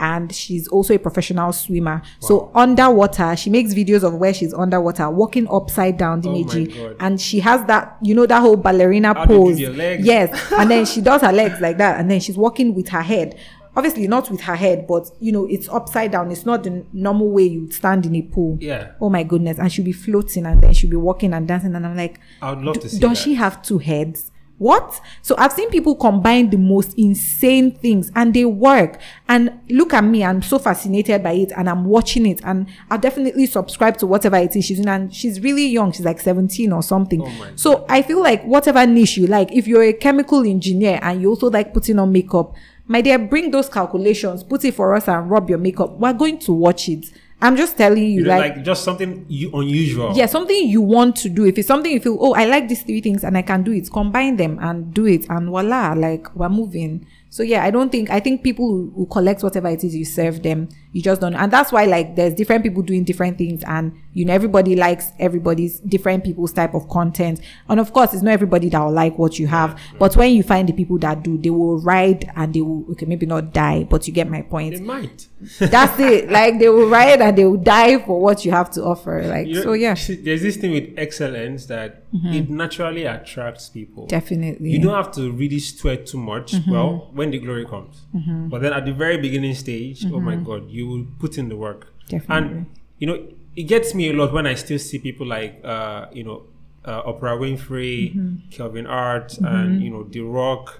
And 0.00 0.32
she's 0.32 0.68
also 0.68 0.94
a 0.94 0.98
professional 0.98 1.52
swimmer. 1.52 2.02
So 2.20 2.52
underwater, 2.54 3.34
she 3.34 3.50
makes 3.50 3.74
videos 3.74 4.04
of 4.04 4.14
where 4.14 4.32
she's 4.32 4.54
underwater, 4.54 5.10
walking 5.10 5.48
upside 5.50 5.96
down, 5.96 6.22
Oh 6.24 6.28
Dimeji. 6.28 6.72
God. 6.72 6.96
and 7.00 7.20
she 7.20 7.40
has 7.40 7.66
that, 7.66 7.96
you 8.00 8.14
know, 8.14 8.24
that 8.24 8.40
whole 8.40 8.54
ballerina 8.54 9.12
How 9.12 9.24
do 9.24 9.34
you 9.34 9.56
do 9.56 9.66
pose. 9.76 10.04
Yes. 10.06 10.52
and 10.52 10.70
then 10.70 10.86
she 10.86 11.00
does 11.10 11.22
her 11.22 11.32
legs 11.32 11.60
like 11.60 11.78
that. 11.78 11.98
And 11.98 12.08
then 12.08 12.20
she's 12.20 12.36
walking 12.36 12.76
with 12.76 12.90
her 12.90 13.02
head. 13.02 13.36
Obviously 13.74 14.06
not 14.06 14.30
with 14.30 14.40
her 14.42 14.54
head, 14.54 14.86
but 14.86 15.10
you 15.18 15.32
know, 15.32 15.46
it's 15.46 15.68
upside 15.68 16.12
down. 16.12 16.30
It's 16.30 16.46
not 16.46 16.62
the 16.62 16.84
normal 16.92 17.30
way 17.30 17.44
you 17.44 17.62
would 17.62 17.74
stand 17.74 18.06
in 18.06 18.14
a 18.14 18.22
pool. 18.22 18.56
Yeah. 18.60 18.92
Oh 19.00 19.10
my 19.10 19.24
goodness. 19.24 19.58
And 19.58 19.72
she'll 19.72 19.84
be 19.84 19.90
floating 19.92 20.46
and 20.46 20.62
then 20.62 20.74
she'll 20.74 20.90
be 20.90 20.96
walking 20.96 21.34
and 21.34 21.48
dancing. 21.48 21.74
And 21.74 21.84
I'm 21.84 21.96
like, 21.96 22.20
I 22.40 22.50
would 22.52 22.64
love 22.64 22.74
to 22.76 22.80
"D- 22.82 22.88
see 22.88 22.98
Does 23.00 23.10
that. 23.18 23.22
she 23.24 23.34
have 23.34 23.62
two 23.62 23.78
heads? 23.78 24.30
What? 24.58 25.00
So 25.22 25.36
I've 25.38 25.52
seen 25.52 25.70
people 25.70 25.94
combine 25.94 26.50
the 26.50 26.56
most 26.56 26.94
insane 26.98 27.70
things 27.70 28.10
and 28.14 28.34
they 28.34 28.44
work. 28.44 29.00
And 29.28 29.60
look 29.68 29.94
at 29.94 30.02
me, 30.02 30.24
I'm 30.24 30.42
so 30.42 30.58
fascinated 30.58 31.22
by 31.22 31.32
it 31.32 31.52
and 31.56 31.68
I'm 31.70 31.84
watching 31.84 32.26
it 32.26 32.40
and 32.44 32.68
I'll 32.90 32.98
definitely 32.98 33.46
subscribe 33.46 33.96
to 33.98 34.06
whatever 34.06 34.36
it 34.36 34.56
is 34.56 34.64
she's 34.64 34.78
doing. 34.78 34.88
And 34.88 35.14
she's 35.14 35.40
really 35.40 35.66
young. 35.66 35.92
She's 35.92 36.04
like 36.04 36.20
17 36.20 36.72
or 36.72 36.82
something. 36.82 37.22
Oh 37.24 37.50
so 37.54 37.86
I 37.88 38.02
feel 38.02 38.20
like 38.20 38.42
whatever 38.44 38.84
niche 38.84 39.16
you 39.16 39.28
like, 39.28 39.52
if 39.52 39.68
you're 39.68 39.84
a 39.84 39.92
chemical 39.92 40.44
engineer 40.44 40.98
and 41.02 41.22
you 41.22 41.30
also 41.30 41.50
like 41.50 41.72
putting 41.72 41.98
on 41.98 42.10
makeup, 42.12 42.54
my 42.86 43.00
dear, 43.00 43.18
bring 43.18 43.50
those 43.50 43.68
calculations, 43.68 44.42
put 44.42 44.64
it 44.64 44.74
for 44.74 44.94
us 44.94 45.08
and 45.08 45.30
rub 45.30 45.48
your 45.48 45.58
makeup. 45.58 45.98
We're 45.98 46.14
going 46.14 46.38
to 46.40 46.52
watch 46.52 46.88
it. 46.88 47.12
I'm 47.40 47.56
just 47.56 47.76
telling 47.76 48.02
you, 48.02 48.08
You 48.10 48.22
know, 48.24 48.30
like, 48.36 48.56
like, 48.56 48.64
just 48.64 48.82
something 48.82 49.24
you, 49.28 49.50
unusual. 49.54 50.12
yeah, 50.16 50.26
something 50.26 50.68
you 50.68 50.80
want 50.80 51.14
to 51.16 51.28
do. 51.28 51.46
If 51.46 51.56
it's 51.58 51.68
something 51.68 51.92
you 51.92 52.00
feel, 52.00 52.16
oh, 52.20 52.34
I 52.34 52.46
like 52.46 52.68
these 52.68 52.82
three 52.82 53.00
things 53.00 53.22
and 53.22 53.38
I 53.38 53.42
can 53.42 53.62
do 53.62 53.72
it, 53.72 53.90
combine 53.92 54.36
them 54.36 54.58
and 54.60 54.92
do 54.92 55.06
it, 55.06 55.28
and 55.30 55.48
voila, 55.48 55.94
like 55.96 56.34
we're 56.34 56.48
moving. 56.48 57.06
So 57.30 57.42
yeah, 57.42 57.64
I 57.64 57.70
don't 57.70 57.92
think 57.92 58.10
I 58.10 58.20
think 58.20 58.42
people 58.42 58.86
will 58.94 59.06
collect 59.06 59.42
whatever 59.42 59.68
it 59.68 59.84
is 59.84 59.94
you 59.94 60.04
serve 60.04 60.42
them. 60.42 60.68
You 60.92 61.02
just 61.02 61.20
don't, 61.20 61.34
and 61.34 61.52
that's 61.52 61.70
why 61.70 61.84
like 61.84 62.16
there's 62.16 62.32
different 62.34 62.62
people 62.64 62.82
doing 62.82 63.04
different 63.04 63.36
things, 63.36 63.62
and 63.64 63.92
you 64.14 64.24
know 64.24 64.32
everybody 64.32 64.74
likes 64.74 65.12
everybody's 65.18 65.80
different 65.80 66.24
people's 66.24 66.52
type 66.52 66.74
of 66.74 66.88
content. 66.88 67.40
And 67.68 67.78
of 67.78 67.92
course, 67.92 68.14
it's 68.14 68.22
not 68.22 68.30
everybody 68.32 68.70
that 68.70 68.80
will 68.80 68.92
like 68.92 69.18
what 69.18 69.38
you 69.38 69.46
have, 69.48 69.78
but 69.98 70.16
when 70.16 70.32
you 70.32 70.42
find 70.42 70.68
the 70.68 70.72
people 70.72 70.98
that 70.98 71.22
do, 71.22 71.36
they 71.36 71.50
will 71.50 71.78
ride 71.80 72.30
and 72.34 72.54
they 72.54 72.62
will 72.62 72.86
okay 72.92 73.04
maybe 73.04 73.26
not 73.26 73.52
die, 73.52 73.84
but 73.84 74.08
you 74.08 74.14
get 74.14 74.30
my 74.30 74.40
point. 74.40 74.74
It 74.74 74.82
might. 74.82 75.28
That's 75.58 76.00
it. 76.00 76.30
Like 76.30 76.58
they 76.58 76.68
will 76.68 76.88
ride 76.88 77.20
and 77.20 77.36
they 77.36 77.44
will 77.44 77.58
die 77.58 77.98
for 77.98 78.20
what 78.20 78.44
you 78.44 78.50
have 78.52 78.70
to 78.70 78.82
offer. 78.84 79.22
Like 79.24 79.46
You 79.46 79.54
know, 79.54 79.62
so, 79.62 79.72
yeah. 79.74 79.94
There's 79.94 80.42
this 80.42 80.56
thing 80.56 80.72
with 80.72 80.94
excellence 80.96 81.66
that 81.66 82.04
it 82.12 82.48
naturally 82.48 83.04
attracts 83.04 83.68
people. 83.68 84.06
Definitely. 84.06 84.70
You 84.70 84.80
don't 84.80 84.94
have 84.94 85.12
to 85.12 85.30
really 85.32 85.58
sweat 85.58 86.06
too 86.06 86.18
much. 86.18 86.52
Mm-hmm. 86.52 86.70
Well, 86.70 87.10
when 87.12 87.30
the 87.30 87.38
glory 87.38 87.66
comes, 87.66 88.02
but 88.50 88.62
then 88.62 88.72
at 88.72 88.84
the 88.86 88.92
very 88.92 89.18
beginning 89.18 89.54
stage, 89.54 90.04
oh 90.12 90.20
my 90.20 90.36
God, 90.36 90.70
you 90.70 90.86
will 90.88 91.06
put 91.18 91.38
in 91.38 91.48
the 91.48 91.56
work. 91.56 91.80
Mm-hmm. 91.86 92.16
Definitely. 92.16 92.56
And 92.58 92.66
you 92.98 93.06
know, 93.08 93.26
it 93.56 93.64
gets 93.64 93.94
me 93.94 94.08
a 94.10 94.12
lot 94.12 94.32
when 94.32 94.46
I 94.46 94.54
still 94.54 94.78
see 94.78 94.98
people 94.98 95.26
like, 95.26 95.60
uh, 95.64 96.06
you 96.12 96.24
know, 96.24 96.44
uh, 96.84 97.02
Oprah 97.02 97.36
Winfrey, 97.38 98.14
Mm-hmm. 98.14 98.48
Kelvin 98.50 98.86
Hart, 98.86 99.36
and 99.38 99.82
you 99.82 99.90
know, 99.90 100.04
The 100.04 100.20
Rock. 100.20 100.76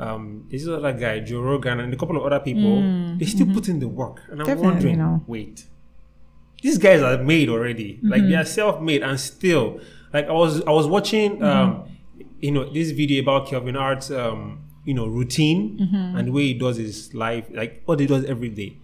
Um, 0.00 0.46
this 0.50 0.62
is 0.62 0.68
other 0.68 0.92
guy, 0.92 1.20
Joe 1.20 1.42
Rogan, 1.42 1.80
and 1.80 1.92
a 1.92 1.96
couple 1.96 2.16
of 2.16 2.22
other 2.24 2.40
people. 2.40 2.80
They 3.18 3.26
still 3.26 3.52
put 3.52 3.68
in 3.68 3.78
the 3.80 3.88
work, 3.88 4.22
and 4.30 4.40
I'm 4.40 4.46
Mm-hmm. 4.46 4.62
Definitely, 4.62 4.70
wondering, 4.72 4.98
no. 4.98 5.22
wait, 5.26 5.64
these 6.62 6.78
guys 6.78 7.02
are 7.02 7.18
made 7.22 7.48
already. 7.48 7.98
Like 8.02 8.22
Mm-hmm. 8.22 8.30
they 8.30 8.36
are 8.36 8.44
self-made, 8.44 9.02
and 9.02 9.18
still, 9.20 9.80
like 10.12 10.26
I 10.28 10.32
was, 10.32 10.62
I 10.62 10.70
was 10.70 10.86
watching, 10.86 11.42
um, 11.42 11.84
you 12.40 12.50
know, 12.50 12.64
this 12.72 12.90
video 12.90 13.22
about 13.22 13.48
Kelvin 13.48 13.74
Hart's, 13.74 14.10
um, 14.10 14.64
you 14.84 14.94
know, 14.94 15.06
routine 15.06 15.78
Mm-hmm. 15.78 16.16
and 16.16 16.28
the 16.28 16.32
way 16.32 16.42
he 16.44 16.54
does 16.54 16.76
his 16.78 17.12
life, 17.14 17.46
like 17.52 17.82
what 17.84 18.00
he 18.00 18.06
does 18.06 18.24
every 18.24 18.48
day. 18.48 18.76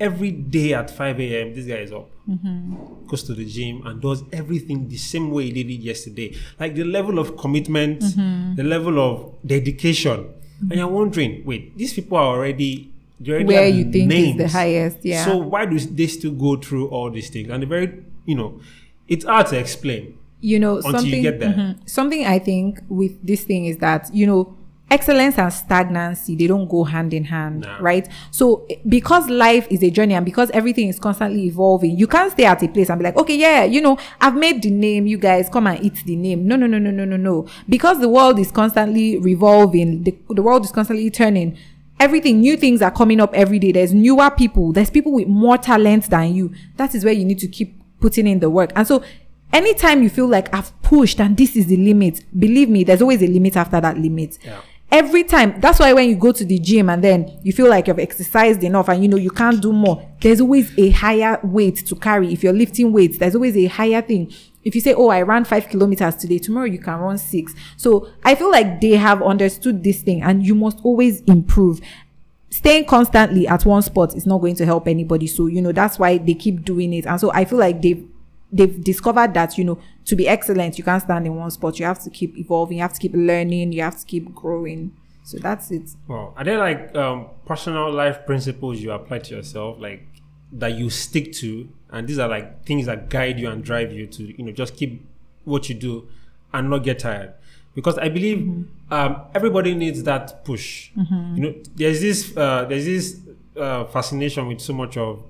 Every 0.00 0.32
day 0.32 0.74
at 0.74 0.90
5 0.90 1.20
a.m., 1.20 1.54
this 1.54 1.66
guy 1.66 1.76
is 1.76 1.92
up, 1.92 2.10
Mm-hmm. 2.28 3.06
goes 3.06 3.22
to 3.24 3.34
the 3.34 3.44
gym, 3.44 3.86
and 3.86 4.00
does 4.00 4.22
everything 4.32 4.88
the 4.88 4.96
same 4.96 5.30
way 5.30 5.44
he 5.44 5.52
did 5.52 5.70
it 5.70 5.80
yesterday. 5.80 6.34
Like 6.58 6.74
the 6.74 6.84
level 6.84 7.18
of 7.18 7.36
commitment, 7.36 8.00
Mm-hmm. 8.00 8.54
the 8.56 8.64
level 8.64 8.98
of 8.98 9.34
dedication, 9.46 10.28
and 10.60 10.72
you're 10.72 10.88
wondering, 10.88 11.44
wait, 11.44 11.76
these 11.76 11.92
people 11.92 12.16
are 12.18 12.26
already. 12.36 12.90
Where 13.20 13.68
you 13.68 13.84
think 13.92 14.08
is 14.12 14.36
the 14.36 14.48
highest, 14.48 14.98
yeah. 15.02 15.24
So 15.24 15.36
why 15.36 15.64
do 15.66 15.78
they 15.78 16.06
still 16.08 16.32
go 16.32 16.56
through 16.56 16.88
all 16.88 17.10
these 17.10 17.30
things? 17.30 17.48
And 17.48 17.62
the 17.62 17.66
very, 17.66 18.02
you 18.26 18.34
know, 18.34 18.60
it's 19.08 19.24
hard 19.24 19.46
to 19.48 19.58
explain. 19.58 20.18
You 20.44 20.58
know 20.58 20.76
Until 20.76 20.90
you 20.92 20.98
something 20.98 21.22
there. 21.38 21.52
mhm. 21.54 21.88
something 21.88 22.26
i 22.26 22.38
think 22.38 22.80
with 22.88 23.12
this 23.26 23.44
thing 23.44 23.64
is 23.66 23.78
that 23.78 24.10
you 24.12 24.26
know 24.26 24.54
excellence 24.90 25.38
and 25.38 25.50
stagnancy 25.52 26.36
they 26.36 26.46
don't 26.46 26.68
go 26.68 26.84
hand 26.84 27.14
in 27.14 27.24
hand 27.24 27.62
Nah. 27.62 27.78
right? 27.80 28.06
So 28.30 28.66
because 28.86 29.28
life 29.30 29.66
is 29.70 29.82
a 29.82 29.90
journey 29.90 30.12
and 30.14 30.24
because 30.24 30.50
everything 30.50 30.88
is 30.88 30.98
constantly 31.00 31.46
evolving 31.46 31.96
you 31.98 32.06
can't 32.06 32.30
stay 32.30 32.44
at 32.44 32.62
a 32.62 32.68
place 32.68 32.90
and 32.90 32.98
be 33.00 33.04
like 33.04 33.16
okay 33.16 33.34
yeah 33.36 33.64
you 33.64 33.80
know 33.80 33.96
i've 34.20 34.36
made 34.36 34.60
the 34.62 34.70
name 34.70 35.06
you 35.06 35.16
guys 35.18 35.48
come 35.48 35.66
and 35.66 35.82
eat 35.82 36.02
the 36.04 36.14
name. 36.14 36.46
No 36.46 36.54
no 36.56 36.66
no 36.66 36.78
no 36.78 36.90
no 36.90 37.04
no 37.06 37.16
no. 37.16 37.46
Because 37.68 37.98
the 38.00 38.08
world 38.10 38.38
is 38.38 38.50
constantly 38.52 39.18
revolving 39.18 40.04
the, 40.04 40.14
the 40.28 40.42
world 40.42 40.64
is 40.64 40.70
constantly 40.70 41.10
turning 41.10 41.56
everything 41.98 42.40
new 42.40 42.56
things 42.56 42.82
are 42.82 42.90
coming 42.90 43.20
up 43.20 43.32
every 43.34 43.58
day. 43.58 43.72
There's 43.72 43.94
newer 43.94 44.30
people. 44.30 44.72
There's 44.72 44.90
people 44.90 45.12
with 45.12 45.28
more 45.28 45.56
talent 45.56 46.10
than 46.10 46.34
you. 46.34 46.52
That 46.76 46.94
is 46.94 47.04
where 47.04 47.14
you 47.14 47.24
need 47.24 47.38
to 47.38 47.48
keep 47.48 47.80
putting 48.00 48.26
in 48.26 48.40
the 48.40 48.50
work. 48.50 48.70
And 48.76 48.86
so 48.86 49.02
anytime 49.54 50.02
you 50.02 50.10
feel 50.10 50.26
like 50.26 50.52
I've 50.54 50.82
pushed 50.82 51.20
and 51.20 51.36
this 51.36 51.56
is 51.56 51.66
the 51.66 51.76
limit, 51.76 52.24
believe 52.38 52.68
me, 52.68 52.84
there's 52.84 53.00
always 53.00 53.22
a 53.22 53.26
limit 53.26 53.56
after 53.56 53.80
that 53.80 53.96
limit. 53.96 54.38
Yeah. 54.44 54.60
Every 54.90 55.24
time, 55.24 55.60
that's 55.60 55.80
why 55.80 55.92
when 55.92 56.08
you 56.08 56.14
go 56.14 56.30
to 56.30 56.44
the 56.44 56.58
gym 56.58 56.88
and 56.88 57.02
then 57.02 57.40
you 57.42 57.52
feel 57.52 57.68
like 57.68 57.88
you've 57.88 57.98
exercised 57.98 58.62
enough 58.62 58.88
and 58.88 59.02
you 59.02 59.08
know 59.08 59.16
you 59.16 59.30
can't 59.30 59.60
do 59.60 59.72
more, 59.72 60.08
there's 60.20 60.40
always 60.40 60.76
a 60.78 60.90
higher 60.90 61.40
weight 61.42 61.84
to 61.86 61.96
carry. 61.96 62.32
If 62.32 62.44
you're 62.44 62.52
lifting 62.52 62.92
weights, 62.92 63.18
there's 63.18 63.34
always 63.34 63.56
a 63.56 63.66
higher 63.66 64.02
thing. 64.02 64.32
If 64.62 64.74
you 64.74 64.80
say, 64.80 64.94
Oh, 64.94 65.08
I 65.08 65.22
ran 65.22 65.44
five 65.44 65.68
kilometers 65.68 66.16
today, 66.16 66.38
tomorrow 66.38 66.66
you 66.66 66.78
can 66.78 66.98
run 66.98 67.18
six. 67.18 67.54
So 67.76 68.08
I 68.24 68.34
feel 68.34 68.50
like 68.50 68.80
they 68.80 68.92
have 68.92 69.22
understood 69.22 69.82
this 69.82 70.02
thing 70.02 70.22
and 70.22 70.44
you 70.44 70.54
must 70.54 70.78
always 70.84 71.22
improve 71.22 71.80
staying 72.50 72.84
constantly 72.84 73.48
at 73.48 73.64
one 73.64 73.82
spot 73.82 74.14
is 74.14 74.26
not 74.26 74.38
going 74.38 74.54
to 74.54 74.64
help 74.64 74.86
anybody. 74.86 75.26
So, 75.26 75.46
you 75.46 75.60
know, 75.60 75.72
that's 75.72 75.98
why 75.98 76.18
they 76.18 76.34
keep 76.34 76.64
doing 76.64 76.92
it. 76.92 77.04
And 77.04 77.20
so 77.20 77.32
I 77.32 77.44
feel 77.44 77.58
like 77.58 77.82
they've 77.82 78.08
they've 78.54 78.82
discovered 78.82 79.34
that, 79.34 79.58
you 79.58 79.64
know, 79.64 79.78
to 80.04 80.14
be 80.14 80.28
excellent, 80.28 80.78
you 80.78 80.84
can't 80.84 81.02
stand 81.02 81.26
in 81.26 81.34
one 81.34 81.50
spot. 81.50 81.78
You 81.78 81.86
have 81.86 82.02
to 82.04 82.10
keep 82.10 82.38
evolving, 82.38 82.76
you 82.78 82.82
have 82.82 82.92
to 82.92 83.00
keep 83.00 83.12
learning, 83.14 83.72
you 83.72 83.82
have 83.82 83.98
to 83.98 84.06
keep 84.06 84.32
growing. 84.34 84.96
So 85.24 85.38
that's 85.38 85.70
it. 85.70 85.90
Well, 86.06 86.34
are 86.36 86.44
there 86.44 86.58
like 86.58 86.94
um, 86.94 87.28
personal 87.46 87.90
life 87.90 88.24
principles 88.26 88.80
you 88.80 88.92
apply 88.92 89.18
to 89.20 89.36
yourself, 89.36 89.78
like 89.80 90.06
that 90.52 90.74
you 90.74 90.88
stick 90.90 91.32
to, 91.32 91.68
and 91.90 92.06
these 92.06 92.18
are 92.18 92.28
like 92.28 92.64
things 92.64 92.86
that 92.86 93.08
guide 93.08 93.40
you 93.40 93.48
and 93.50 93.64
drive 93.64 93.92
you 93.92 94.06
to, 94.06 94.22
you 94.22 94.44
know, 94.44 94.52
just 94.52 94.76
keep 94.76 95.04
what 95.44 95.68
you 95.68 95.74
do 95.74 96.08
and 96.52 96.70
not 96.70 96.84
get 96.84 97.00
tired? 97.00 97.32
Because 97.74 97.98
I 97.98 98.08
believe 98.08 98.66
um, 98.90 99.22
everybody 99.34 99.74
needs 99.74 100.04
that 100.04 100.44
push. 100.44 100.90
You 101.36 101.42
know, 101.42 101.54
there's 101.74 102.00
this 102.00 102.36
uh, 102.36 102.66
there's 102.66 102.84
this 102.84 103.20
uh, 103.56 103.84
fascination 103.86 104.46
with 104.48 104.60
so 104.60 104.72
much 104.72 104.96
of 104.96 105.22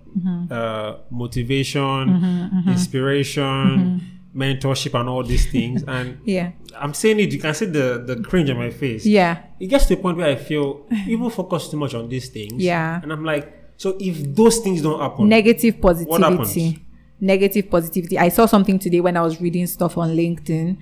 uh, 0.51 0.97
motivation, 1.11 2.65
inspiration, 2.69 4.01
mentorship, 4.35 4.99
and 4.99 5.09
all 5.09 5.23
these 5.23 5.51
things, 5.51 5.85
and 5.89 6.19
Yeah. 6.25 6.53
I'm 6.77 6.93
saying 6.95 7.21
it, 7.21 7.33
you 7.33 7.39
can 7.39 7.55
see 7.55 7.67
the, 7.67 8.03
the 8.05 8.17
cringe 8.23 8.51
on 8.51 8.57
my 8.59 8.71
face. 8.71 9.07
Yeah. 9.07 9.43
It 9.61 9.67
gets 9.69 9.87
to 9.87 9.95
a 9.95 9.97
point 9.97 10.17
where 10.19 10.27
I 10.29 10.35
feel 10.37 10.75
people 11.05 11.31
focus 11.31 11.69
too 11.69 11.77
much 11.77 11.95
on 11.95 12.09
these 12.09 12.29
things. 12.31 12.55
Yeah. 12.63 13.01
And 13.03 13.13
I'm 13.13 13.25
like, 13.25 13.53
so 13.77 13.97
if 14.01 14.35
those 14.35 14.59
things 14.59 14.83
don't 14.83 15.01
happen, 15.01 15.29
Negative 15.29 15.75
happens? 15.75 16.07
positivity. 16.07 16.85
Negative 17.21 17.71
positivity. 17.71 18.19
I 18.19 18.29
saw 18.29 18.47
something 18.47 18.79
today 18.79 19.01
when 19.01 19.17
I 19.17 19.23
was 19.23 19.41
reading 19.41 19.67
stuff 19.69 19.97
on 19.99 20.17
LinkedIn. 20.17 20.77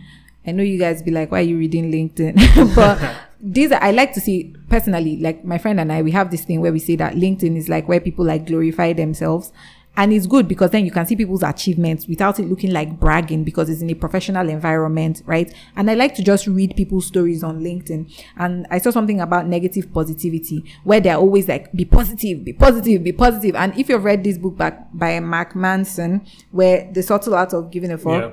I 0.46 0.52
know 0.52 0.62
you 0.62 0.78
guys 0.78 1.02
be 1.02 1.10
like, 1.10 1.30
why 1.30 1.40
are 1.40 1.42
you 1.42 1.58
reading 1.58 1.92
LinkedIn? 1.92 2.74
but 2.74 2.98
these 3.42 3.72
are, 3.72 3.82
I 3.82 3.90
like 3.90 4.12
to 4.14 4.20
see 4.20 4.54
personally, 4.68 5.16
like 5.16 5.44
my 5.44 5.58
friend 5.58 5.80
and 5.80 5.92
I, 5.92 6.02
we 6.02 6.12
have 6.12 6.30
this 6.30 6.44
thing 6.44 6.60
where 6.60 6.72
we 6.72 6.78
say 6.78 6.94
that 6.96 7.14
LinkedIn 7.14 7.56
is 7.56 7.68
like 7.68 7.88
where 7.88 8.00
people 8.00 8.24
like 8.24 8.46
glorify 8.46 8.92
themselves. 8.92 9.52
And 9.94 10.10
it's 10.10 10.26
good 10.26 10.48
because 10.48 10.70
then 10.70 10.86
you 10.86 10.90
can 10.90 11.04
see 11.04 11.16
people's 11.16 11.42
achievements 11.42 12.06
without 12.06 12.38
it 12.38 12.44
looking 12.44 12.70
like 12.70 12.98
bragging 12.98 13.44
because 13.44 13.68
it's 13.68 13.82
in 13.82 13.90
a 13.90 13.94
professional 13.94 14.48
environment, 14.48 15.22
right? 15.26 15.52
And 15.76 15.90
I 15.90 15.94
like 15.94 16.14
to 16.14 16.22
just 16.22 16.46
read 16.46 16.74
people's 16.76 17.06
stories 17.06 17.44
on 17.44 17.60
LinkedIn. 17.60 18.10
And 18.38 18.66
I 18.70 18.78
saw 18.78 18.90
something 18.90 19.20
about 19.20 19.48
negative 19.48 19.92
positivity 19.92 20.64
where 20.84 21.00
they're 21.00 21.18
always 21.18 21.46
like, 21.46 21.70
be 21.72 21.84
positive, 21.84 22.42
be 22.42 22.54
positive, 22.54 23.04
be 23.04 23.12
positive. 23.12 23.54
And 23.54 23.76
if 23.76 23.90
you've 23.90 24.04
read 24.04 24.24
this 24.24 24.38
book 24.38 24.56
back 24.56 24.88
by 24.94 25.20
Mark 25.20 25.54
Manson, 25.54 26.26
where 26.52 26.90
the 26.90 27.02
subtle 27.02 27.34
art 27.34 27.52
of 27.52 27.70
giving 27.70 27.90
a 27.90 27.98
fuck. 27.98 28.32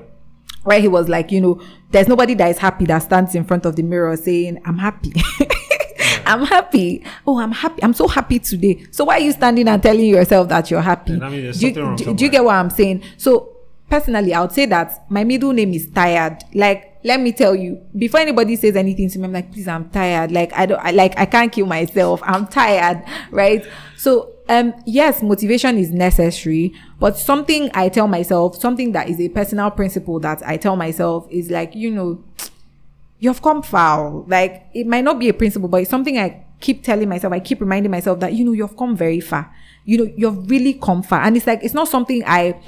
Where 0.64 0.80
he 0.80 0.88
was 0.88 1.08
like, 1.10 1.32
you 1.32 1.42
know, 1.42 1.62
there's 1.92 2.08
nobody 2.08 2.34
that 2.36 2.50
is 2.50 2.58
happy 2.58 2.86
that 2.86 3.00
stands 3.00 3.34
in 3.36 3.44
front 3.44 3.66
of 3.66 3.76
the 3.76 3.84
mirror 3.84 4.16
saying, 4.18 4.62
I'm 4.66 4.78
happy. 4.78 5.14
I'm 6.26 6.46
happy. 6.46 7.04
Oh, 7.26 7.40
I'm 7.40 7.52
happy. 7.52 7.82
I'm 7.84 7.94
so 7.94 8.08
happy 8.08 8.40
today. 8.40 8.86
So 8.92 9.06
why 9.06 9.16
are 9.16 9.20
you 9.22 9.32
standing 9.32 9.68
and 9.68 9.82
telling 9.82 10.06
yourself 10.06 10.48
that 10.50 10.70
you're 10.70 10.82
happy? 10.82 11.14
Means 11.32 11.44
there's 11.44 11.60
do, 11.60 11.68
you- 11.68 11.74
do- 11.98 12.04
do 12.16 12.26
you 12.26 12.30
get 12.32 12.44
what 12.44 12.56
I'm 12.56 12.70
saying? 12.70 13.04
So 13.18 13.56
personally, 13.90 14.34
I 14.34 14.42
would 14.42 14.52
say 14.52 14.66
that 14.68 15.10
my 15.10 15.24
middle 15.24 15.52
name 15.54 15.74
is 15.74 15.88
tired. 15.90 16.38
Like, 16.54 17.00
let 17.04 17.20
me 17.20 17.32
tell 17.32 17.56
you, 17.56 17.82
before 17.98 18.20
anybody 18.20 18.56
says 18.58 18.76
anything 18.76 19.10
to 19.10 19.18
me, 19.20 19.26
I'm 19.26 19.34
like, 19.34 19.52
please, 19.52 19.68
I'm 19.68 19.90
tired. 19.90 20.32
Like, 20.32 20.52
I 20.54 20.66
don't, 20.66 20.80
I 20.80 20.92
like, 20.92 21.18
I 21.18 21.26
can't 21.26 21.52
kill 21.52 21.66
myself. 21.66 22.22
I'm 22.24 22.46
tired, 22.46 23.04
right? 23.32 23.66
So, 23.98 24.34
um, 24.50 24.74
yes, 24.86 25.22
motivation 25.22 25.78
is 25.78 25.92
necessary, 25.92 26.74
but 27.00 27.16
something 27.18 27.70
I 27.76 27.88
tell 27.88 28.08
myself, 28.08 28.60
something 28.60 28.94
that 28.94 29.08
is 29.08 29.20
a 29.22 29.30
personal 29.30 29.70
principle 29.70 30.20
that 30.22 30.42
I 30.46 30.58
tell 30.58 30.76
myself 30.76 31.28
is 31.30 31.52
like, 31.52 31.76
you 31.76 31.92
know, 31.92 32.24
you've 33.20 33.44
come 33.44 33.62
far. 33.62 34.10
Like 34.28 34.66
it 34.74 34.88
might 34.88 35.04
not 35.04 35.20
be 35.20 35.30
a 35.30 35.34
principle, 35.34 35.70
but 35.70 35.82
it's 35.82 35.92
something 35.92 36.18
I 36.18 36.44
keep 36.60 36.84
telling 36.84 37.08
myself. 37.08 37.32
I 37.32 37.40
keep 37.40 37.62
reminding 37.62 37.92
myself 37.92 38.20
that 38.22 38.34
you 38.34 38.44
know 38.44 38.54
you've 38.54 38.76
come 38.76 38.98
very 38.98 39.20
far. 39.20 39.54
You 39.86 40.00
know 40.00 40.14
you've 40.18 40.50
really 40.50 40.74
come 40.74 41.04
far, 41.04 41.22
and 41.22 41.38
it's 41.38 41.46
like 41.46 41.64
it's 41.64 41.76
not 41.76 41.88
something 41.88 42.24
I. 42.26 42.60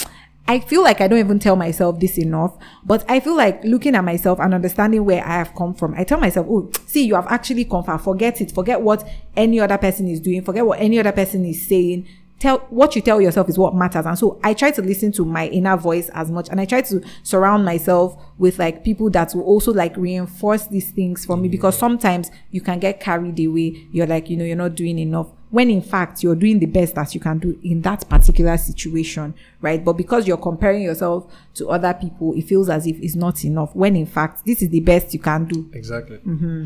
I 0.47 0.59
feel 0.59 0.83
like 0.83 0.99
I 0.99 1.07
don't 1.07 1.19
even 1.19 1.39
tell 1.39 1.55
myself 1.55 1.99
this 1.99 2.17
enough, 2.17 2.57
but 2.83 3.09
I 3.09 3.19
feel 3.19 3.37
like 3.37 3.63
looking 3.63 3.95
at 3.95 4.03
myself 4.03 4.39
and 4.39 4.53
understanding 4.53 5.05
where 5.05 5.23
I 5.23 5.37
have 5.37 5.55
come 5.55 5.73
from. 5.73 5.93
I 5.95 6.03
tell 6.03 6.19
myself, 6.19 6.47
"Oh, 6.49 6.69
see, 6.87 7.05
you 7.05 7.15
have 7.15 7.27
actually 7.27 7.65
come 7.65 7.83
far. 7.83 7.97
Forget 7.99 8.41
it. 8.41 8.51
Forget 8.51 8.81
what 8.81 9.07
any 9.37 9.59
other 9.59 9.77
person 9.77 10.07
is 10.07 10.19
doing. 10.19 10.43
Forget 10.43 10.65
what 10.65 10.79
any 10.79 10.99
other 10.99 11.13
person 11.13 11.45
is 11.45 11.65
saying 11.67 12.05
tell 12.41 12.57
what 12.71 12.95
you 12.95 13.03
tell 13.03 13.21
yourself 13.21 13.47
is 13.47 13.57
what 13.57 13.75
matters 13.75 14.03
and 14.05 14.17
so 14.17 14.39
i 14.43 14.51
try 14.51 14.71
to 14.71 14.81
listen 14.81 15.11
to 15.11 15.23
my 15.23 15.47
inner 15.49 15.77
voice 15.77 16.09
as 16.09 16.31
much 16.31 16.49
and 16.49 16.59
i 16.59 16.65
try 16.65 16.81
to 16.81 16.99
surround 17.21 17.63
myself 17.63 18.19
with 18.39 18.57
like 18.57 18.83
people 18.83 19.11
that 19.11 19.31
will 19.35 19.43
also 19.43 19.71
like 19.71 19.95
reinforce 19.95 20.65
these 20.67 20.89
things 20.89 21.23
for 21.23 21.37
me 21.37 21.43
mm-hmm. 21.43 21.51
because 21.51 21.77
sometimes 21.77 22.31
you 22.49 22.59
can 22.59 22.79
get 22.79 22.99
carried 22.99 23.39
away 23.39 23.87
you're 23.91 24.07
like 24.07 24.27
you 24.27 24.35
know 24.35 24.43
you're 24.43 24.55
not 24.55 24.73
doing 24.73 24.97
enough 24.97 25.27
when 25.51 25.69
in 25.69 25.81
fact 25.81 26.23
you're 26.23 26.35
doing 26.35 26.57
the 26.59 26.65
best 26.65 26.95
that 26.95 27.13
you 27.13 27.19
can 27.21 27.37
do 27.37 27.59
in 27.63 27.81
that 27.81 28.07
particular 28.09 28.57
situation 28.57 29.33
right 29.61 29.83
but 29.85 29.93
because 29.93 30.25
you're 30.27 30.37
comparing 30.37 30.81
yourself 30.81 31.31
to 31.53 31.69
other 31.69 31.93
people 31.93 32.33
it 32.35 32.41
feels 32.43 32.69
as 32.69 32.87
if 32.87 32.97
it's 33.01 33.15
not 33.15 33.43
enough 33.45 33.75
when 33.75 33.95
in 33.95 34.05
fact 34.05 34.43
this 34.45 34.61
is 34.61 34.69
the 34.69 34.79
best 34.79 35.13
you 35.13 35.19
can 35.19 35.45
do 35.45 35.69
Exactly. 35.73 36.17
Mm-hmm. 36.17 36.65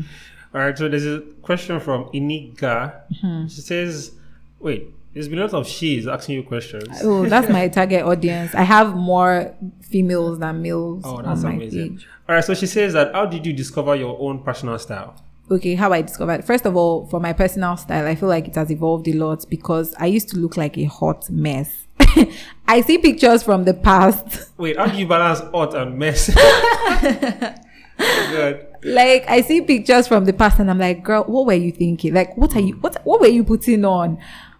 All 0.54 0.60
right. 0.62 0.78
So 0.78 0.88
there's 0.88 1.04
a 1.04 1.20
question 1.42 1.78
from 1.80 2.04
Iniga. 2.14 3.02
Mm-hmm. 3.12 3.46
She 3.48 3.60
says, 3.60 4.12
"Wait, 4.58 4.86
there's 5.12 5.28
been 5.28 5.38
a 5.38 5.42
lot 5.42 5.52
of 5.52 5.66
she's 5.66 6.06
asking 6.06 6.36
you 6.36 6.42
questions." 6.44 6.88
oh 7.02 7.28
that's 7.28 7.50
my 7.50 7.68
target 7.68 8.02
audience 8.04 8.54
i 8.54 8.62
have 8.62 8.94
more 8.96 9.54
females 9.82 10.38
than 10.38 10.62
males 10.62 11.02
Oh, 11.04 11.16
on 11.16 11.24
that's 11.24 11.42
my 11.42 11.52
amazing. 11.54 11.96
page 11.98 12.08
All 12.28 12.34
right. 12.36 12.44
So 12.44 12.54
she 12.54 12.66
says 12.66 12.92
that 12.94 13.12
how 13.12 13.26
did 13.26 13.44
you 13.44 13.52
discover 13.52 13.94
your 13.96 14.16
own 14.20 14.42
personal 14.42 14.78
style? 14.78 15.14
Okay 15.50 15.74
how 15.74 15.92
i 15.92 16.02
discovered 16.02 16.44
first 16.44 16.66
of 16.66 16.76
all 16.76 17.06
for 17.06 17.20
my 17.20 17.32
personal 17.32 17.76
style 17.76 18.06
i 18.06 18.14
feel 18.14 18.28
like 18.28 18.48
it 18.48 18.54
has 18.54 18.70
evolved 18.70 19.06
a 19.08 19.12
lot 19.12 19.44
because 19.48 19.94
i 19.98 20.06
used 20.06 20.28
to 20.28 20.36
look 20.36 20.56
like 20.56 20.76
a 20.76 20.84
hot 20.84 21.28
mess 21.30 21.86
I 22.68 22.80
see 22.82 22.98
pictures 22.98 23.42
from 23.42 23.64
the 23.64 23.74
past. 23.74 24.50
Wait, 24.58 24.76
how 24.76 24.86
do 24.86 24.98
you 24.98 25.06
balance 25.06 25.40
hot 25.40 25.74
and 25.74 25.98
mess? 25.98 26.28
Good. 27.98 28.66
Like 28.82 29.24
I 29.28 29.40
see 29.42 29.62
pictures 29.62 30.06
from 30.06 30.24
the 30.24 30.32
past 30.32 30.58
and 30.58 30.70
I'm 30.70 30.78
like, 30.78 31.02
girl, 31.02 31.24
what 31.24 31.46
were 31.46 31.54
you 31.54 31.72
thinking? 31.72 32.14
Like 32.14 32.36
what 32.36 32.54
are 32.54 32.60
you 32.60 32.74
what 32.76 33.00
what 33.04 33.20
were 33.20 33.26
you 33.26 33.44
putting 33.44 33.84
on? 33.84 34.18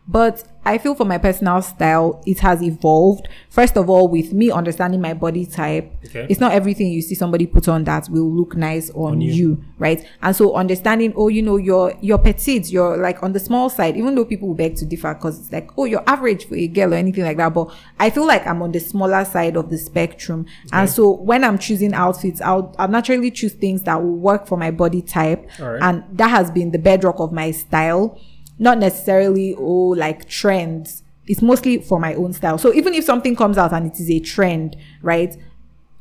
But 0.09 0.45
I 0.67 0.79
feel 0.79 0.95
for 0.95 1.05
my 1.05 1.17
personal 1.19 1.63
style, 1.63 2.23
it 2.27 2.41
has 2.41 2.63
evolved. 2.63 3.29
First 3.51 3.77
of 3.77 3.89
all, 3.89 4.09
with 4.09 4.33
me 4.33 4.51
understanding 4.51 5.01
my 5.01 5.15
body 5.15 5.47
type, 5.47 5.93
Okay. 6.07 6.27
it's 6.29 6.41
not 6.41 6.53
everything 6.53 6.89
you 6.89 7.01
see 7.03 7.15
somebody 7.15 7.47
put 7.47 7.69
on 7.69 7.85
that 7.85 8.09
will 8.11 8.31
look 8.31 8.57
nice 8.57 8.91
on, 8.91 9.13
On 9.13 9.21
you. 9.21 9.33
you. 9.33 9.65
right? 9.79 10.05
And 10.23 10.35
so 10.35 10.55
understanding, 10.55 11.13
oh, 11.17 11.29
you 11.29 11.43
know, 11.43 11.57
you're 11.57 11.95
you're 12.01 12.19
petite, 12.19 12.71
you're 12.71 12.97
like 12.97 13.23
on 13.23 13.33
the 13.33 13.41
small 13.41 13.71
side, 13.71 13.97
even 13.97 14.15
though 14.15 14.25
people 14.25 14.53
beg 14.55 14.77
to 14.77 14.85
differ 14.85 15.15
because 15.15 15.39
it's 15.39 15.53
like, 15.53 15.71
oh, 15.79 15.85
you're 15.85 16.03
average 16.07 16.47
for 16.47 16.57
a 16.57 16.67
girl 16.67 16.93
or 16.93 16.97
anything 16.97 17.25
like 17.25 17.37
that. 17.37 17.55
But 17.55 17.73
I 18.01 18.11
feel 18.11 18.27
like 18.27 18.47
I'm 18.47 18.61
on 18.63 18.73
the 18.73 18.81
smaller 18.81 19.25
side 19.25 19.57
of 19.57 19.71
the 19.71 19.79
spectrum. 19.79 20.47
And 20.73 20.91
so 20.91 21.13
when 21.13 21.45
I'm 21.45 21.59
choosing 21.59 21.95
outfits, 21.95 22.41
I'll 22.41 22.75
I'll 22.79 22.89
naturally 22.89 23.31
choose 23.31 23.53
things 23.53 23.83
that 23.85 24.03
will 24.03 24.17
work 24.17 24.47
for 24.47 24.59
my 24.59 24.71
body 24.73 25.01
type. 25.03 25.49
Right. 25.61 25.81
And 25.81 26.05
that 26.13 26.29
has 26.29 26.51
been 26.51 26.73
the 26.73 26.79
bedrock 26.79 27.21
of 27.21 27.33
my 27.33 27.53
style. 27.53 28.19
Not 28.59 28.79
necessarily 28.79 29.55
oh 29.59 29.95
like 29.97 30.29
trends. 30.29 31.03
It's 31.27 31.43
mostly 31.43 31.79
for 31.79 31.99
my 31.99 32.15
own 32.15 32.33
style. 32.33 32.59
So 32.59 32.73
even 32.73 32.95
if 32.95 33.05
something 33.05 33.35
comes 33.35 33.59
out 33.59 33.73
and 33.73 33.87
it 33.87 33.99
is 33.99 34.11
a 34.11 34.21
trend, 34.21 34.77
right? 35.03 35.37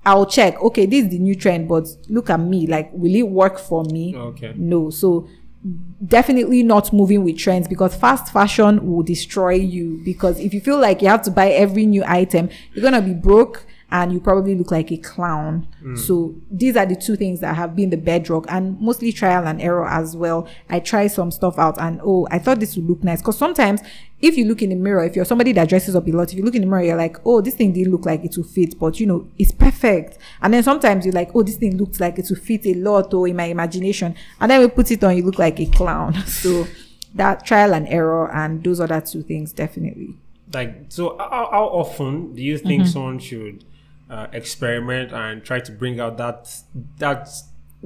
I'll 0.06 0.28
check, 0.28 0.62
okay, 0.62 0.86
this 0.86 1.06
is 1.06 1.10
the 1.10 1.18
new 1.18 1.34
trend, 1.34 1.68
but 1.68 1.88
look 2.10 2.30
at 2.30 2.40
me. 2.40 2.68
Like, 2.68 2.92
will 2.94 3.16
it 3.16 3.28
work 3.28 3.58
for 3.58 3.84
me? 3.86 4.16
Okay. 4.16 4.54
No. 4.56 4.92
So 4.92 5.28
definitely 6.06 6.62
not 6.62 6.94
moving 6.94 7.24
with 7.24 7.38
trends 7.38 7.68
because 7.68 7.96
fast 7.96 8.32
fashion 8.32 8.86
will 8.92 9.02
destroy 9.04 9.54
you 9.54 10.00
because 10.06 10.40
if 10.40 10.54
you 10.54 10.62
feel 10.62 10.80
like 10.80 11.02
you 11.02 11.08
have 11.08 11.24
to 11.24 11.32
buy 11.32 11.50
every 11.50 11.86
new 11.86 12.04
item, 12.06 12.50
you're 12.74 12.84
gonna 12.84 13.02
be 13.02 13.14
broke 13.14 13.66
and 13.92 14.12
you 14.12 14.20
probably 14.20 14.56
look 14.56 14.72
like 14.72 14.92
a 14.92 14.98
clown. 14.98 15.68
Mm. 15.84 15.98
So 15.98 16.36
these 16.50 16.76
are 16.76 16.86
the 16.86 16.96
two 16.96 17.16
things 17.16 17.40
that 17.42 17.56
have 17.56 17.76
been 17.76 17.92
the 17.92 17.98
bedrock 17.98 18.46
and 18.50 18.80
mostly 18.80 19.12
trial 19.12 19.48
and 19.48 19.62
error 19.62 19.88
as 19.88 20.16
well. 20.16 20.48
I 20.70 20.80
try 20.80 21.08
some 21.08 21.32
stuff 21.32 21.60
out 21.60 21.80
and 21.80 22.02
oh, 22.04 22.28
I 22.32 22.40
thought 22.40 22.60
this 22.60 22.76
would 22.76 22.88
look 22.88 23.04
nice. 23.04 23.22
Cause 23.22 23.38
sometimes 23.38 23.82
if 24.22 24.38
you 24.38 24.46
look 24.46 24.62
in 24.62 24.70
the 24.70 24.76
mirror, 24.76 25.04
if 25.04 25.16
you're 25.16 25.26
somebody 25.26 25.52
that 25.54 25.70
dresses 25.70 25.96
up 25.96 26.08
a 26.08 26.12
lot, 26.12 26.32
if 26.32 26.38
you 26.38 26.44
look 26.44 26.56
in 26.56 26.62
the 26.62 26.68
mirror, 26.68 26.84
you're 26.84 26.98
like, 26.98 27.18
oh, 27.26 27.42
this 27.42 27.56
thing 27.56 27.74
didn't 27.74 27.92
look 27.92 28.06
like 28.06 28.24
it 28.24 28.36
will 28.36 28.44
fit, 28.44 28.78
but 28.80 29.00
you 29.00 29.06
know, 29.06 29.28
it's 29.38 29.52
perfect. 29.52 30.18
And 30.42 30.54
then 30.54 30.64
sometimes 30.64 31.06
you're 31.06 31.14
like, 31.14 31.32
oh, 31.36 31.44
this 31.44 31.58
thing 31.58 31.78
looks 31.78 32.00
like 32.00 32.18
it 32.18 32.28
will 32.30 32.38
fit 32.38 32.66
a 32.66 32.74
lot 32.74 33.14
or 33.14 33.28
in 33.28 33.36
my 33.36 33.46
imagination. 33.46 34.16
And 34.42 34.50
then 34.50 34.62
we 34.62 34.68
put 34.68 34.90
it 34.92 35.04
on, 35.04 35.16
you 35.16 35.24
look 35.24 35.40
like 35.40 35.60
a 35.60 35.66
clown. 35.68 36.16
So 36.26 36.68
that 37.16 37.46
trial 37.46 37.74
and 37.74 37.88
error 37.88 38.32
and 38.32 38.64
those 38.64 38.80
other 38.80 39.02
two 39.02 39.24
things 39.24 39.54
definitely. 39.54 40.16
Like, 40.56 40.86
so 40.90 41.18
how, 41.20 41.50
how 41.52 41.66
often 41.66 42.34
do 42.34 42.42
you 42.42 42.56
Mm-hmm. 42.56 42.68
think 42.68 42.88
someone 42.88 43.20
should 43.20 43.64
uh, 44.10 44.28
experiment 44.32 45.12
and 45.12 45.44
try 45.44 45.60
to 45.60 45.72
bring 45.72 46.00
out 46.00 46.18
that 46.18 46.42
that 46.98 47.28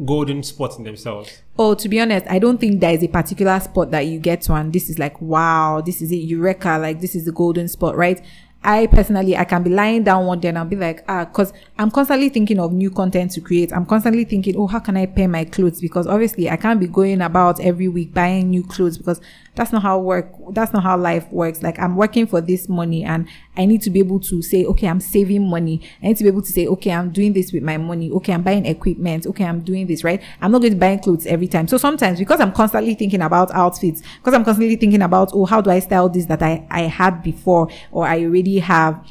golden 0.06 0.44
spot 0.44 0.78
in 0.78 0.84
themselves? 0.86 1.42
Oh, 1.58 1.74
to 1.76 1.90
be 1.90 2.00
honest, 2.00 2.26
I 2.30 2.40
don't 2.40 2.58
think 2.60 2.80
there 2.80 2.94
is 2.94 3.04
a 3.04 3.08
particular 3.08 3.60
spot 3.60 3.92
that 3.92 4.02
you 4.08 4.20
get 4.20 4.42
to, 4.44 4.54
and 4.54 4.72
this 4.72 4.90
is 4.90 4.98
like, 5.00 5.20
wow, 5.20 5.82
this 5.86 6.02
is 6.02 6.12
it, 6.12 6.18
eureka, 6.18 6.78
like 6.80 7.02
this 7.02 7.16
is 7.16 7.26
the 7.26 7.32
golden 7.34 7.68
spot, 7.68 7.98
right? 7.98 8.22
I 8.62 8.88
personally, 8.88 9.38
I 9.38 9.46
can 9.46 9.64
be 9.64 9.70
lying 9.70 10.04
down 10.04 10.26
one 10.26 10.42
day 10.42 10.50
and 10.50 10.58
I'll 10.58 10.66
be 10.66 10.76
like, 10.76 11.06
ah, 11.08 11.24
cause 11.24 11.54
I'm 11.78 11.90
constantly 11.90 12.28
thinking 12.28 12.60
of 12.60 12.74
new 12.74 12.92
content 12.92 13.32
to 13.32 13.42
create. 13.42 13.72
I'm 13.72 13.86
constantly 13.86 14.26
thinking, 14.26 14.58
oh, 14.58 14.68
how 14.68 14.80
can 14.80 14.98
I 14.98 15.06
pair 15.06 15.30
my 15.30 15.46
clothes? 15.46 15.80
Because 15.80 16.08
obviously 16.08 16.50
I 16.50 16.58
can't 16.58 16.80
be 16.80 16.88
going 16.88 17.22
about 17.22 17.62
every 17.62 17.88
week 17.88 18.14
buying 18.14 18.50
new 18.50 18.64
clothes 18.64 18.98
because 18.98 19.22
that's 19.56 19.72
not 19.72 19.82
how 19.82 20.00
work, 20.00 20.32
that's 20.52 20.74
not 20.74 20.84
how 20.84 20.98
life 20.98 21.30
works. 21.32 21.64
Like 21.64 21.80
I'm 21.80 21.96
working 21.96 22.28
for 22.28 22.42
this 22.42 22.68
money 22.68 23.04
and 23.04 23.30
I 23.56 23.66
need 23.66 23.82
to 23.84 23.90
be 23.90 24.00
able 24.00 24.20
to 24.22 24.42
say, 24.42 24.66
okay, 24.66 24.88
I'm 24.88 25.00
saving 25.00 25.50
money. 25.50 25.82
I 26.04 26.08
need 26.08 26.18
to 26.18 26.24
be 26.24 26.30
able 26.30 26.42
to 26.42 26.52
say, 26.52 26.68
okay, 26.68 26.92
I'm 26.92 27.12
doing 27.12 27.34
this 27.34 27.54
with 27.54 27.64
my 27.64 27.78
money. 27.78 28.12
Okay, 28.12 28.34
I'm 28.34 28.44
buying 28.44 28.66
equipment. 28.66 29.26
Okay, 29.26 29.46
I'm 29.46 29.62
doing 29.62 29.88
this, 29.88 30.04
right? 30.04 30.22
I'm 30.42 30.52
not 30.52 30.60
going 30.60 30.74
to 30.74 30.80
buy 30.80 30.98
clothes 30.98 31.26
every 31.26 31.48
time. 31.48 31.68
So 31.68 31.78
sometimes 31.78 32.20
because 32.20 32.42
I'm 32.42 32.52
constantly 32.52 32.94
thinking 32.94 33.22
about 33.22 33.52
outfits, 33.52 34.02
because 34.18 34.34
I'm 34.34 34.44
constantly 34.44 34.76
thinking 34.76 35.02
about, 35.02 35.32
oh, 35.34 35.46
how 35.46 35.62
do 35.62 35.70
I 35.70 35.80
style 35.80 36.10
this 36.10 36.26
that 36.26 36.42
I, 36.42 36.66
I 36.70 36.82
had 36.82 37.24
before 37.24 37.70
or 37.92 38.08
I 38.08 38.24
already 38.24 38.49
have? 38.58 39.06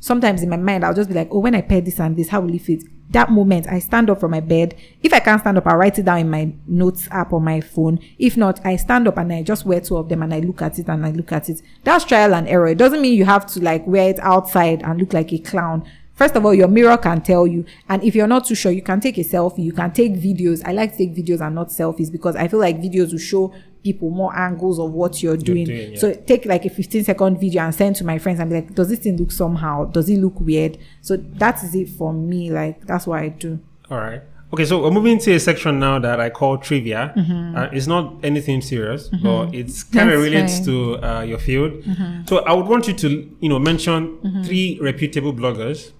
Sometimes 0.00 0.42
in 0.42 0.48
my 0.48 0.56
mind, 0.56 0.84
I'll 0.84 0.94
just 0.94 1.08
be 1.08 1.14
like, 1.14 1.28
oh, 1.30 1.38
when 1.38 1.54
I 1.54 1.60
pair 1.60 1.80
this 1.80 2.00
and 2.00 2.16
this, 2.16 2.28
how 2.28 2.40
will 2.40 2.54
it 2.54 2.62
fit? 2.62 2.82
That 3.10 3.30
moment, 3.30 3.68
I 3.68 3.78
stand 3.78 4.10
up 4.10 4.20
from 4.20 4.30
my 4.30 4.40
bed. 4.40 4.74
If 5.02 5.12
I 5.12 5.20
can't 5.20 5.40
stand 5.40 5.58
up, 5.58 5.66
I 5.66 5.74
write 5.74 5.98
it 5.98 6.06
down 6.06 6.18
in 6.18 6.30
my 6.30 6.52
notes 6.66 7.08
app 7.10 7.32
on 7.32 7.44
my 7.44 7.60
phone. 7.60 8.00
If 8.18 8.36
not, 8.36 8.64
I 8.64 8.76
stand 8.76 9.06
up 9.06 9.18
and 9.18 9.32
I 9.32 9.42
just 9.42 9.66
wear 9.66 9.80
two 9.80 9.96
of 9.96 10.08
them 10.08 10.22
and 10.22 10.32
I 10.32 10.40
look 10.40 10.62
at 10.62 10.78
it 10.78 10.88
and 10.88 11.04
I 11.06 11.10
look 11.10 11.30
at 11.30 11.48
it. 11.48 11.60
That's 11.84 12.04
trial 12.04 12.34
and 12.34 12.48
error. 12.48 12.68
It 12.68 12.78
doesn't 12.78 13.02
mean 13.02 13.14
you 13.14 13.26
have 13.26 13.46
to 13.52 13.60
like 13.60 13.86
wear 13.86 14.10
it 14.10 14.18
outside 14.20 14.82
and 14.82 14.98
look 14.98 15.12
like 15.12 15.32
a 15.32 15.38
clown. 15.38 15.86
First 16.14 16.36
of 16.36 16.44
all, 16.44 16.54
your 16.54 16.68
mirror 16.68 16.96
can 16.96 17.20
tell 17.20 17.46
you. 17.46 17.64
And 17.88 18.02
if 18.02 18.14
you're 18.14 18.26
not 18.26 18.46
too 18.46 18.54
sure, 18.54 18.72
you 18.72 18.82
can 18.82 19.00
take 19.00 19.18
a 19.18 19.24
selfie. 19.24 19.64
You 19.64 19.72
can 19.72 19.92
take 19.92 20.14
videos. 20.14 20.62
I 20.64 20.72
like 20.72 20.92
to 20.92 20.98
take 20.98 21.14
videos 21.14 21.40
and 21.40 21.54
not 21.54 21.68
selfies 21.68 22.10
because 22.10 22.36
I 22.36 22.48
feel 22.48 22.60
like 22.60 22.80
videos 22.80 23.12
will 23.12 23.18
show 23.18 23.52
people 23.82 24.10
more 24.10 24.34
angles 24.36 24.78
of 24.78 24.92
what 24.92 25.22
you're 25.22 25.36
doing. 25.36 25.64
doing, 25.66 25.92
yeah. 25.92 25.98
So 25.98 26.14
take 26.14 26.46
like 26.46 26.64
a 26.64 26.70
15 26.70 27.04
second 27.04 27.38
video 27.40 27.62
and 27.62 27.74
send 27.74 27.96
to 27.96 28.04
my 28.04 28.18
friends 28.18 28.40
and 28.40 28.48
be 28.50 28.56
like, 28.56 28.74
does 28.74 28.88
this 28.88 29.00
thing 29.00 29.16
look 29.16 29.32
somehow? 29.32 29.84
Does 29.86 30.08
it 30.08 30.18
look 30.18 30.38
weird? 30.40 30.78
So 31.00 31.16
that 31.16 31.62
is 31.64 31.74
it 31.74 31.88
for 31.88 32.12
me. 32.12 32.50
Like 32.50 32.86
that's 32.86 33.06
what 33.06 33.20
I 33.20 33.28
do. 33.28 33.58
All 33.90 33.98
right. 33.98 34.22
Okay, 34.54 34.66
so 34.66 34.82
we're 34.82 34.90
moving 34.90 35.18
to 35.18 35.32
a 35.32 35.40
section 35.40 35.78
now 35.78 35.98
that 35.98 36.20
I 36.20 36.28
call 36.28 36.58
trivia. 36.58 37.14
Uh, 37.56 37.70
it's 37.72 37.86
not 37.86 38.16
anything 38.22 38.60
serious, 38.60 39.08
but 39.08 39.54
it's 39.54 39.82
kind 39.82 40.10
of 40.10 40.16
Mm-hmm. 40.16 40.24
Relates 40.24 40.60
to 40.66 40.98
uh, 41.02 41.22
your 41.22 41.38
field. 41.38 41.72
So 42.28 42.40
I 42.40 42.52
would 42.52 42.66
want 42.66 42.86
you 42.86 42.92
to, 42.94 43.08
you 43.40 43.48
know, 43.48 43.58
mention 43.58 44.18
Mm-hmm. 44.18 44.42
three 44.42 44.78
reputable 44.80 45.32
bloggers 45.32 45.92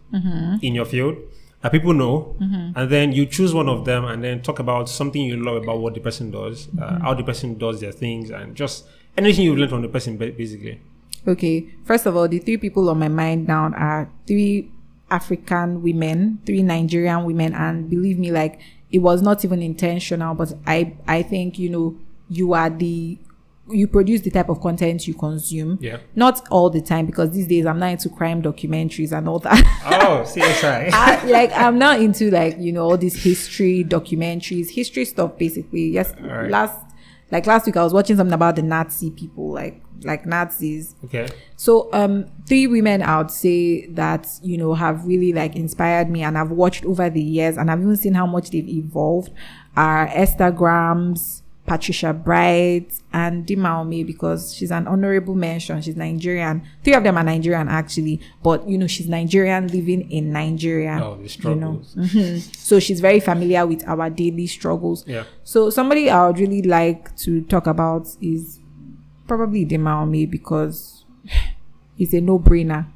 in 0.62 0.74
your 0.74 0.84
field 0.84 1.16
that 1.62 1.72
people 1.72 1.92
know, 1.94 2.36
Mm-hmm. 2.40 2.78
and 2.78 2.90
then 2.90 3.12
you 3.12 3.24
choose 3.26 3.54
one 3.54 3.68
of 3.68 3.84
them, 3.84 4.04
and 4.04 4.22
then 4.22 4.42
talk 4.42 4.58
about 4.58 4.88
something 4.88 5.22
you 5.22 5.36
love 5.36 5.62
about 5.62 5.78
what 5.78 5.94
the 5.94 6.00
person 6.00 6.30
does, 6.30 6.68
uh, 6.68 6.70
Mm-hmm. 6.82 7.02
how 7.04 7.14
the 7.14 7.22
person 7.24 7.56
does 7.58 7.80
their 7.80 7.92
things, 7.92 8.30
and 8.30 8.54
just 8.56 8.84
anything 9.16 9.44
you've 9.44 9.58
learned 9.58 9.70
from 9.70 9.82
the 9.82 9.88
person, 9.88 10.16
basically. 10.16 10.80
Okay. 11.26 11.66
First 11.84 12.06
of 12.06 12.16
all, 12.16 12.26
the 12.26 12.40
three 12.40 12.56
people 12.56 12.88
on 12.90 12.98
my 12.98 13.08
mind 13.08 13.46
now 13.46 13.70
are 13.76 14.10
three 14.26 14.70
African 15.10 15.82
women, 15.82 16.40
three 16.46 16.62
Nigerian 16.62 17.24
women, 17.24 17.54
and 17.54 17.88
believe 17.88 18.18
me, 18.18 18.32
like 18.32 18.58
it 18.90 18.98
was 18.98 19.22
not 19.22 19.44
even 19.44 19.62
intentional, 19.62 20.34
but 20.34 20.52
I 20.66 20.94
I 21.06 21.22
think 21.22 21.58
you 21.58 21.68
know 21.70 21.96
you 22.28 22.54
are 22.54 22.70
the 22.70 23.18
you 23.70 23.86
produce 23.86 24.22
the 24.22 24.30
type 24.30 24.48
of 24.48 24.60
content 24.60 25.06
you 25.06 25.14
consume. 25.14 25.78
Yeah. 25.80 25.98
Not 26.16 26.46
all 26.50 26.68
the 26.68 26.80
time 26.80 27.06
because 27.06 27.30
these 27.30 27.46
days 27.46 27.64
I'm 27.64 27.78
not 27.78 27.92
into 27.92 28.08
crime 28.08 28.42
documentaries 28.42 29.16
and 29.16 29.28
all 29.28 29.38
that. 29.40 29.60
Oh, 29.86 30.22
CSI. 30.26 30.90
I, 30.92 31.24
like 31.26 31.52
I'm 31.52 31.78
not 31.78 32.00
into 32.00 32.30
like 32.30 32.56
you 32.58 32.72
know 32.72 32.82
all 32.82 32.96
these 32.98 33.22
history 33.22 33.84
documentaries, 33.84 34.70
history 34.70 35.04
stuff 35.04 35.38
basically. 35.38 35.88
Yes, 35.88 36.12
Alright. 36.20 36.50
last 36.50 36.78
like 37.30 37.46
last 37.46 37.66
week 37.66 37.76
I 37.76 37.84
was 37.84 37.92
watching 37.94 38.16
something 38.16 38.34
about 38.34 38.56
the 38.56 38.62
Nazi 38.62 39.10
people, 39.10 39.52
like 39.52 39.80
like 40.02 40.26
Nazis. 40.26 40.96
okay. 41.04 41.28
So 41.56 41.88
um 41.92 42.26
three 42.48 42.66
women 42.66 43.00
I 43.02 43.18
would 43.18 43.30
say 43.30 43.86
that 43.90 44.26
you 44.42 44.58
know 44.58 44.74
have 44.74 45.06
really 45.06 45.32
like 45.32 45.54
inspired 45.54 46.10
me 46.10 46.24
and 46.24 46.36
I've 46.36 46.50
watched 46.50 46.84
over 46.84 47.08
the 47.08 47.22
years 47.22 47.56
and 47.56 47.70
I've 47.70 47.80
even 47.80 47.96
seen 47.96 48.14
how 48.14 48.26
much 48.26 48.50
they've 48.50 48.68
evolved 48.68 49.30
are 49.76 50.08
Esther 50.08 50.50
Grams, 50.50 51.41
Patricia 51.66 52.12
Bright, 52.12 52.88
and 53.12 53.46
Dimma 53.46 53.84
Umeh 53.84 54.06
because 54.06 54.54
she's 54.54 54.70
an 54.72 54.86
honorable 54.88 55.34
mention. 55.34 55.80
She's 55.80 55.96
Nigerian. 55.96 56.62
Three 56.82 56.94
of 56.94 57.04
them 57.04 57.16
are 57.16 57.22
Nigerian 57.22 57.68
actually, 57.68 58.20
but 58.42 58.68
you 58.68 58.76
know 58.78 58.86
she's 58.86 59.08
Nigerian 59.08 59.68
living 59.68 60.10
in 60.10 60.32
Nigeria. 60.32 61.00
Oh, 61.02 61.16
the 61.16 61.28
you 61.50 61.54
know. 61.54 61.82
struggles. 61.84 61.94
Mhm. 61.94 62.56
So 62.56 62.80
she's 62.80 63.00
very 63.00 63.20
familiar 63.20 63.66
with 63.66 63.86
our 63.86 64.10
daily 64.10 64.46
struggles. 64.46 65.04
Yeah. 65.06 65.24
So 65.44 65.70
somebody 65.70 66.10
I 66.10 66.26
would 66.26 66.38
really 66.38 66.62
like 66.62 67.14
to 67.18 67.42
talk 67.42 67.66
about 67.66 68.08
is 68.20 68.58
probably 69.26 69.64
Dimma 69.64 70.02
Umeh 70.04 70.28
because 70.30 71.04
it's 71.98 72.12
a 72.12 72.20
no-brainer. 72.20 72.86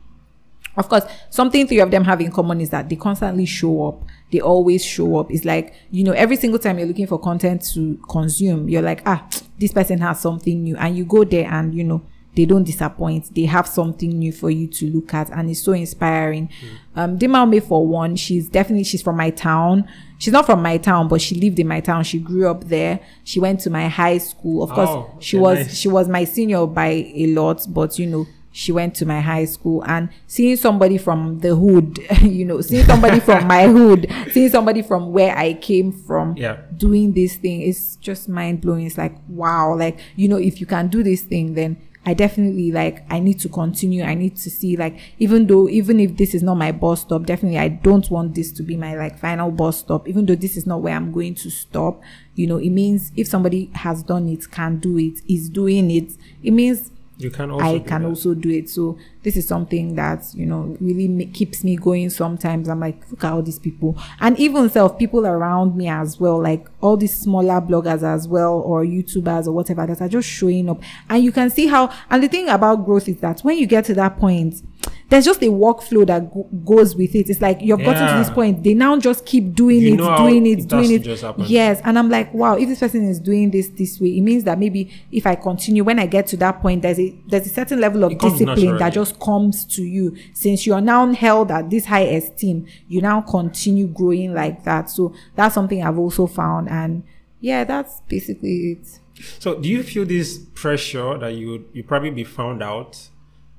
Of 0.77 0.89
course, 0.89 1.05
something 1.31 1.67
three 1.67 1.81
of 1.81 1.91
them 1.91 2.05
have 2.05 2.21
in 2.21 2.31
common 2.31 2.61
is 2.61 2.71
that 2.71 2.89
they 2.89 2.97
constantly 2.97 3.47
show 3.47 3.89
up. 3.89 4.05
They 4.33 4.41
always 4.41 4.85
show 4.85 5.19
up. 5.19 5.31
It's 5.31 5.45
like, 5.45 5.75
you 5.91 6.03
know, 6.05 6.13
every 6.13 6.37
single 6.37 6.59
time 6.59 6.79
you're 6.79 6.89
looking 6.89 7.07
for 7.07 7.19
content 7.19 7.65
to 7.75 7.99
consume, 8.09 8.69
you're 8.69 8.83
like, 8.83 9.03
ah, 9.07 9.27
this 9.59 9.73
person 9.73 9.99
has 10.01 10.21
something 10.21 10.63
new. 10.65 10.77
And 10.77 10.97
you 10.97 11.05
go 11.05 11.25
there 11.25 11.49
and, 11.51 11.75
you 11.75 11.85
know, 11.85 12.03
they 12.35 12.45
don't 12.45 12.65
disappoint. 12.65 13.35
They 13.35 13.45
have 13.47 13.67
something 13.67 14.11
new 14.11 14.31
for 14.33 14.51
you 14.51 14.67
to 14.67 14.91
look 14.91 15.15
at. 15.15 15.31
And 15.31 15.49
it's 15.49 15.63
so 15.63 15.73
inspiring. 15.73 16.51
Um, 16.95 17.19
Dimma 17.19 17.47
Umeh, 17.47 17.63
for 17.67 17.87
one, 17.87 18.15
she's 18.17 18.49
definitely, 18.49 18.85
she's 18.85 19.01
from 19.01 19.17
my 19.17 19.31
town. 19.31 19.89
She's 20.19 20.33
not 20.35 20.45
from 20.45 20.61
my 20.63 20.77
town, 20.77 21.09
but 21.09 21.21
she 21.23 21.35
lived 21.37 21.59
in 21.59 21.69
my 21.69 21.81
town. 21.81 22.05
She 22.05 22.19
grew 22.19 22.49
up 22.49 22.65
there. 22.65 23.01
She 23.25 23.41
went 23.41 23.61
to 23.61 23.71
my 23.71 23.89
high 23.89 24.19
school. 24.19 24.63
Of 24.63 24.71
course, 24.71 24.89
Oh, 24.91 25.15
she 25.21 25.39
was, 25.39 25.59
nice. 25.61 25.77
she 25.79 25.89
was 25.89 26.09
my 26.09 26.25
senior 26.25 26.67
by 26.67 26.89
a 27.15 27.27
lot, 27.29 27.65
but 27.69 27.99
you 27.99 28.07
know, 28.07 28.27
she 28.57 28.73
went 28.73 28.95
to 28.95 29.05
my 29.05 29.21
high 29.21 29.45
school 29.45 29.85
and 29.87 30.09
seeing 30.27 30.57
somebody 30.57 30.97
from 30.97 31.41
the 31.41 31.55
hood, 31.55 31.99
you 32.23 32.43
know, 32.43 32.63
seeing 32.63 32.87
somebody 32.87 33.21
from 33.21 33.47
my 33.47 33.65
hood, 33.77 34.11
seeing 34.33 34.49
somebody 34.49 34.81
from 34.81 35.13
where 35.13 35.37
I 35.37 35.53
came 35.55 35.93
from 35.93 36.35
Yeah. 36.39 36.57
doing 36.75 37.13
this 37.13 37.37
thing 37.37 37.61
is 37.61 37.97
just 37.97 38.31
mind 38.31 38.63
blowing. 38.63 38.87
It's 38.87 38.97
like, 38.97 39.15
wow, 39.29 39.77
like, 39.77 39.99
you 40.17 40.27
know, 40.29 40.39
if 40.39 40.59
you 40.59 40.65
can 40.67 40.89
do 40.89 41.03
this 41.03 41.21
thing, 41.23 41.53
then 41.53 41.77
I 42.07 42.15
definitely 42.15 42.73
like, 42.73 43.05
I 43.13 43.19
need 43.19 43.41
to 43.41 43.49
continue. 43.51 44.03
I 44.05 44.15
need 44.15 44.37
to 44.37 44.49
see, 44.49 44.77
like, 44.77 44.97
even 45.19 45.49
though, 45.49 45.69
even 45.69 46.01
if 46.01 46.17
this 46.17 46.35
is 46.35 46.43
not 46.43 46.55
my 46.55 46.73
bus 46.73 47.03
stop, 47.03 47.27
definitely 47.27 47.59
I 47.59 47.69
don't 47.69 48.09
want 48.11 48.35
this 48.37 48.53
to 48.53 48.63
be 48.63 48.77
my 48.77 48.97
like 48.97 49.19
final 49.19 49.51
bus 49.51 49.81
stop, 49.81 50.09
even 50.09 50.25
though 50.25 50.37
this 50.37 50.57
is 50.57 50.67
not 50.67 50.81
where 50.81 50.95
I'm 50.95 51.13
going 51.13 51.35
to 51.35 51.51
stop. 51.51 52.01
You 52.37 52.47
know, 52.47 52.57
it 52.57 52.71
means 52.71 53.13
if 53.17 53.27
somebody 53.27 53.71
has 53.75 54.03
done 54.03 54.29
it, 54.31 54.51
can 54.51 54.79
do 54.79 54.97
it, 54.99 55.21
is 55.29 55.51
doing 55.51 55.91
it, 55.91 56.13
it 56.43 56.53
means 56.53 56.91
You 57.19 57.31
can 57.31 57.51
also. 57.51 57.65
I 57.65 57.79
can 57.79 58.05
also 58.05 58.35
do 58.35 58.51
it. 58.51 58.69
So 58.69 58.99
this 59.23 59.37
is 59.37 59.49
something 59.49 59.95
that 59.95 60.25
you 60.35 60.45
know 60.45 60.77
really 60.81 61.27
keeps 61.27 61.65
me 61.65 61.77
going. 61.77 62.11
Sometimes 62.11 62.69
I'm 62.69 62.81
like, 62.81 63.11
look 63.11 63.25
at 63.25 63.33
all 63.33 63.43
these 63.43 63.59
people, 63.59 63.99
and 64.21 64.39
even 64.39 64.69
self 64.69 64.99
people 64.99 65.27
around 65.27 65.77
me 65.77 65.89
as 65.89 66.21
well, 66.21 66.43
like 66.43 66.67
all 66.83 66.97
these 66.97 67.17
smaller 67.17 67.61
bloggers 67.61 68.03
as 68.03 68.29
well, 68.29 68.55
or 68.61 68.85
YouTubers 68.85 69.47
or 69.47 69.53
whatever 69.53 69.87
that 69.87 70.01
are 70.03 70.09
just 70.09 70.29
showing 70.29 70.69
up, 70.69 70.83
and 71.09 71.25
you 71.25 71.33
can 71.33 71.49
see 71.49 71.67
how. 71.67 71.91
And 72.11 72.23
the 72.23 72.29
thing 72.29 72.49
about 72.51 72.85
growth 72.85 73.09
is 73.09 73.17
that 73.21 73.41
when 73.41 73.57
you 73.59 73.67
get 73.67 73.87
to 73.87 73.95
that 73.95 74.19
point. 74.19 74.63
There's 75.09 75.25
just 75.25 75.41
a 75.43 75.47
workflow 75.47 76.05
that 76.07 76.33
go- 76.35 76.49
goes 76.65 76.97
with 76.97 77.15
it. 77.15 77.31
It's 77.31 77.41
like 77.41 77.61
you've 77.61 77.79
gotten 77.79 78.09
to 78.09 78.19
this 78.19 78.31
point. 78.31 78.65
They 78.65 78.75
now 78.75 78.99
just 78.99 79.25
keep 79.25 79.55
doing 79.55 79.81
You 79.81 79.95
it, 79.95 80.17
doing 80.19 80.47
it, 80.47 80.59
it 80.61 80.69
doing 80.69 80.91
it. 80.91 81.49
Yes, 81.49 81.81
and 81.85 81.97
I'm 81.99 82.11
like, 82.11 82.35
wow, 82.35 82.57
if 82.57 82.69
this 82.69 82.81
person 82.81 83.09
is 83.09 83.21
doing 83.21 83.51
this 83.53 83.69
this 83.69 84.01
way, 84.01 84.19
it 84.19 84.23
means 84.23 84.43
that 84.45 84.59
maybe 84.59 84.91
if 85.13 85.27
I 85.27 85.37
continue, 85.37 85.85
when 85.85 85.99
I 86.01 86.07
get 86.07 86.27
to 86.29 86.37
that 86.39 86.61
point, 86.61 86.83
there's 86.83 86.99
a 86.99 87.15
there's 87.29 87.47
a 87.47 87.51
certain 87.51 87.81
level 87.81 88.03
of 88.03 88.13
It 88.13 88.19
discipline 88.19 88.79
that 88.79 88.93
just 88.93 89.21
comes 89.21 89.65
to 89.67 89.83
you. 89.83 90.17
Since 90.35 90.67
you're 90.67 90.81
now 90.81 91.07
held 91.13 91.51
at 91.53 91.71
this 91.71 91.87
high 91.87 92.01
esteem, 92.01 92.67
you 92.89 93.01
now 93.01 93.21
continue 93.21 93.87
growing 93.87 94.35
like 94.35 94.65
that. 94.65 94.91
So 94.91 95.15
that's 95.37 95.55
something 95.55 95.83
I've 95.85 95.99
also 95.99 96.27
found, 96.27 96.69
and 96.69 97.05
yeah, 97.41 97.63
that's 97.65 98.01
basically 98.09 98.73
it. 98.73 98.99
So, 99.39 99.55
do 99.61 99.69
you 99.69 99.83
feel 99.83 100.05
this 100.05 100.39
pressure 100.55 101.17
that 101.19 101.35
you 101.35 101.65
you 101.73 101.85
probably 101.85 102.11
be 102.11 102.25
found 102.25 102.63
out 102.63 103.09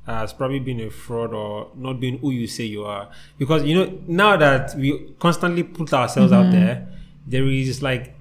as 0.07 0.31
probably 0.33 0.59
being 0.59 0.81
a 0.81 0.89
fraud 0.89 1.33
or 1.33 1.69
not 1.75 1.99
being 1.99 2.17
who 2.19 2.31
you 2.31 2.47
say 2.47 2.63
you 2.63 2.85
are? 2.85 3.09
Because 3.37 3.63
you 3.63 3.75
know 3.75 3.99
now 4.07 4.37
that 4.37 4.75
we 4.75 5.13
constantly 5.19 5.63
put 5.63 5.93
ourselves 5.93 6.31
out 6.31 6.45
mm-hmm. 6.45 6.65
there, 6.65 6.87
there 7.27 7.47
is 7.47 7.83
like 7.83 8.13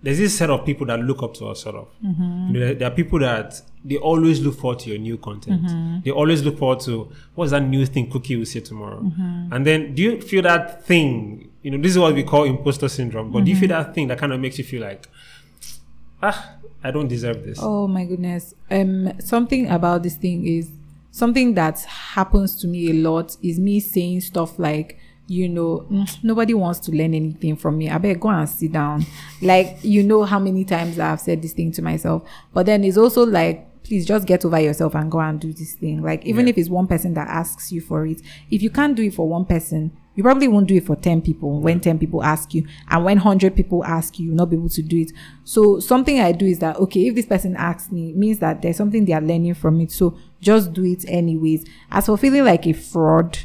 there's 0.00 0.18
this 0.18 0.36
set 0.36 0.48
of 0.48 0.64
people 0.64 0.86
that 0.86 1.00
look 1.00 1.22
up 1.22 1.34
to 1.34 1.46
us, 1.46 1.62
sort 1.62 1.74
of. 1.74 1.88
Mm-hmm. 2.04 2.46
You 2.46 2.52
know, 2.52 2.66
there, 2.66 2.74
there 2.74 2.88
are 2.88 2.94
people 2.94 3.18
that 3.18 3.60
they 3.84 3.96
always 3.96 4.40
look 4.40 4.56
forward 4.58 4.78
to 4.80 4.90
your 4.90 4.98
new 4.98 5.18
content. 5.18 5.62
Mm-hmm. 5.64 6.00
They 6.04 6.10
always 6.12 6.44
look 6.44 6.58
forward 6.58 6.80
to 6.80 7.10
what's 7.34 7.50
that 7.50 7.62
new 7.62 7.84
thing 7.84 8.08
Cookie 8.10 8.36
will 8.36 8.46
say 8.46 8.60
tomorrow. 8.60 9.00
And 9.50 9.66
then, 9.66 9.94
do 9.94 10.02
you 10.02 10.20
feel 10.20 10.42
that 10.42 10.84
thing? 10.84 11.50
You 11.62 11.72
know, 11.72 11.78
this 11.78 11.92
is 11.92 11.98
what 11.98 12.14
we 12.14 12.22
call 12.22 12.44
imposter 12.44 12.88
syndrome. 12.88 13.32
But 13.32 13.44
do 13.44 13.50
you 13.50 13.56
feel 13.56 13.70
that 13.70 13.94
thing 13.94 14.06
that 14.08 14.18
kind 14.18 14.32
of 14.32 14.38
makes 14.38 14.56
you 14.58 14.64
feel 14.64 14.82
like, 14.82 15.08
ah, 16.22 16.54
I 16.84 16.92
don't 16.92 17.08
deserve 17.08 17.44
this? 17.44 17.58
Oh 17.60 17.88
my 17.88 18.04
goodness. 18.04 18.54
Um, 18.70 19.12
something 19.20 19.68
about 19.68 20.04
this 20.04 20.14
thing 20.14 20.46
is 20.46 20.70
something 21.10 21.54
that 21.54 21.80
happens 21.80 22.56
to 22.60 22.68
me 22.68 22.90
a 22.90 22.94
lot 22.94 23.36
is 23.42 23.58
me 23.58 23.80
saying 23.80 24.20
stuff 24.22 24.58
like, 24.58 24.98
you 25.26 25.48
know, 25.48 25.86
"Mm, 25.90 26.24
nobody 26.24 26.54
wants 26.54 26.80
to 26.80 26.92
learn 26.92 27.14
anything 27.14 27.56
from 27.56 27.76
me. 27.78 27.90
I 27.90 27.98
better 27.98 28.18
go 28.18 28.28
and 28.28 28.48
sit 28.48 28.72
down. 28.72 29.04
Like, 29.42 29.78
you 29.82 30.02
know 30.02 30.24
how 30.24 30.38
many 30.38 30.64
times 30.64 30.98
I've 30.98 31.20
said 31.20 31.42
this 31.42 31.52
thing 31.52 31.70
to 31.72 31.82
myself. 31.82 32.22
But 32.54 32.66
then 32.66 32.82
it's 32.84 32.96
also 32.96 33.24
like, 33.26 33.67
please 33.82 34.06
just 34.06 34.26
get 34.26 34.44
over 34.44 34.60
yourself 34.60 34.94
and 34.94 35.10
go 35.10 35.20
and 35.20 35.40
do 35.40 35.52
this 35.52 35.74
thing. 35.74 36.02
Like, 36.02 36.24
even 36.26 36.46
Yeah. 36.46 36.50
if 36.50 36.58
it's 36.58 36.68
one 36.70 36.86
person 36.86 37.14
that 37.14 37.28
asks 37.28 37.72
you 37.72 37.80
for 37.80 38.06
it, 38.06 38.20
if 38.50 38.62
you 38.62 38.70
can't 38.70 38.96
do 38.96 39.02
it 39.02 39.14
for 39.14 39.28
one 39.28 39.44
person, 39.44 39.92
you 40.14 40.22
probably 40.24 40.48
won't 40.48 40.66
do 40.66 40.74
it 40.74 40.84
for 40.84 40.96
10 40.96 41.22
people 41.22 41.60
when 41.60 41.78
10 41.78 41.96
people 41.98 42.24
ask 42.24 42.52
you. 42.52 42.66
And 42.90 43.04
when 43.04 43.18
100 43.18 43.54
people 43.54 43.84
ask 43.84 44.18
you, 44.18 44.26
you'll 44.26 44.34
not 44.36 44.50
be 44.50 44.56
able 44.56 44.68
to 44.70 44.82
do 44.82 44.98
it. 44.98 45.12
So 45.44 45.78
something 45.78 46.18
I 46.18 46.32
do 46.32 46.44
is 46.44 46.58
that, 46.58 46.76
okay, 46.76 47.06
if 47.06 47.14
this 47.14 47.26
person 47.26 47.54
asks 47.56 47.92
me, 47.92 48.10
it 48.10 48.16
means 48.16 48.40
that 48.40 48.60
there's 48.60 48.76
something 48.76 49.04
they 49.04 49.12
are 49.12 49.20
learning 49.20 49.54
from 49.54 49.80
it. 49.80 49.92
So 49.92 50.16
just 50.40 50.72
do 50.72 50.84
it 50.84 51.04
anyways. 51.06 51.64
As 51.92 52.06
for 52.06 52.16
feeling 52.16 52.44
like 52.44 52.66
a 52.66 52.72
fraud, 52.72 53.38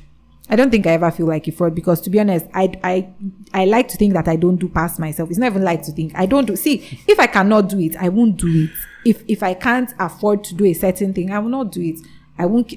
I 0.50 0.56
don't 0.58 0.70
think 0.70 0.86
I 0.86 0.92
ever 0.92 1.10
feel 1.10 1.26
like 1.26 1.48
a 1.48 1.52
fraud 1.52 1.74
because 1.74 2.02
to 2.02 2.10
be 2.10 2.20
honest, 2.20 2.46
I, 2.54 2.74
I, 2.84 3.10
I 3.54 3.66
like 3.66 3.88
to 3.90 3.98
think 3.98 4.14
that 4.14 4.28
I 4.28 4.36
don't 4.36 4.58
do 4.58 4.68
past 4.68 5.00
myself. 5.00 5.30
It's 5.30 5.40
not 5.40 5.48
even 5.48 5.64
like 5.64 5.84
to 5.84 5.92
think 5.92 6.12
I 6.16 6.26
don't 6.26 6.46
do. 6.46 6.56
See, 6.56 7.00
if 7.08 7.20
I 7.20 7.28
cannot 7.28 7.70
do 7.70 7.80
it, 7.80 7.96
I 7.96 8.10
won't 8.10 8.38
do 8.38 8.48
it. 8.66 8.70
If, 9.06 9.24
if 9.28 9.42
I 9.42 9.54
can't 9.54 9.94
afford 10.00 10.44
to 10.46 10.54
do 10.54 10.66
a 10.66 10.74
certain 10.74 11.14
thing, 11.14 11.32
I 11.32 11.40
will 11.40 11.50
not 11.50 11.72
do 11.72 11.82
it. 11.82 12.00
I 12.38 12.46
won't, 12.46 12.74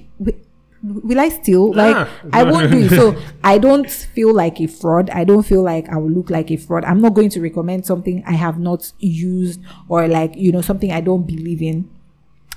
will 0.83 1.19
I 1.19 1.29
still 1.29 1.73
like, 1.73 1.97
Ah. 1.97 2.09
I 2.33 2.45
won't 2.45 2.71
do 2.71 2.79
it. 2.79 2.91
So 2.91 3.21
I 3.45 3.59
don't 3.59 3.91
feel 3.91 4.33
like 4.33 4.61
a 4.61 4.69
fraud. 4.69 5.11
I 5.11 5.25
don't 5.25 5.43
feel 5.43 5.63
like 5.63 5.89
I 5.89 5.97
will 5.97 6.11
look 6.11 6.31
like 6.31 6.51
a 6.53 6.57
fraud. 6.57 6.85
I'm 6.85 7.01
not 7.01 7.15
going 7.15 7.31
to 7.31 7.41
recommend 7.41 7.85
something 7.85 8.23
I 8.27 8.33
have 8.35 8.59
not 8.61 8.93
used 9.01 9.61
or 9.89 10.07
like, 10.07 10.37
you 10.37 10.53
know, 10.53 10.61
something 10.61 10.93
I 10.93 11.01
don't 11.01 11.27
believe 11.27 11.63
in. 11.63 11.91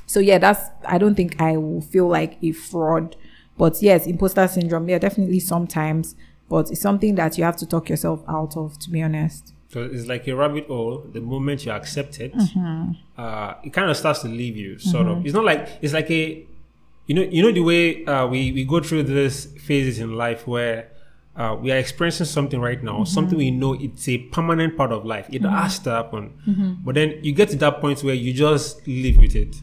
So 0.06 0.20
yeah, 0.20 0.38
that's 0.38 0.70
I 0.88 0.98
don't 0.98 1.16
think 1.16 1.40
I 1.42 1.58
will 1.58 1.82
feel 1.82 2.08
like 2.08 2.38
a 2.44 2.52
fraud. 2.52 3.16
But 3.60 3.74
yes, 3.82 4.08
imposter 4.08 4.48
syndrome, 4.48 4.90
yeah, 4.90 4.98
definitely 4.98 5.40
sometimes. 5.40 6.16
But 6.50 6.72
it's 6.72 6.82
something 6.82 7.14
that 7.16 7.38
you 7.38 7.44
have 7.44 7.58
to 7.58 7.68
talk 7.68 7.90
yourself 7.90 8.24
out 8.28 8.58
of, 8.58 8.80
to 8.80 8.90
be 8.90 9.04
honest. 9.04 9.54
So 9.72 9.84
it's 9.84 10.08
like 10.08 10.28
a 10.28 10.36
rabbit 10.36 10.66
hole. 10.66 11.06
The 11.14 11.22
moment 11.22 11.64
you 11.66 11.72
accept 11.72 12.20
it, 12.20 12.34
Mm-hmm. 12.34 12.92
uh, 13.22 13.54
it 13.64 13.72
kind 13.72 13.90
of 13.92 13.96
starts 13.98 14.22
to 14.22 14.28
leave 14.28 14.58
you. 14.58 14.80
Sort 14.80 15.06
of. 15.06 15.24
It's 15.26 15.36
not 15.36 15.46
like 15.46 15.70
it's 15.84 15.94
like 15.94 16.10
a, 16.10 16.44
you 17.06 17.14
know, 17.16 17.22
you 17.22 17.44
know 17.44 17.52
the 17.52 17.62
way 17.62 18.04
uh, 18.06 18.26
we 18.26 18.52
we 18.52 18.64
go 18.64 18.80
through 18.82 19.04
these 19.04 19.46
phases 19.68 20.00
in 20.00 20.16
life 20.16 20.48
where. 20.48 20.88
Uh, 21.36 21.56
we 21.56 21.72
are 21.72 21.78
experiencing 21.78 22.26
something 22.26 22.60
right 22.60 22.84
now, 22.84 23.02
something 23.06 23.38
we 23.38 23.50
know 23.50 23.74
it's 23.74 24.10
a 24.10 24.18
permanent 24.18 24.76
part 24.76 24.92
of 24.92 25.06
life. 25.06 25.26
It 25.32 25.42
has 25.44 25.80
to 25.86 25.90
happen. 25.92 26.34
But 26.84 26.96
then 26.96 27.20
you 27.24 27.32
get 27.32 27.48
to 27.52 27.56
that 27.58 27.80
point 27.80 28.04
where 28.04 28.14
you 28.16 28.34
just 28.34 28.86
live 28.86 29.16
with 29.16 29.36
it. 29.38 29.56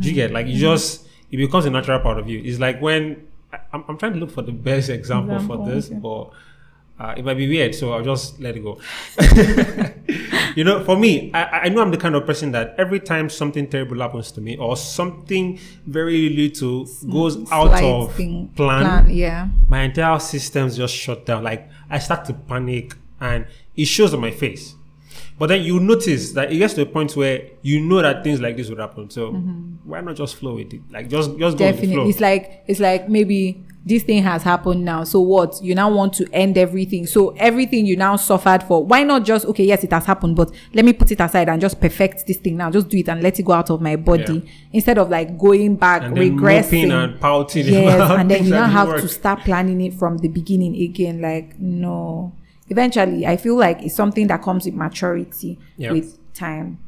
Do 0.00 0.06
you 0.08 0.12
get 0.14 0.32
like 0.32 0.46
you 0.48 0.58
just 0.58 1.07
it 1.30 1.36
becomes 1.36 1.66
a 1.66 1.70
natural 1.70 2.00
part 2.00 2.18
of 2.18 2.28
you. 2.28 2.40
It's 2.44 2.58
like 2.58 2.80
when 2.80 3.26
I'm, 3.72 3.84
I'm 3.88 3.98
trying 3.98 4.14
to 4.14 4.18
look 4.18 4.30
for 4.30 4.42
the 4.42 4.52
best 4.52 4.88
example, 4.90 5.34
Example, 5.34 5.64
for 5.66 5.70
this, 5.70 5.86
okay. 5.86 5.94
but 5.96 6.30
uh, 7.00 7.14
it 7.16 7.24
might 7.24 7.34
be 7.36 7.48
weird, 7.48 7.74
so 7.74 7.92
I'll 7.92 8.02
just 8.04 8.40
let 8.40 8.56
it 8.56 8.60
go. 8.60 8.80
you 10.56 10.64
know, 10.64 10.82
for 10.84 10.96
me, 10.96 11.30
I, 11.32 11.42
I 11.64 11.68
know 11.68 11.82
I'm 11.82 11.90
the 11.90 11.96
kind 11.96 12.14
of 12.14 12.26
person 12.26 12.52
that 12.52 12.74
every 12.78 13.00
time 13.00 13.28
something 13.30 13.68
terrible 13.68 14.00
happens 14.00 14.32
to 14.32 14.40
me 14.40 14.56
or 14.56 14.76
something 14.76 15.58
very 15.86 16.28
little 16.30 16.86
goes 17.10 17.50
out 17.52 17.82
of 17.82 18.14
thing- 18.14 18.48
plan, 18.56 19.08
Yeah. 19.10 19.48
my 19.68 19.82
entire 19.82 20.18
system's 20.18 20.76
just 20.76 20.94
shut 20.94 21.24
down. 21.26 21.44
Like 21.44 21.68
I 21.90 21.98
start 21.98 22.24
to 22.26 22.34
panic 22.34 22.94
and 23.20 23.46
it 23.76 23.84
shows 23.86 24.12
on 24.14 24.20
my 24.20 24.30
face. 24.30 24.74
But 25.38 25.48
then 25.48 25.62
you 25.62 25.80
notice 25.80 26.32
that 26.32 26.52
it 26.52 26.58
gets 26.58 26.74
to 26.74 26.82
a 26.82 26.86
point 26.86 27.16
where 27.16 27.42
you 27.62 27.80
know 27.80 28.02
that 28.02 28.24
things 28.24 28.40
like 28.40 28.56
this 28.56 28.68
would 28.68 28.78
happen. 28.78 29.10
So 29.10 29.32
mm-hmm. 29.32 29.88
why 29.88 30.00
not 30.00 30.16
just 30.16 30.36
flow 30.36 30.54
with 30.56 30.72
it? 30.72 30.82
Like 30.90 31.08
just 31.08 31.30
just 31.38 31.38
go 31.38 31.46
with 31.46 31.58
the 31.58 31.64
Definitely. 31.64 31.94
flow. 31.94 32.08
It's 32.08 32.20
like 32.20 32.64
it's 32.66 32.80
like 32.80 33.08
maybe 33.08 33.64
this 33.88 34.02
thing 34.02 34.22
has 34.22 34.42
happened 34.42 34.84
now. 34.84 35.04
So 35.04 35.20
what? 35.20 35.62
You 35.62 35.74
now 35.74 35.90
want 35.90 36.12
to 36.14 36.28
end 36.32 36.58
everything. 36.58 37.06
So 37.06 37.30
everything 37.36 37.86
you 37.86 37.96
now 37.96 38.16
suffered 38.16 38.62
for. 38.62 38.84
Why 38.84 39.02
not 39.02 39.24
just 39.24 39.46
okay, 39.46 39.64
yes, 39.64 39.82
it 39.84 39.92
has 39.92 40.04
happened, 40.04 40.36
but 40.36 40.50
let 40.74 40.84
me 40.84 40.92
put 40.92 41.10
it 41.10 41.20
aside 41.20 41.48
and 41.48 41.60
just 41.60 41.80
perfect 41.80 42.26
this 42.26 42.36
thing 42.36 42.56
now. 42.56 42.70
Just 42.70 42.88
do 42.88 42.98
it 42.98 43.08
and 43.08 43.22
let 43.22 43.38
it 43.38 43.44
go 43.44 43.52
out 43.52 43.70
of 43.70 43.80
my 43.80 43.96
body. 43.96 44.48
Instead 44.72 44.98
of 44.98 45.08
like 45.08 45.38
going 45.38 45.76
back, 45.76 46.02
and 46.02 46.16
regressing. 46.16 46.92
and 46.92 47.20
pouting 47.20 47.66
yes, 47.66 48.10
and 48.10 48.30
then 48.30 48.44
you 48.44 48.50
now 48.50 48.66
have 48.66 48.88
work. 48.88 49.00
to 49.00 49.08
start 49.08 49.40
planning 49.40 49.80
it 49.80 49.94
from 49.94 50.18
the 50.18 50.28
beginning 50.28 50.76
again. 50.76 51.20
Like, 51.20 51.58
no. 51.58 52.34
Eventually, 52.70 53.26
I 53.26 53.36
feel 53.36 53.56
like 53.56 53.82
it's 53.82 53.94
something 53.94 54.26
that 54.28 54.42
comes 54.42 54.64
with 54.66 54.74
maturity 54.74 55.58
Yeah. 55.76 55.92
with 55.92 56.18
time. 56.34 56.78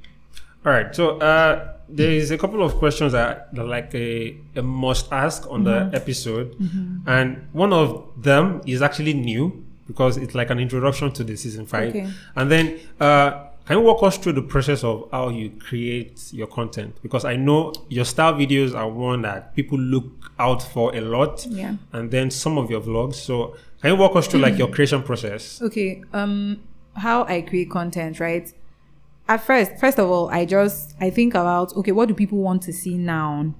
All 0.64 0.72
right. 0.72 0.94
So 0.94 1.18
uh, 1.18 1.72
there 1.88 2.10
is 2.10 2.30
a 2.30 2.38
couple 2.38 2.62
of 2.62 2.74
questions 2.76 3.12
that, 3.12 3.52
that 3.54 3.64
like 3.64 3.94
a, 3.94 4.36
a 4.56 4.62
must 4.62 5.10
ask 5.12 5.46
on 5.50 5.64
Mm-hmm. 5.64 5.90
the 5.90 5.96
episode, 5.96 6.54
and 7.06 7.46
one 7.52 7.72
of 7.72 8.06
them 8.16 8.60
is 8.66 8.82
actually 8.82 9.14
new 9.14 9.64
because 9.86 10.16
it's 10.18 10.34
like 10.34 10.50
an 10.50 10.58
introduction 10.60 11.10
to 11.12 11.24
the 11.24 11.36
season 11.36 11.66
five. 11.66 11.88
Okay. 11.90 12.08
And 12.36 12.50
then 12.50 12.78
uh, 13.00 13.46
can 13.66 13.78
you 13.78 13.80
walk 13.84 14.02
us 14.02 14.18
through 14.18 14.34
the 14.34 14.42
process 14.42 14.84
of 14.84 15.08
how 15.10 15.30
you 15.30 15.50
create 15.50 16.28
your 16.32 16.46
content? 16.46 16.94
Because 17.02 17.24
I 17.24 17.36
know 17.36 17.72
your 17.88 18.04
style 18.04 18.34
videos 18.34 18.74
are 18.76 18.88
one 18.88 19.22
that 19.22 19.54
people 19.56 19.78
look 19.78 20.30
out 20.38 20.62
for 20.62 20.94
a 20.94 21.00
lot, 21.00 21.44
Yeah. 21.48 21.74
and 21.92 22.10
then 22.10 22.30
some 22.30 22.58
of 22.58 22.70
your 22.70 22.80
vlogs. 22.82 23.14
So 23.14 23.56
can 23.80 23.92
you 23.92 23.96
walk 23.96 24.16
us 24.16 24.26
through 24.26 24.40
like 24.40 24.58
your 24.58 24.68
creation 24.68 25.02
process? 25.02 25.60
Okay. 25.62 26.02
Um, 26.12 26.62
how 26.94 27.24
I 27.24 27.42
create 27.42 27.70
content, 27.70 28.20
right? 28.20 28.52
At 29.28 29.44
first, 29.44 29.78
first 29.78 29.98
of 29.98 30.10
all, 30.10 30.28
I 30.28 30.44
just 30.44 30.94
I 31.00 31.10
think 31.10 31.34
about 31.34 31.74
okay, 31.76 31.92
what 31.92 32.08
do 32.08 32.14
people 32.14 32.38
want 32.38 32.62
to 32.62 32.72
see 32.72 32.96
now? 32.96 33.54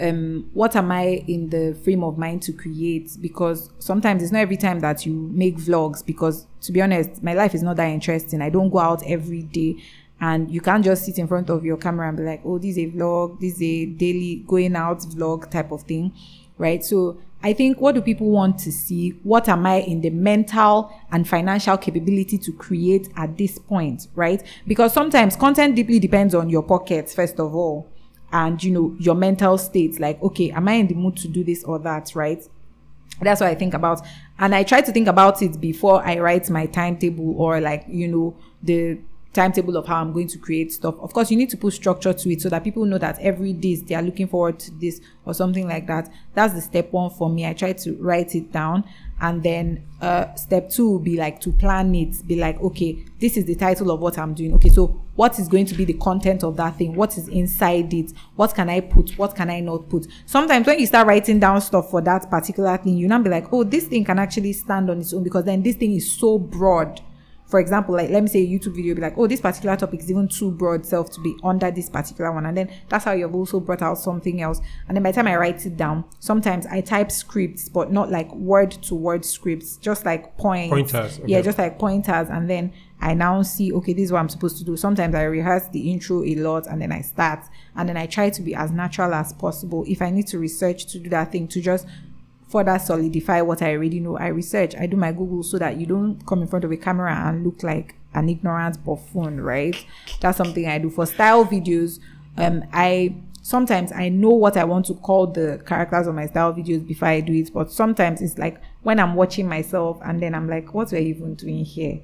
Um, 0.00 0.50
what 0.54 0.74
am 0.74 0.90
I 0.90 1.24
in 1.28 1.50
the 1.50 1.78
frame 1.84 2.02
of 2.02 2.18
mind 2.18 2.42
to 2.42 2.52
create? 2.52 3.16
Because 3.20 3.70
sometimes 3.78 4.24
it's 4.24 4.32
not 4.32 4.40
every 4.40 4.56
time 4.56 4.80
that 4.80 5.06
you 5.06 5.12
make 5.32 5.56
vlogs. 5.58 6.04
Because 6.04 6.46
to 6.62 6.72
be 6.72 6.82
honest, 6.82 7.22
my 7.22 7.34
life 7.34 7.54
is 7.54 7.62
not 7.62 7.76
that 7.76 7.88
interesting. 7.88 8.42
I 8.42 8.50
don't 8.50 8.70
go 8.70 8.78
out 8.78 9.02
every 9.06 9.42
day 9.42 9.76
and 10.20 10.50
you 10.50 10.60
can't 10.60 10.84
just 10.84 11.04
sit 11.04 11.18
in 11.18 11.26
front 11.26 11.50
of 11.50 11.64
your 11.64 11.76
camera 11.76 12.08
and 12.08 12.16
be 12.16 12.22
like, 12.22 12.40
oh, 12.44 12.58
this 12.58 12.76
is 12.76 12.78
a 12.78 12.90
vlog, 12.90 13.40
this 13.40 13.54
is 13.54 13.62
a 13.62 13.86
daily 13.86 14.44
going 14.46 14.76
out 14.76 15.00
vlog 15.00 15.50
type 15.50 15.70
of 15.72 15.82
thing, 15.82 16.12
right? 16.58 16.84
So 16.84 17.18
I 17.42 17.52
think 17.52 17.80
what 17.80 17.94
do 17.94 18.00
people 18.00 18.30
want 18.30 18.58
to 18.60 18.72
see? 18.72 19.10
What 19.22 19.48
am 19.48 19.66
I 19.66 19.76
in 19.80 20.00
the 20.00 20.10
mental 20.10 20.90
and 21.12 21.28
financial 21.28 21.76
capability 21.76 22.38
to 22.38 22.52
create 22.52 23.10
at 23.16 23.36
this 23.36 23.58
point, 23.58 24.08
right? 24.14 24.42
Because 24.66 24.92
sometimes 24.92 25.36
content 25.36 25.76
deeply 25.76 25.98
depends 25.98 26.34
on 26.34 26.48
your 26.48 26.62
pockets, 26.62 27.14
first 27.14 27.38
of 27.38 27.54
all, 27.54 27.86
and 28.32 28.62
you 28.62 28.70
know, 28.70 28.96
your 28.98 29.14
mental 29.14 29.58
state. 29.58 30.00
Like, 30.00 30.22
okay, 30.22 30.50
am 30.52 30.68
I 30.68 30.74
in 30.74 30.86
the 30.86 30.94
mood 30.94 31.16
to 31.18 31.28
do 31.28 31.44
this 31.44 31.64
or 31.64 31.78
that, 31.80 32.14
right? 32.14 32.42
That's 33.20 33.40
what 33.40 33.50
I 33.50 33.54
think 33.54 33.74
about. 33.74 34.00
And 34.38 34.54
I 34.54 34.62
try 34.62 34.80
to 34.80 34.90
think 34.90 35.06
about 35.06 35.42
it 35.42 35.60
before 35.60 36.04
I 36.04 36.18
write 36.18 36.50
my 36.50 36.66
timetable 36.66 37.38
or 37.38 37.60
like, 37.60 37.84
you 37.88 38.08
know, 38.08 38.36
the 38.62 38.98
timetable 39.34 39.76
of 39.76 39.86
how 39.86 40.00
I'm 40.00 40.12
going 40.12 40.28
to 40.28 40.38
create 40.38 40.72
stuff. 40.72 40.94
Of 41.00 41.12
course, 41.12 41.30
you 41.30 41.36
need 41.36 41.50
to 41.50 41.56
put 41.56 41.74
structure 41.74 42.12
to 42.12 42.32
it 42.32 42.40
so 42.40 42.48
that 42.48 42.64
people 42.64 42.84
know 42.86 42.98
that 42.98 43.18
every 43.20 43.52
day 43.52 43.76
they 43.76 43.94
are 43.94 44.02
looking 44.02 44.28
forward 44.28 44.58
to 44.60 44.70
this 44.70 45.00
or 45.26 45.34
something 45.34 45.68
like 45.68 45.86
that. 45.88 46.10
That's 46.34 46.54
the 46.54 46.60
step 46.60 46.92
one 46.92 47.10
for 47.10 47.28
me. 47.28 47.46
I 47.46 47.52
try 47.52 47.72
to 47.72 47.94
write 47.96 48.34
it 48.34 48.52
down. 48.52 48.84
And 49.20 49.42
then 49.42 49.86
uh, 50.00 50.34
step 50.34 50.70
two 50.70 50.90
will 50.90 50.98
be 50.98 51.16
like 51.16 51.40
to 51.42 51.52
plan 51.52 51.94
it, 51.94 52.26
be 52.26 52.36
like, 52.36 52.60
okay, 52.60 53.04
this 53.20 53.36
is 53.36 53.44
the 53.44 53.54
title 53.54 53.90
of 53.90 54.00
what 54.00 54.18
I'm 54.18 54.34
doing. 54.34 54.52
Okay, 54.54 54.68
so 54.68 54.88
what 55.14 55.38
is 55.38 55.48
going 55.48 55.66
to 55.66 55.74
be 55.74 55.84
the 55.84 55.94
content 55.94 56.42
of 56.42 56.56
that 56.56 56.76
thing? 56.76 56.94
What 56.94 57.16
is 57.16 57.28
inside 57.28 57.94
it? 57.94 58.12
What 58.36 58.54
can 58.54 58.68
I 58.68 58.80
put? 58.80 59.12
What 59.12 59.34
can 59.34 59.50
I 59.50 59.60
not 59.60 59.88
put? 59.88 60.06
Sometimes 60.26 60.66
when 60.66 60.78
you 60.78 60.86
start 60.86 61.06
writing 61.06 61.38
down 61.38 61.60
stuff 61.60 61.90
for 61.90 62.00
that 62.02 62.28
particular 62.28 62.76
thing, 62.76 62.96
you 62.98 63.08
now 63.08 63.20
be 63.20 63.30
like, 63.30 63.52
oh, 63.52 63.64
this 63.64 63.84
thing 63.86 64.04
can 64.04 64.18
actually 64.18 64.52
stand 64.52 64.90
on 64.90 65.00
its 65.00 65.12
own 65.12 65.22
because 65.22 65.44
then 65.44 65.62
this 65.62 65.76
thing 65.76 65.94
is 65.94 66.12
so 66.12 66.38
broad 66.38 67.00
for 67.54 67.60
example, 67.60 67.94
like 67.94 68.10
let 68.10 68.20
me 68.20 68.28
say 68.28 68.40
a 68.40 68.48
YouTube 68.48 68.74
video 68.74 68.96
be 68.96 69.00
like, 69.00 69.16
oh, 69.16 69.28
this 69.28 69.40
particular 69.40 69.76
topic 69.76 70.00
is 70.00 70.10
even 70.10 70.26
too 70.26 70.50
broad 70.50 70.84
self 70.84 71.08
to 71.12 71.20
be 71.20 71.36
under 71.44 71.70
this 71.70 71.88
particular 71.88 72.32
one. 72.32 72.46
And 72.46 72.56
then 72.56 72.68
that's 72.88 73.04
how 73.04 73.12
you've 73.12 73.32
also 73.32 73.60
brought 73.60 73.80
out 73.80 73.96
something 73.96 74.42
else. 74.42 74.60
And 74.88 74.96
then 74.96 75.04
by 75.04 75.12
the 75.12 75.14
time 75.14 75.28
I 75.28 75.36
write 75.36 75.64
it 75.64 75.76
down, 75.76 76.04
sometimes 76.18 76.66
I 76.66 76.80
type 76.80 77.12
scripts, 77.12 77.68
but 77.68 77.92
not 77.92 78.10
like 78.10 78.34
word 78.34 78.72
to 78.72 78.96
word 78.96 79.24
scripts, 79.24 79.76
just 79.76 80.04
like 80.04 80.36
points. 80.36 80.72
Pointers. 80.72 81.20
Okay. 81.20 81.28
Yeah, 81.28 81.42
just 81.42 81.56
like 81.56 81.78
pointers. 81.78 82.28
And 82.28 82.50
then 82.50 82.72
I 83.00 83.14
now 83.14 83.40
see, 83.42 83.72
okay, 83.72 83.92
this 83.92 84.06
is 84.06 84.12
what 84.12 84.18
I'm 84.18 84.28
supposed 84.28 84.58
to 84.58 84.64
do. 84.64 84.76
Sometimes 84.76 85.14
I 85.14 85.22
rehearse 85.22 85.68
the 85.68 85.92
intro 85.92 86.24
a 86.24 86.34
lot 86.34 86.66
and 86.66 86.82
then 86.82 86.90
I 86.90 87.02
start 87.02 87.44
and 87.76 87.88
then 87.88 87.96
I 87.96 88.06
try 88.06 88.30
to 88.30 88.42
be 88.42 88.56
as 88.56 88.72
natural 88.72 89.14
as 89.14 89.32
possible. 89.32 89.84
If 89.86 90.02
I 90.02 90.10
need 90.10 90.26
to 90.26 90.40
research 90.40 90.86
to 90.86 90.98
do 90.98 91.08
that 91.10 91.30
thing, 91.30 91.46
to 91.46 91.60
just 91.60 91.86
further 92.54 92.78
solidify 92.78 93.40
what 93.40 93.62
I 93.62 93.72
already 93.72 93.98
know. 93.98 94.16
I 94.16 94.28
research, 94.28 94.76
I 94.76 94.86
do 94.86 94.96
my 94.96 95.10
Google 95.10 95.42
so 95.42 95.58
that 95.58 95.76
you 95.76 95.86
don't 95.86 96.24
come 96.24 96.40
in 96.40 96.46
front 96.46 96.64
of 96.64 96.70
a 96.70 96.76
camera 96.76 97.12
and 97.12 97.44
look 97.44 97.64
like 97.64 97.96
an 98.14 98.28
ignorant 98.28 98.84
buffoon, 98.84 99.40
right? 99.40 99.74
That's 100.20 100.38
something 100.38 100.64
I 100.64 100.78
do 100.78 100.88
for 100.88 101.04
style 101.04 101.44
videos. 101.44 101.98
Um, 102.36 102.62
I 102.72 103.16
sometimes 103.42 103.90
I 103.90 104.08
know 104.08 104.30
what 104.30 104.56
I 104.56 104.62
want 104.62 104.86
to 104.86 104.94
call 104.94 105.26
the 105.26 105.60
characters 105.66 106.06
of 106.06 106.14
my 106.14 106.26
style 106.26 106.54
videos 106.54 106.86
before 106.86 107.08
I 107.08 107.22
do 107.22 107.32
it, 107.32 107.52
but 107.52 107.72
sometimes 107.72 108.22
it's 108.22 108.38
like 108.38 108.60
when 108.84 109.00
I'm 109.00 109.16
watching 109.16 109.48
myself 109.48 109.98
and 110.04 110.22
then 110.22 110.32
I'm 110.32 110.48
like, 110.48 110.72
what 110.74 110.92
were 110.92 110.98
you 110.98 111.08
even 111.08 111.34
doing 111.34 111.64
here? 111.64 111.98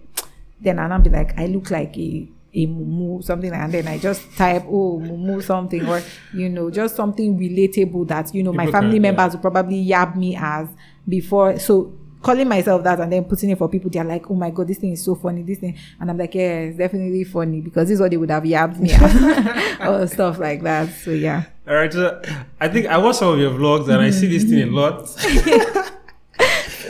Then 0.61 0.81
I'll 0.81 1.01
be 1.01 1.11
like, 1.11 1.39
I 1.39 1.47
look 1.47 1.71
like 1.71 1.97
a 1.97 2.29
mumu 2.55 3.23
something 3.23 3.51
like 3.51 3.61
and 3.61 3.73
then 3.73 3.89
I 3.89 3.99
just 3.99 4.37
type 4.37 4.65
oh 4.67 5.01
mumu 5.03 5.43
something 5.43 5.87
or 5.87 6.03
you 6.35 6.49
know 6.49 6.71
just 6.71 6.97
something 6.97 7.39
relatable 7.39 8.09
that 8.09 8.35
you 8.35 8.43
know 8.43 8.51
People 8.53 8.65
my 8.65 8.71
family 8.73 8.97
can, 8.97 9.03
members 9.03 9.35
yeah. 9.35 9.41
will 9.41 9.51
probably 9.51 9.87
yab 9.87 10.17
me 10.17 10.37
as 10.37 10.69
before. 11.09 11.59
So 11.59 11.93
calling 12.23 12.49
myself 12.49 12.83
that 12.85 13.01
and 13.01 13.13
then 13.13 13.25
putting 13.25 13.49
it 13.51 13.57
for 13.57 13.67
people 13.69 13.89
they're 13.89 14.05
like 14.05 14.31
oh 14.31 14.35
my 14.35 14.51
god 14.51 14.69
this 14.69 14.77
thing 14.77 14.93
is 14.93 15.03
so 15.05 15.15
funny 15.15 15.43
this 15.43 15.59
thing. 15.59 15.79
And 16.01 16.11
I'm 16.11 16.19
like 16.19 16.35
yeah 16.35 16.59
it's 16.61 16.79
definitely 16.79 17.25
funny 17.25 17.61
because 17.61 17.89
this 17.89 17.95
is 17.95 18.01
what 18.01 18.11
they 18.11 18.17
would 18.17 18.31
have 18.31 18.43
yabbed 18.43 18.79
me 18.81 18.93
or 19.87 20.07
stuff 20.07 20.39
like 20.39 20.63
that. 20.63 20.93
So 20.93 21.13
yeah. 21.13 21.45
All 21.69 21.75
right 21.75 21.93
so 21.93 22.21
I 22.61 22.69
think 22.69 22.87
I 22.87 22.99
watch 22.99 23.17
some 23.17 23.35
of 23.35 23.39
your 23.39 23.53
vlogs 23.53 23.89
and 23.89 24.03
I 24.03 24.11
see 24.11 24.27
this 24.27 24.45
thing 24.45 24.63
a 24.63 24.67
lot. 24.67 25.07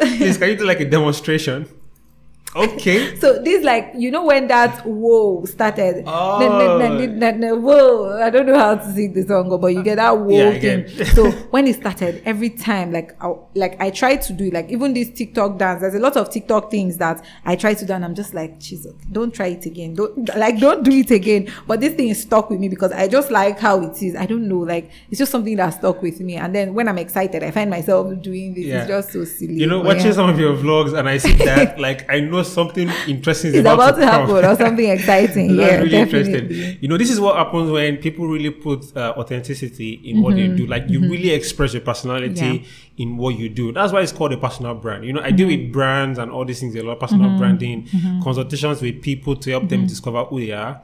Please 0.00 0.38
can 0.38 0.48
you 0.48 0.56
do 0.56 0.64
like 0.64 0.80
a 0.80 0.88
demonstration 0.88 1.68
Okay. 2.54 3.16
so 3.20 3.40
this 3.42 3.64
like 3.64 3.92
you 3.96 4.10
know 4.10 4.24
when 4.24 4.48
that 4.48 4.84
whoa 4.84 5.44
started. 5.44 6.04
Oh. 6.06 6.38
whoa. 7.60 8.20
I 8.20 8.30
don't 8.30 8.46
know 8.46 8.58
how 8.58 8.74
to 8.74 8.92
sing 8.92 9.12
the 9.12 9.22
song, 9.22 9.56
but 9.60 9.68
you 9.68 9.82
get 9.82 9.96
that 9.96 10.18
whoa 10.18 10.50
yeah, 10.50 10.58
thing. 10.58 11.04
so 11.06 11.30
when 11.50 11.66
it 11.66 11.76
started, 11.76 12.22
every 12.24 12.50
time 12.50 12.92
like 12.92 13.16
I, 13.22 13.34
like 13.54 13.80
I 13.80 13.90
try 13.90 14.16
to 14.16 14.32
do 14.32 14.46
it, 14.46 14.52
like 14.52 14.68
even 14.70 14.94
this 14.94 15.10
TikTok 15.10 15.58
dance. 15.58 15.80
There's 15.80 15.94
a 15.94 16.00
lot 16.00 16.16
of 16.16 16.30
TikTok 16.30 16.70
things 16.70 16.96
that 16.96 17.24
I 17.44 17.54
try 17.54 17.74
to 17.74 17.86
do, 17.86 17.92
and 17.92 18.04
I'm 18.04 18.14
just 18.14 18.34
like, 18.34 18.58
Jesus, 18.58 18.94
don't 19.12 19.32
try 19.32 19.48
it 19.48 19.66
again. 19.66 19.94
Don't 19.94 20.34
like 20.36 20.58
don't 20.58 20.82
do 20.82 20.90
it 20.90 21.10
again. 21.10 21.52
But 21.66 21.80
this 21.80 21.94
thing 21.94 22.08
is 22.08 22.22
stuck 22.22 22.50
with 22.50 22.58
me 22.58 22.68
because 22.68 22.90
I 22.90 23.06
just 23.06 23.30
like 23.30 23.60
how 23.60 23.80
it 23.82 24.02
is. 24.02 24.16
I 24.16 24.26
don't 24.26 24.48
know, 24.48 24.58
like 24.58 24.90
it's 25.08 25.18
just 25.18 25.30
something 25.30 25.56
that 25.56 25.70
stuck 25.70 26.02
with 26.02 26.20
me. 26.20 26.36
And 26.36 26.54
then 26.54 26.74
when 26.74 26.88
I'm 26.88 26.98
excited, 26.98 27.44
I 27.44 27.52
find 27.52 27.70
myself 27.70 28.20
doing 28.20 28.54
this. 28.54 28.64
Yeah. 28.64 28.80
It's 28.80 28.88
just 28.88 29.12
so 29.12 29.24
silly. 29.24 29.54
You 29.54 29.68
know, 29.68 29.82
watching 29.82 30.06
yeah. 30.06 30.12
some 30.12 30.28
of 30.28 30.38
your 30.40 30.56
vlogs, 30.56 30.98
and 30.98 31.08
I 31.08 31.18
see 31.18 31.34
that 31.34 31.78
like 31.78 32.10
I 32.10 32.18
know 32.18 32.39
something 32.46 32.88
interesting 33.06 33.50
is 33.54 33.60
about, 33.60 33.74
about, 33.74 33.96
to, 33.96 34.06
happen 34.06 34.44
or 34.44 34.56
something 34.56 34.88
exciting. 34.96 35.50
yeah, 35.50 35.76
really 35.76 35.88
definitely. 35.90 36.34
interesting. 36.34 36.78
You 36.80 36.88
know, 36.88 36.96
this 36.96 37.10
is 37.10 37.20
what 37.20 37.36
happens 37.36 37.70
when 37.70 37.96
people 37.98 38.26
really 38.26 38.50
put 38.50 38.96
uh, 38.96 39.14
authenticity 39.16 39.94
in 40.04 40.16
mm-hmm. 40.16 40.22
what 40.22 40.34
they 40.34 40.46
mm-hmm. 40.46 40.56
do. 40.56 40.66
Like 40.66 40.88
you 40.88 41.00
mm-hmm. 41.00 41.10
really 41.10 41.30
express 41.30 41.74
your 41.74 41.82
personality 41.82 42.66
yeah. 42.96 43.04
in 43.04 43.16
what 43.16 43.38
you 43.38 43.48
do. 43.48 43.72
That's 43.72 43.92
why 43.92 44.00
it's 44.00 44.12
called 44.12 44.32
a 44.32 44.36
personal 44.36 44.74
brand. 44.74 45.04
You 45.04 45.12
know, 45.12 45.20
I 45.20 45.28
mm-hmm. 45.28 45.36
deal 45.36 45.46
with 45.48 45.72
brands 45.72 46.18
and 46.18 46.30
all 46.30 46.44
these 46.44 46.60
things, 46.60 46.74
a 46.76 46.82
lot 46.82 46.92
of 46.92 47.00
personal 47.00 47.28
mm-hmm. 47.28 47.38
branding, 47.38 47.82
mm-hmm. 47.84 48.22
consultations 48.22 48.82
with 48.82 49.02
people 49.02 49.36
to 49.36 49.50
help 49.50 49.68
them 49.68 49.86
discover 49.86 50.24
who 50.24 50.40
they 50.44 50.52
are. 50.52 50.82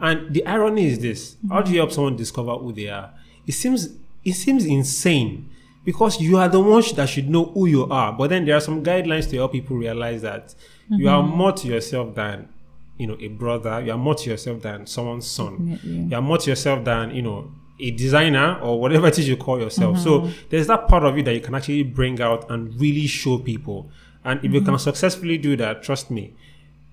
And 0.00 0.32
the 0.32 0.46
irony 0.46 0.86
is 0.86 0.98
this: 0.98 1.36
How 1.48 1.62
do 1.62 1.72
you 1.72 1.78
help 1.78 1.92
someone 1.92 2.16
discover 2.16 2.52
who 2.52 2.72
they 2.72 2.88
are? 2.88 3.12
It 3.46 3.52
seems 3.52 3.88
it 4.24 4.34
seems 4.34 4.64
insane 4.64 5.48
because 5.84 6.20
you 6.20 6.36
are 6.36 6.50
the 6.50 6.60
ones 6.60 6.92
that 6.92 7.08
should 7.08 7.30
know 7.30 7.46
who 7.46 7.64
you 7.64 7.86
are. 7.86 8.12
But 8.12 8.28
then 8.28 8.44
there 8.44 8.54
are 8.56 8.60
some 8.60 8.84
guidelines 8.84 9.28
to 9.30 9.36
help 9.36 9.52
people 9.52 9.76
realize 9.76 10.20
that 10.20 10.54
Mm-hmm. 10.90 11.02
You 11.02 11.08
are 11.08 11.22
mm-hmm. 11.22 11.36
more 11.36 11.52
to 11.52 11.68
yourself 11.68 12.14
than 12.14 12.48
you 12.96 13.06
know 13.06 13.16
a 13.20 13.28
brother. 13.28 13.80
You 13.80 13.92
are 13.92 13.98
more 13.98 14.14
to 14.14 14.30
yourself 14.30 14.62
than 14.62 14.86
someone's 14.86 15.26
son. 15.26 15.52
Definitely. 15.52 16.08
You 16.10 16.16
are 16.16 16.22
more 16.22 16.38
to 16.38 16.50
yourself 16.50 16.84
than 16.84 17.14
you 17.14 17.22
know 17.22 17.50
a 17.80 17.90
designer 17.92 18.58
or 18.60 18.80
whatever 18.80 19.06
it 19.06 19.18
is 19.18 19.28
you 19.28 19.36
call 19.36 19.60
yourself. 19.60 19.96
Mm-hmm. 19.96 20.04
So 20.04 20.30
there's 20.48 20.66
that 20.66 20.88
part 20.88 21.04
of 21.04 21.16
you 21.16 21.22
that 21.22 21.34
you 21.34 21.40
can 21.40 21.54
actually 21.54 21.84
bring 21.84 22.20
out 22.20 22.50
and 22.50 22.78
really 22.80 23.06
show 23.06 23.38
people. 23.38 23.90
And 24.24 24.38
if 24.40 24.46
mm-hmm. 24.46 24.54
you 24.54 24.60
can 24.62 24.78
successfully 24.78 25.38
do 25.38 25.56
that, 25.56 25.82
trust 25.82 26.10
me, 26.10 26.34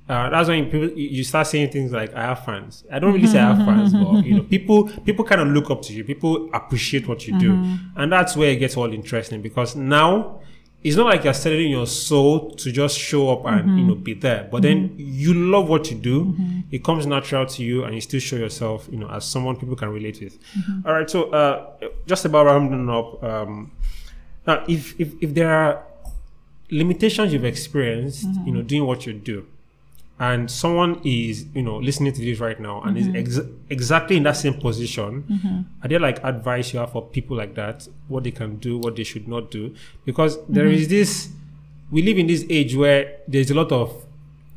uh, 0.07 0.29
that's 0.29 0.47
when 0.47 0.65
people 0.65 0.91
you 0.91 1.23
start 1.23 1.47
saying 1.47 1.71
things 1.71 1.91
like 1.91 2.13
I 2.13 2.21
have 2.21 2.45
fans. 2.45 2.83
I 2.91 2.99
don't 2.99 3.13
really 3.13 3.25
say 3.25 3.39
I 3.39 3.53
have 3.53 3.65
fans, 3.65 3.91
but 3.91 4.23
you 4.23 4.35
know, 4.35 4.43
people 4.49 4.87
people 5.03 5.25
kind 5.25 5.41
of 5.41 5.47
look 5.47 5.71
up 5.71 5.81
to 5.83 5.93
you. 5.93 6.03
People 6.03 6.49
appreciate 6.53 7.07
what 7.07 7.27
you 7.27 7.39
do, 7.39 7.53
mm-hmm. 7.53 7.99
and 7.99 8.11
that's 8.11 8.37
where 8.37 8.51
it 8.51 8.57
gets 8.57 8.77
all 8.77 8.93
interesting 8.93 9.41
because 9.41 9.75
now 9.75 10.41
it's 10.85 10.95
not 10.95 11.07
like 11.07 11.23
you're 11.23 11.33
selling 11.33 11.71
your 11.71 11.87
soul 11.87 12.51
to 12.51 12.71
just 12.71 12.99
show 12.99 13.29
up 13.29 13.43
and 13.45 13.61
mm-hmm. 13.61 13.77
you 13.79 13.85
know 13.85 13.95
be 13.95 14.13
there 14.13 14.47
but 14.51 14.61
mm-hmm. 14.61 14.87
then 14.87 14.95
you 14.97 15.33
love 15.33 15.67
what 15.67 15.89
you 15.89 15.97
do 15.97 16.25
mm-hmm. 16.25 16.59
it 16.71 16.83
comes 16.83 17.07
natural 17.07 17.43
to 17.43 17.63
you 17.63 17.83
and 17.83 17.95
you 17.95 18.01
still 18.01 18.19
show 18.19 18.35
yourself 18.35 18.87
you 18.91 18.99
know 18.99 19.09
as 19.09 19.25
someone 19.25 19.55
people 19.55 19.75
can 19.75 19.89
relate 19.89 20.21
with 20.21 20.39
mm-hmm. 20.53 20.87
All 20.87 20.93
right 20.93 21.09
so 21.09 21.31
uh, 21.31 21.73
just 22.05 22.23
about 22.25 22.45
rounding 22.45 22.87
up 22.87 23.23
um, 23.23 23.71
now 24.45 24.63
if, 24.67 24.99
if 24.99 25.13
if 25.21 25.33
there 25.33 25.51
are 25.51 25.83
limitations 26.69 27.33
you've 27.33 27.45
experienced 27.45 28.21
you 28.21 28.29
mm-hmm. 28.29 28.53
know 28.53 28.61
doing 28.61 28.85
what 28.85 29.07
you 29.07 29.13
do 29.13 29.47
and 30.19 30.49
someone 30.49 31.01
is 31.03 31.45
you 31.53 31.61
know 31.61 31.77
listening 31.77 32.13
to 32.13 32.21
this 32.21 32.39
right 32.39 32.59
now 32.59 32.81
and 32.83 32.95
mm-hmm. 32.95 33.15
is 33.15 33.37
ex- 33.37 33.47
exactly 33.69 34.15
in 34.15 34.23
that 34.23 34.37
same 34.37 34.53
position 34.53 35.23
mm-hmm. 35.23 35.61
are 35.83 35.89
there 35.89 35.99
like 35.99 36.23
advice 36.23 36.73
you 36.73 36.79
have 36.79 36.91
for 36.91 37.05
people 37.05 37.35
like 37.35 37.53
that 37.55 37.87
what 38.07 38.23
they 38.23 38.31
can 38.31 38.55
do 38.57 38.77
what 38.77 38.95
they 38.95 39.03
should 39.03 39.27
not 39.27 39.51
do 39.51 39.75
because 40.05 40.37
there 40.47 40.65
mm-hmm. 40.65 40.75
is 40.75 40.87
this 40.87 41.29
we 41.91 42.01
live 42.01 42.17
in 42.17 42.27
this 42.27 42.45
age 42.49 42.75
where 42.75 43.17
there's 43.27 43.51
a 43.51 43.53
lot 43.53 43.71
of 43.71 44.05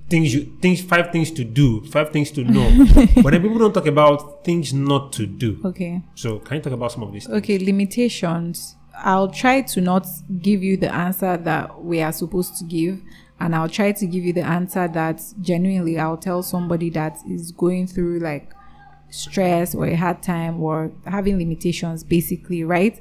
things 0.08 0.32
you 0.32 0.56
things 0.62 0.80
five 0.80 1.10
things 1.10 1.30
to 1.30 1.42
do 1.44 1.84
five 1.86 2.10
things 2.10 2.30
to 2.30 2.44
know 2.44 2.86
but 3.22 3.30
then 3.30 3.42
people 3.42 3.58
don't 3.58 3.74
talk 3.74 3.86
about 3.86 4.44
things 4.44 4.72
not 4.72 5.12
to 5.12 5.26
do 5.26 5.60
okay 5.64 6.00
so 6.14 6.38
can 6.38 6.58
you 6.58 6.62
talk 6.62 6.72
about 6.72 6.92
some 6.92 7.02
of 7.02 7.12
these 7.12 7.26
things? 7.26 7.36
okay 7.36 7.58
limitations 7.58 8.76
i'll 8.98 9.28
try 9.28 9.60
to 9.60 9.80
not 9.80 10.06
give 10.40 10.62
you 10.62 10.76
the 10.76 10.92
answer 10.94 11.36
that 11.36 11.82
we 11.82 12.00
are 12.00 12.12
supposed 12.12 12.56
to 12.56 12.64
give 12.64 13.00
and 13.40 13.54
I'll 13.54 13.68
try 13.68 13.92
to 13.92 14.06
give 14.06 14.24
you 14.24 14.32
the 14.32 14.42
answer 14.42 14.88
that 14.88 15.22
genuinely 15.40 15.98
I'll 15.98 16.16
tell 16.16 16.42
somebody 16.42 16.90
that 16.90 17.18
is 17.28 17.52
going 17.52 17.86
through 17.86 18.18
like 18.18 18.52
stress 19.10 19.74
or 19.74 19.86
a 19.86 19.94
hard 19.94 20.22
time 20.22 20.60
or 20.60 20.90
having 21.06 21.38
limitations, 21.38 22.02
basically, 22.04 22.64
right? 22.64 23.00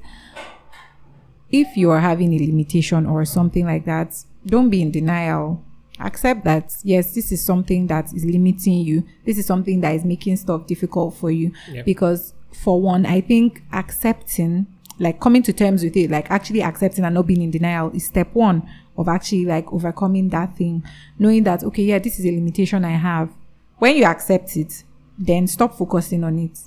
If 1.49 1.75
you 1.77 1.91
are 1.91 1.99
having 1.99 2.33
a 2.33 2.45
limitation 2.45 3.05
or 3.05 3.25
something 3.25 3.65
like 3.65 3.85
that, 3.85 4.23
don't 4.45 4.69
be 4.69 4.81
in 4.81 4.91
denial. 4.91 5.63
Accept 5.99 6.43
that, 6.43 6.73
yes, 6.83 7.15
this 7.15 7.31
is 7.31 7.43
something 7.43 7.87
that 7.87 8.13
is 8.13 8.23
limiting 8.23 8.81
you. 8.81 9.03
This 9.25 9.37
is 9.37 9.45
something 9.45 9.81
that 9.81 9.95
is 9.95 10.05
making 10.05 10.37
stuff 10.37 10.67
difficult 10.67 11.15
for 11.15 11.31
you. 11.31 11.51
Yep. 11.71 11.85
Because, 11.85 12.33
for 12.53 12.79
one, 12.79 13.05
I 13.05 13.21
think 13.21 13.63
accepting, 13.73 14.67
like 14.99 15.19
coming 15.19 15.41
to 15.43 15.53
terms 15.53 15.83
with 15.83 15.97
it, 15.97 16.11
like 16.11 16.29
actually 16.29 16.61
accepting 16.61 17.03
and 17.03 17.15
not 17.15 17.25
being 17.25 17.41
in 17.41 17.49
denial 17.49 17.89
is 17.91 18.05
step 18.05 18.33
one 18.33 18.69
of 18.97 19.07
actually 19.07 19.45
like 19.45 19.71
overcoming 19.71 20.29
that 20.29 20.57
thing, 20.57 20.83
knowing 21.19 21.43
that, 21.43 21.63
okay, 21.63 21.83
yeah, 21.83 21.99
this 21.99 22.19
is 22.19 22.25
a 22.25 22.31
limitation 22.31 22.83
I 22.83 22.91
have. 22.91 23.29
When 23.77 23.95
you 23.95 24.05
accept 24.05 24.57
it, 24.57 24.83
then 25.17 25.47
stop 25.47 25.77
focusing 25.77 26.23
on 26.23 26.39
it. 26.39 26.57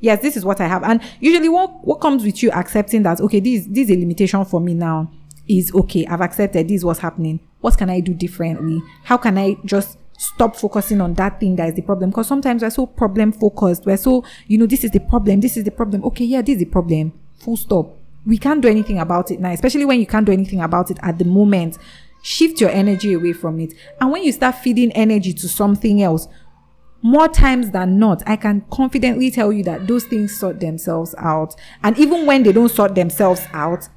Yes, 0.00 0.22
this 0.22 0.36
is 0.36 0.44
what 0.44 0.60
I 0.60 0.68
have. 0.68 0.82
And 0.84 1.00
usually 1.20 1.48
what, 1.48 1.86
what 1.86 2.00
comes 2.00 2.24
with 2.24 2.42
you 2.42 2.50
accepting 2.50 3.02
that, 3.02 3.20
okay, 3.20 3.40
this, 3.40 3.66
this 3.66 3.88
is 3.88 3.96
a 3.96 3.98
limitation 3.98 4.44
for 4.44 4.60
me 4.60 4.74
now 4.74 5.10
is 5.48 5.72
okay. 5.74 6.06
I've 6.06 6.20
accepted 6.20 6.68
this 6.68 6.76
is 6.76 6.84
what's 6.84 7.00
happening. 7.00 7.40
What 7.60 7.76
can 7.76 7.90
I 7.90 8.00
do 8.00 8.14
differently? 8.14 8.80
How 9.04 9.16
can 9.16 9.38
I 9.38 9.56
just 9.64 9.98
stop 10.16 10.56
focusing 10.56 11.00
on 11.00 11.14
that 11.14 11.40
thing 11.40 11.56
that 11.56 11.68
is 11.68 11.74
the 11.74 11.82
problem? 11.82 12.10
Because 12.10 12.28
sometimes 12.28 12.62
we're 12.62 12.70
so 12.70 12.86
problem 12.86 13.32
focused. 13.32 13.86
We're 13.86 13.96
so, 13.96 14.24
you 14.46 14.58
know, 14.58 14.66
this 14.66 14.84
is 14.84 14.90
the 14.92 15.00
problem. 15.00 15.40
This 15.40 15.56
is 15.56 15.64
the 15.64 15.70
problem. 15.70 16.04
Okay. 16.04 16.24
Yeah, 16.24 16.42
this 16.42 16.54
is 16.54 16.60
the 16.60 16.66
problem. 16.66 17.12
Full 17.38 17.56
stop. 17.56 17.97
We 18.26 18.38
can't 18.38 18.60
do 18.60 18.68
anything 18.68 18.98
about 18.98 19.30
it 19.30 19.40
now, 19.40 19.50
especially 19.52 19.84
when 19.84 20.00
you 20.00 20.06
can't 20.06 20.26
do 20.26 20.32
anything 20.32 20.60
about 20.60 20.90
it 20.90 20.98
at 21.02 21.18
the 21.18 21.24
moment. 21.24 21.78
Shift 22.22 22.60
your 22.60 22.70
energy 22.70 23.12
away 23.14 23.32
from 23.32 23.60
it. 23.60 23.72
And 24.00 24.10
when 24.10 24.22
you 24.24 24.32
start 24.32 24.56
feeding 24.56 24.92
energy 24.92 25.32
to 25.34 25.48
something 25.48 26.02
else, 26.02 26.28
more 27.00 27.28
times 27.28 27.70
than 27.70 27.98
not, 27.98 28.22
I 28.26 28.36
can 28.36 28.64
confidently 28.70 29.30
tell 29.30 29.52
you 29.52 29.62
that 29.64 29.86
those 29.86 30.04
things 30.04 30.36
sort 30.38 30.58
themselves 30.60 31.14
out. 31.16 31.54
And 31.84 31.96
even 31.98 32.26
when 32.26 32.42
they 32.42 32.52
don't 32.52 32.68
sort 32.70 32.94
themselves 32.96 33.40
out, 33.52 33.88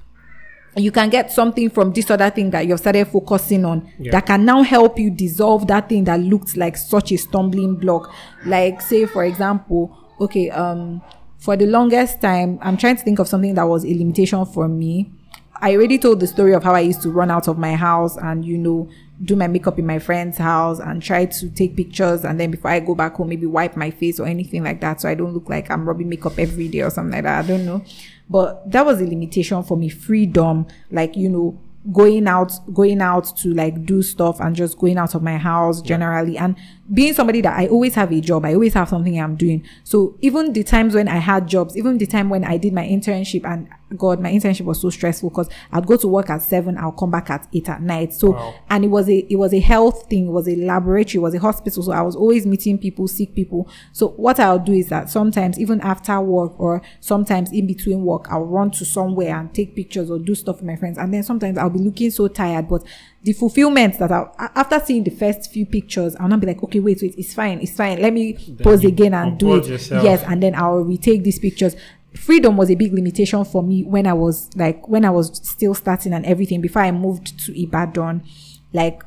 you 0.78 0.92
can 0.92 1.10
get 1.10 1.32
something 1.32 1.70
from 1.70 1.92
this 1.92 2.10
other 2.12 2.30
thing 2.30 2.52
that 2.52 2.66
you've 2.68 2.80
started 2.80 3.08
focusing 3.08 3.66
on 3.66 3.92
Yeah. 4.00 4.12
that 4.12 4.28
can 4.28 4.46
now 4.46 4.62
help 4.62 4.98
you 5.00 5.10
dissolve 5.10 5.68
that 5.68 5.90
thing 5.90 6.06
that 6.06 6.20
looked 6.22 6.56
like 6.56 6.78
such 6.78 7.12
a 7.12 7.18
stumbling 7.18 7.76
block. 7.76 8.14
Like, 8.46 8.82
say, 8.82 9.06
for 9.06 9.26
example, 9.26 9.98
okay, 10.22 10.50
um, 10.52 11.02
for 11.42 11.58
the 11.58 11.66
longest 11.66 12.22
time, 12.22 12.60
I'm 12.62 12.78
trying 12.78 12.98
to 12.98 13.04
think 13.04 13.18
of 13.18 13.28
something 13.28 13.56
that 13.56 13.64
was 13.64 13.84
a 13.84 13.88
limitation 13.88 14.46
for 14.46 14.68
me. 14.68 15.12
I 15.56 15.76
already 15.76 15.98
told 15.98 16.20
the 16.20 16.28
story 16.28 16.54
of 16.54 16.64
how 16.64 16.76
I 16.76 16.82
used 16.82 17.02
to 17.02 17.10
run 17.10 17.32
out 17.32 17.48
of 17.48 17.58
my 17.58 17.76
house 17.76 18.16
and, 18.16 18.46
you 18.46 18.60
know, 18.60 18.88
do 19.24 19.36
my 19.36 19.48
makeup 19.48 19.80
in 19.80 19.88
my 19.88 19.98
friend's 19.98 20.38
house 20.38 20.80
and 20.80 21.02
try 21.02 21.26
to 21.26 21.50
take 21.50 21.76
pictures. 21.76 22.24
And 22.24 22.40
then 22.40 22.52
before 22.52 22.70
I 22.70 22.80
go 22.80 22.94
back 22.94 23.16
home, 23.16 23.30
maybe 23.30 23.48
wipe 23.48 23.76
my 23.76 23.90
face 23.90 24.20
or 24.20 24.28
anything 24.28 24.64
like 24.64 24.82
that. 24.82 25.02
So 25.02 25.10
I 25.10 25.16
don't 25.16 25.34
look 25.34 25.50
like 25.50 25.72
I'm 25.72 25.88
rubbing 25.88 26.10
makeup 26.10 26.38
every 26.38 26.68
day 26.68 26.82
or 26.82 26.92
something 26.92 27.14
like 27.14 27.24
that. 27.24 27.46
I 27.46 27.48
don't 27.48 27.66
know. 27.66 27.84
But 28.30 28.72
that 28.72 28.86
was 28.86 29.02
a 29.02 29.06
limitation 29.06 29.64
for 29.64 29.76
me. 29.78 29.90
Freedom, 29.90 30.68
like, 30.92 31.18
you 31.18 31.30
know, 31.30 31.60
going 31.92 32.28
out 32.28 32.54
going 32.74 33.02
out 33.02 33.36
to 33.38 33.54
like 33.56 33.86
do 33.86 34.04
stuff 34.04 34.40
and 34.40 34.56
just 34.56 34.78
going 34.78 34.98
out 35.00 35.16
of 35.16 35.24
my 35.24 35.38
house 35.38 35.82
generally 35.82 36.38
and 36.38 36.56
being 36.94 37.14
somebody 37.14 37.42
that 37.42 37.58
I 37.58 37.68
always 37.68 37.96
have 37.96 38.12
a 38.12 38.20
job 38.20 38.44
I 38.46 38.54
always 38.54 38.74
have 38.74 38.90
something 38.90 39.20
I'm 39.20 39.36
doing. 39.36 39.64
So 39.84 40.18
even 40.22 40.54
the 40.54 40.64
times 40.64 40.94
when 40.94 41.08
I 41.08 41.18
had 41.18 41.48
jobs 41.48 41.78
even 41.78 41.98
the 41.98 42.06
time 42.06 42.30
when 42.30 42.44
I 42.44 42.58
did 42.58 42.74
my 42.74 42.86
internship 42.86 43.46
and 43.46 43.70
god 43.98 44.22
my 44.22 44.32
internship 44.32 44.62
was 44.62 44.80
so 44.82 44.90
stressful 44.90 45.30
because 45.30 45.50
I'd 45.72 45.86
go 45.86 45.98
to 45.98 46.08
work 46.08 46.30
at 46.30 46.42
seven 46.42 46.78
I'll 46.78 46.92
come 46.94 47.12
back 47.12 47.30
at 47.30 47.48
eight 47.54 47.70
at 47.70 47.82
night. 47.82 48.14
So 48.14 48.32
Wow. 48.32 48.54
and 48.70 48.84
it 48.84 48.90
was 48.90 49.10
a 49.10 49.20
it 49.30 49.38
was 49.38 49.54
a 49.54 49.60
health 49.60 50.10
thing 50.10 50.28
it 50.28 50.32
was 50.32 50.48
a 50.48 50.56
laboratory 50.56 51.16
it 51.16 51.22
was 51.22 51.34
a 51.34 51.40
hospital. 51.40 51.84
So 51.84 51.92
I 51.92 52.02
was 52.02 52.16
always 52.16 52.46
meeting 52.46 52.78
people 52.78 53.08
sick 53.08 53.36
people. 53.36 53.70
So 53.94 54.10
what 54.10 54.40
I'll 54.40 54.60
do 54.60 54.74
is 54.74 54.90
that 54.90 55.10
sometimes 55.10 55.60
even 55.60 55.80
after 55.82 56.20
work 56.20 56.60
or 56.60 56.82
sometimes 57.00 57.52
in 57.52 57.68
between 57.68 58.04
work 58.04 58.28
I'll 58.30 58.46
run 58.46 58.72
to 58.72 58.86
somewhere 58.86 59.36
and 59.38 59.54
take 59.54 59.76
pictures 59.76 60.12
or 60.12 60.20
do 60.20 60.36
stuff 60.36 60.58
with 60.58 60.66
my 60.66 60.76
friends. 60.76 60.98
And 60.98 61.14
then 61.14 61.24
sometimes 61.24 61.58
I'll 61.58 61.70
be 61.70 61.80
looking 61.80 62.12
so 62.12 62.28
tired 62.28 62.68
but 62.68 62.84
the 63.24 63.34
fulfillment 63.34 64.00
that 64.00 64.12
I'll, 64.12 64.34
after 64.40 64.80
seeing 64.80 65.04
the 65.04 65.12
first 65.12 65.52
few 65.52 65.66
pictures 65.66 66.16
I'll 66.16 66.28
not 66.28 66.40
be 66.40 66.48
like 66.48 66.64
okay 66.64 66.80
wait 66.80 67.00
wait 67.02 67.16
it's 67.18 67.34
fine 67.34 67.62
it's 67.62 67.76
fine 67.76 68.02
let 68.02 68.14
me 68.14 68.34
pose 68.62 68.82
you 68.84 68.90
again 68.90 69.14
and 69.14 69.38
do 69.38 69.56
it 69.56 69.68
yourself. 69.68 70.04
yes 70.04 70.24
and 70.24 70.42
then 70.42 70.56
I'll 70.56 70.80
retake 70.80 71.24
these 71.24 71.40
pictures. 71.40 71.76
Freedom 72.16 72.58
was 72.58 72.70
a 72.70 72.76
big 72.76 72.94
limitation 72.94 73.46
for 73.46 73.64
me 73.64 73.84
when 73.84 74.06
I 74.06 74.14
was 74.14 74.50
like 74.56 74.88
when 74.88 75.06
I 75.06 75.12
was 75.12 75.40
still 75.48 75.74
starting 75.74 76.14
and 76.14 76.26
everything 76.26 76.62
before 76.62 76.82
I 76.82 76.92
moved 76.92 77.40
to 77.46 77.62
Ibadan. 77.64 78.24
Like 78.74 79.04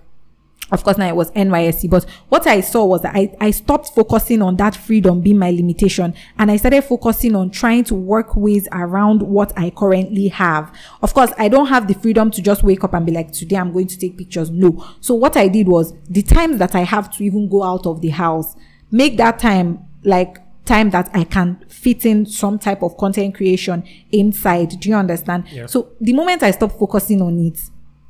of 0.72 0.82
course 0.82 0.96
now 0.96 1.06
it 1.06 1.16
was 1.16 1.30
NYSC, 1.32 1.90
but 1.90 2.04
what 2.28 2.46
I 2.46 2.60
saw 2.60 2.84
was 2.84 3.02
that 3.02 3.14
I, 3.14 3.34
I 3.40 3.50
stopped 3.50 3.90
focusing 3.94 4.42
on 4.42 4.56
that 4.56 4.74
freedom 4.74 5.20
being 5.20 5.38
my 5.38 5.50
limitation 5.50 6.14
and 6.38 6.50
I 6.50 6.56
started 6.56 6.82
focusing 6.82 7.36
on 7.36 7.50
trying 7.50 7.84
to 7.84 7.94
work 7.94 8.34
ways 8.34 8.66
around 8.72 9.22
what 9.22 9.52
I 9.58 9.70
currently 9.70 10.28
have. 10.28 10.74
Of 11.02 11.14
course, 11.14 11.32
I 11.38 11.48
don't 11.48 11.66
have 11.66 11.86
the 11.86 11.94
freedom 11.94 12.30
to 12.32 12.42
just 12.42 12.62
wake 12.62 12.82
up 12.82 12.94
and 12.94 13.04
be 13.04 13.12
like, 13.12 13.32
today 13.32 13.56
I'm 13.56 13.72
going 13.72 13.88
to 13.88 13.98
take 13.98 14.16
pictures. 14.16 14.50
No. 14.50 14.84
So 15.00 15.14
what 15.14 15.36
I 15.36 15.48
did 15.48 15.68
was 15.68 15.94
the 16.08 16.22
times 16.22 16.58
that 16.58 16.74
I 16.74 16.80
have 16.80 17.14
to 17.16 17.24
even 17.24 17.48
go 17.48 17.62
out 17.62 17.86
of 17.86 18.00
the 18.00 18.10
house, 18.10 18.56
make 18.90 19.16
that 19.18 19.38
time 19.38 19.84
like 20.02 20.38
time 20.64 20.90
that 20.90 21.10
I 21.12 21.24
can 21.24 21.64
fit 21.68 22.06
in 22.06 22.26
some 22.26 22.58
type 22.58 22.82
of 22.82 22.96
content 22.96 23.34
creation 23.34 23.84
inside. 24.12 24.80
Do 24.80 24.88
you 24.88 24.94
understand? 24.94 25.44
Yeah. 25.50 25.66
So 25.66 25.92
the 26.00 26.12
moment 26.12 26.42
I 26.42 26.50
stop 26.52 26.72
focusing 26.72 27.20
on 27.20 27.38
it, 27.38 27.58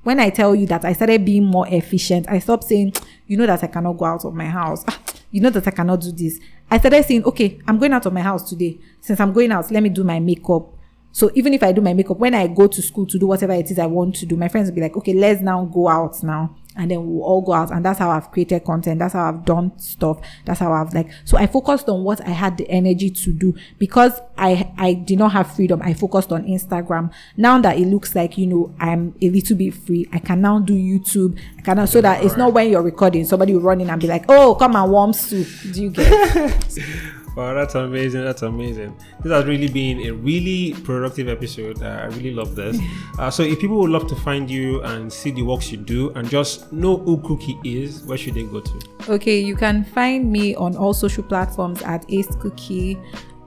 when 0.04 0.20
I 0.20 0.30
tell 0.30 0.54
you 0.54 0.66
that 0.66 0.84
I 0.84 0.92
started 0.92 1.24
being 1.24 1.44
more 1.44 1.66
efficient, 1.68 2.28
I 2.28 2.38
stopped 2.38 2.64
saying, 2.64 2.94
you 3.26 3.36
know 3.36 3.46
that 3.46 3.64
I 3.64 3.66
cannot 3.66 3.94
go 3.94 4.04
out 4.04 4.24
of 4.24 4.34
my 4.34 4.46
house. 4.46 4.84
Ah, 4.86 5.00
You 5.30 5.40
know 5.40 5.50
that 5.50 5.66
I 5.66 5.70
cannot 5.72 6.00
do 6.00 6.12
this. 6.12 6.38
I 6.70 6.78
started 6.78 7.04
saying, 7.04 7.24
okay, 7.24 7.58
I'm 7.66 7.78
going 7.78 7.92
out 7.92 8.06
of 8.06 8.12
my 8.12 8.20
house 8.20 8.48
today. 8.48 8.78
Since 9.00 9.18
I'm 9.18 9.32
going 9.32 9.50
out, 9.50 9.70
let 9.70 9.82
me 9.82 9.88
do 9.88 10.04
my 10.04 10.20
makeup. 10.20 10.68
So 11.14 11.30
even 11.36 11.54
if 11.54 11.62
I 11.62 11.70
do 11.70 11.80
my 11.80 11.94
makeup, 11.94 12.18
when 12.18 12.34
I 12.34 12.48
go 12.48 12.66
to 12.66 12.82
school 12.82 13.06
to 13.06 13.20
do 13.20 13.28
whatever 13.28 13.52
it 13.52 13.70
is 13.70 13.78
I 13.78 13.86
want 13.86 14.16
to 14.16 14.26
do, 14.26 14.36
my 14.36 14.48
friends 14.48 14.68
will 14.68 14.74
be 14.74 14.80
like, 14.80 14.96
okay, 14.96 15.14
let's 15.14 15.40
now 15.40 15.64
go 15.64 15.86
out 15.86 16.20
now. 16.24 16.56
And 16.74 16.90
then 16.90 17.06
we'll 17.06 17.22
all 17.22 17.40
go 17.40 17.52
out. 17.52 17.70
And 17.70 17.84
that's 17.84 18.00
how 18.00 18.10
I've 18.10 18.32
created 18.32 18.64
content. 18.64 18.98
That's 18.98 19.12
how 19.12 19.28
I've 19.28 19.44
done 19.44 19.78
stuff. 19.78 20.18
That's 20.44 20.58
how 20.58 20.72
I've 20.72 20.92
like, 20.92 21.08
so 21.24 21.38
I 21.38 21.46
focused 21.46 21.88
on 21.88 22.02
what 22.02 22.20
I 22.26 22.30
had 22.30 22.56
the 22.56 22.68
energy 22.68 23.10
to 23.10 23.32
do 23.32 23.54
because 23.78 24.20
I, 24.36 24.72
I 24.76 24.94
did 24.94 25.20
not 25.20 25.30
have 25.30 25.54
freedom. 25.54 25.80
I 25.82 25.94
focused 25.94 26.32
on 26.32 26.46
Instagram. 26.46 27.12
Now 27.36 27.60
that 27.60 27.78
it 27.78 27.86
looks 27.86 28.16
like, 28.16 28.36
you 28.36 28.48
know, 28.48 28.74
I'm 28.80 29.14
a 29.22 29.30
little 29.30 29.56
bit 29.56 29.72
free, 29.72 30.08
I 30.12 30.18
can 30.18 30.40
now 30.40 30.58
do 30.58 30.74
YouTube. 30.74 31.38
I 31.56 31.62
can 31.62 31.76
now, 31.76 31.84
so 31.84 32.00
that 32.00 32.24
it's 32.24 32.36
not 32.36 32.52
when 32.52 32.68
you're 32.68 32.82
recording, 32.82 33.24
somebody 33.24 33.54
will 33.54 33.60
run 33.60 33.80
in 33.80 33.88
and 33.88 34.00
be 34.00 34.08
like, 34.08 34.24
oh, 34.28 34.56
come 34.56 34.74
and 34.74 34.90
warm 34.90 35.12
soup. 35.12 35.46
Do 35.72 35.80
you 35.80 35.90
get 35.90 36.80
Wow, 37.36 37.52
that's 37.52 37.74
amazing. 37.74 38.24
That's 38.24 38.42
amazing. 38.42 38.96
This 39.22 39.32
has 39.32 39.44
really 39.44 39.68
been 39.68 40.06
a 40.06 40.12
really 40.12 40.74
productive 40.84 41.28
episode. 41.28 41.82
Uh, 41.82 41.86
I 41.86 42.04
really 42.06 42.32
love 42.32 42.54
this. 42.54 42.78
Uh, 43.16 43.30
so, 43.30 43.44
if 43.44 43.60
people 43.60 43.78
would 43.78 43.90
love 43.90 44.08
to 44.08 44.16
find 44.16 44.50
you 44.50 44.82
and 44.82 45.12
see 45.12 45.30
the 45.30 45.40
works 45.40 45.70
you 45.70 45.78
do 45.78 46.10
and 46.14 46.28
just 46.28 46.72
know 46.72 46.96
who 46.96 47.18
Cookie 47.18 47.56
is, 47.62 48.02
where 48.06 48.18
should 48.18 48.34
they 48.34 48.42
go 48.42 48.60
to? 48.60 48.80
Okay, 49.08 49.38
you 49.38 49.54
can 49.54 49.84
find 49.84 50.32
me 50.32 50.56
on 50.56 50.76
all 50.76 50.92
social 50.92 51.22
platforms 51.22 51.80
at 51.82 52.04
Ace 52.08 52.34
Cookie, 52.40 52.98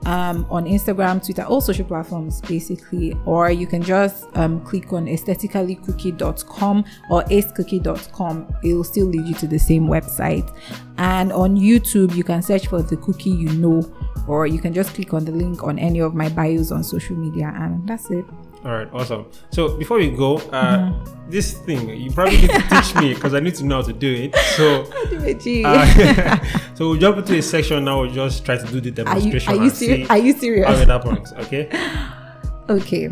um, 0.08 0.46
on 0.48 0.64
Instagram, 0.64 1.22
Twitter, 1.22 1.42
all 1.42 1.60
social 1.60 1.84
platforms 1.84 2.40
basically. 2.40 3.14
Or 3.26 3.50
you 3.50 3.66
can 3.66 3.82
just 3.82 4.24
um, 4.34 4.64
click 4.64 4.90
on 4.92 5.04
aestheticallycookie.com 5.04 6.84
or 7.10 7.22
acecookie.com. 7.24 8.54
It 8.64 8.72
will 8.72 8.84
still 8.84 9.06
lead 9.06 9.26
you 9.26 9.34
to 9.34 9.46
the 9.46 9.58
same 9.58 9.86
website. 9.86 10.50
And 10.96 11.30
on 11.30 11.56
YouTube, 11.56 12.14
you 12.16 12.24
can 12.24 12.40
search 12.40 12.68
for 12.68 12.80
the 12.80 12.96
cookie 12.96 13.30
you 13.30 13.50
know, 13.50 13.84
or 14.26 14.46
you 14.46 14.58
can 14.58 14.72
just 14.72 14.94
click 14.94 15.12
on 15.12 15.26
the 15.26 15.32
link 15.32 15.62
on 15.62 15.78
any 15.78 16.00
of 16.00 16.14
my 16.14 16.30
bios 16.30 16.72
on 16.72 16.82
social 16.82 17.14
media, 17.14 17.52
and 17.54 17.86
that's 17.86 18.10
it. 18.10 18.24
All 18.68 18.74
right, 18.74 18.88
awesome. 18.92 19.24
So, 19.50 19.78
before 19.78 19.96
we 19.96 20.10
go, 20.10 20.36
uh, 20.52 20.92
this 21.30 21.54
thing 21.54 21.88
you 21.88 22.10
probably 22.10 22.36
need 22.36 22.50
to 22.50 22.60
teach 22.68 22.94
me 22.96 23.14
because 23.14 23.32
I 23.32 23.40
need 23.40 23.54
to 23.54 23.64
know 23.64 23.76
how 23.76 23.82
to 23.88 23.94
do 23.94 24.12
it. 24.12 24.36
So, 24.56 24.82
uh, 25.64 26.38
so 26.74 26.90
we'll 26.90 26.98
jump 26.98 27.16
into 27.16 27.38
a 27.38 27.40
section 27.40 27.82
now. 27.86 28.02
We'll 28.02 28.10
just 28.10 28.44
try 28.44 28.58
to 28.58 28.66
do 28.66 28.78
the 28.82 28.90
demonstration. 28.90 29.48
are 29.48 29.54
you 29.54 29.70
demonstration 29.70 30.10
are 30.10 30.18
you 30.18 30.32
and 30.32 30.38
serious? 30.38 30.60
Are 30.66 30.66
you 30.66 30.66
how 30.66 30.74
serious? 30.74 30.80
it 30.80 30.88
happens. 30.88 31.32
Okay. 31.32 31.68
Okay. 32.70 33.08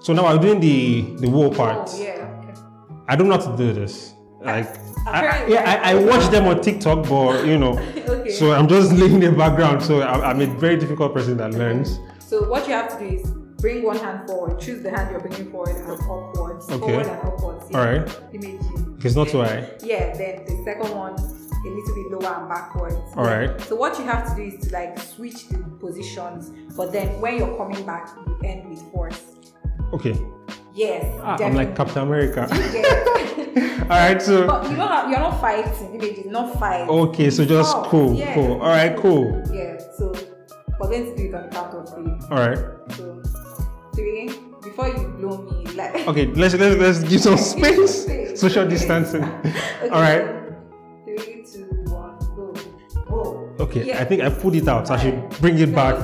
So 0.00 0.12
now 0.12 0.26
I'm 0.26 0.40
doing 0.40 0.58
the 0.58 1.02
the 1.20 1.30
wool 1.30 1.52
part. 1.54 1.88
Oh, 1.88 2.02
yeah. 2.02 2.64
I 3.06 3.14
don't 3.14 3.28
know 3.28 3.38
how 3.38 3.52
to 3.52 3.56
do 3.56 3.72
this. 3.72 4.14
Like, 4.40 4.66
I, 5.06 5.20
Apparently, 5.20 5.54
yeah, 5.54 5.80
I, 5.84 5.92
I 5.92 5.94
watch 5.94 6.28
them 6.32 6.48
on 6.48 6.60
TikTok, 6.60 7.08
but 7.08 7.46
you 7.46 7.58
know, 7.58 7.78
Okay. 7.78 8.32
so 8.32 8.50
I'm 8.50 8.66
just 8.66 8.90
laying 8.90 9.20
the 9.20 9.30
background. 9.30 9.84
So 9.84 10.02
I'm, 10.02 10.20
I'm 10.20 10.40
a 10.40 10.52
very 10.58 10.76
difficult 10.76 11.14
person 11.14 11.36
that 11.36 11.54
learns. 11.54 12.00
So 12.18 12.48
what 12.50 12.66
you 12.66 12.74
have 12.74 12.90
to 12.98 12.98
do 12.98 13.14
is 13.14 13.45
bring 13.60 13.82
one 13.82 13.98
hand 13.98 14.26
forward, 14.28 14.60
choose 14.60 14.82
the 14.82 14.90
hand 14.90 15.10
you're 15.10 15.20
bringing 15.20 15.50
forward 15.50 15.76
and 15.76 15.88
upwards, 15.90 16.68
Okay. 16.70 16.78
forward 16.78 17.06
and 17.06 17.20
upwards. 17.28 17.64
All 17.74 17.84
right. 17.84 18.20
Image. 18.32 18.60
It's 19.04 19.14
not 19.14 19.28
too 19.28 19.42
high. 19.42 19.68
Yeah. 19.82 20.16
Then 20.16 20.44
the 20.46 20.62
second 20.64 20.94
one 20.96 21.14
a 21.14 21.68
little 21.68 21.94
bit 21.94 22.10
lower 22.22 22.34
and 22.40 22.48
backwards. 22.48 22.94
All 23.16 23.24
right. 23.24 23.60
So 23.62 23.74
what 23.76 23.98
you 23.98 24.04
have 24.04 24.28
to 24.28 24.36
do 24.36 24.42
is 24.56 24.66
to 24.66 24.72
like 24.72 24.98
switch 24.98 25.48
the 25.48 25.58
positions, 25.80 26.50
but 26.76 26.92
then 26.92 27.20
when 27.20 27.38
you're 27.38 27.56
coming 27.56 27.84
back, 27.84 28.10
you 28.26 28.38
end 28.44 28.68
with 28.68 28.82
force. 28.92 29.22
Okay. 29.92 30.16
Yes. 30.74 31.04
Ah, 31.22 31.36
I'm 31.40 31.54
like 31.54 31.74
Captain 31.74 32.02
America. 32.02 32.42
All 33.82 33.88
right. 33.88 34.20
So 34.20 34.46
but 34.52 34.68
you 34.70 34.76
don't 34.76 34.88
have, 34.88 35.10
you're 35.10 35.18
not 35.20 35.40
fighting. 35.40 35.94
Image 35.94 36.18
is 36.18 36.26
not 36.26 36.58
fight. 36.58 36.88
okay. 36.88 37.30
So 37.30 37.44
just 37.44 37.74
Oh, 37.74 37.84
cool, 37.88 38.14
yeah. 38.14 38.34
cool. 38.34 38.54
All 38.60 38.68
right, 38.68 38.96
cool. 38.96 39.42
Yeah. 39.52 39.78
So 39.96 40.12
we're 40.78 40.88
going 40.90 41.06
to 41.06 41.16
do 41.16 41.28
it 41.28 41.34
on 41.34 41.42
the 41.44 41.48
count 41.48 41.74
of 41.74 41.88
three. 41.88 42.12
All 42.30 42.46
right. 42.46 42.58
So. 42.96 43.22
Before 44.76 44.92
you 44.92 45.08
blow 45.08 45.38
me, 45.40 45.64
like. 45.72 46.06
Okay. 46.12 46.26
Let's 46.36 46.54
let's 46.54 46.76
let's 46.76 46.98
give 47.08 47.20
some 47.22 47.38
space. 47.38 48.02
Space. 48.04 48.40
Social 48.40 48.68
distancing. 48.68 49.24
Okay, 49.80 49.88
All 49.88 50.02
right. 50.04 50.20
so 50.20 51.16
Three, 51.16 51.44
two, 51.48 51.64
one, 51.88 52.18
go. 52.36 52.52
Oh. 53.08 53.48
Okay. 53.64 53.84
Yeah. 53.88 54.02
I 54.02 54.04
think 54.04 54.20
I 54.20 54.28
pulled 54.28 54.54
it 54.54 54.68
out. 54.68 54.86
So 54.88 54.94
I 54.94 54.98
should 55.00 55.16
bring 55.40 55.56
it 55.58 55.74
back. 55.74 55.96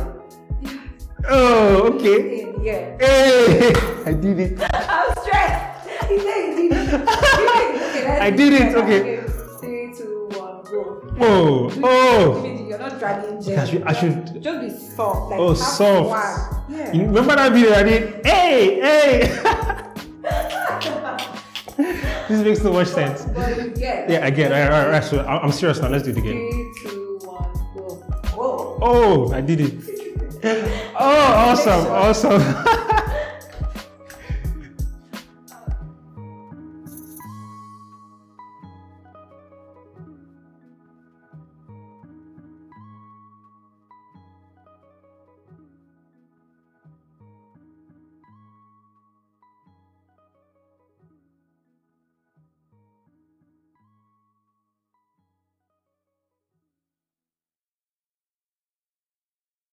Oh, 1.28 1.92
okay. 1.92 2.48
Yeah. 2.62 2.96
Hey, 2.96 3.74
I 4.06 4.12
did 4.14 4.38
it. 4.40 4.56
I'm 4.72 5.12
stressed. 5.20 6.08
He 6.08 6.18
said 6.18 6.56
he 6.56 6.68
did 6.68 6.72
it. 6.72 6.94
Okay, 7.04 8.18
I 8.24 8.30
did 8.30 8.52
it, 8.54 8.72
together. 8.72 8.84
okay. 8.84 9.20
Three, 9.60 9.92
two, 9.94 10.28
one, 10.32 10.64
go. 10.64 11.12
Oh, 11.20 11.70
oh. 11.84 12.61
You're 12.72 12.78
not 12.80 12.98
dragging 12.98 13.42
gel. 13.42 13.60
I 13.60 13.64
should- 13.66 13.82
I 13.82 13.92
should- 13.92 14.42
just 14.42 14.60
be 14.62 14.70
soft. 14.96 15.30
Like 15.30 15.40
Oh, 15.40 15.52
soft. 15.52 16.70
Yeah. 16.70 16.90
You 16.92 17.02
remember 17.04 17.36
that 17.36 17.52
video 17.52 17.74
I 17.74 17.82
did? 17.82 18.24
Hey, 18.24 18.80
hey! 18.80 19.28
this 22.28 22.42
makes 22.42 22.62
no 22.64 22.72
much 22.72 22.88
sense. 22.88 23.26
But 23.26 23.56
you 23.58 23.68
get. 23.76 24.08
Yeah, 24.08 24.24
all 24.24 24.30
right, 24.70 24.84
all 24.86 24.90
right, 24.90 25.04
so 25.04 25.18
I- 25.20 25.42
I'm 25.42 25.52
serious 25.52 25.80
now. 25.82 25.88
Let's 25.88 26.04
do 26.04 26.12
it 26.12 26.16
again. 26.16 26.32
Three, 26.32 26.72
two, 26.90 27.18
one, 27.24 27.52
go. 27.76 27.82
Whoa. 28.36 28.78
Oh, 28.80 29.32
I 29.34 29.42
did 29.42 29.60
it. 29.60 29.74
Oh, 30.98 31.32
awesome, 31.52 31.86
awesome. 31.88 32.40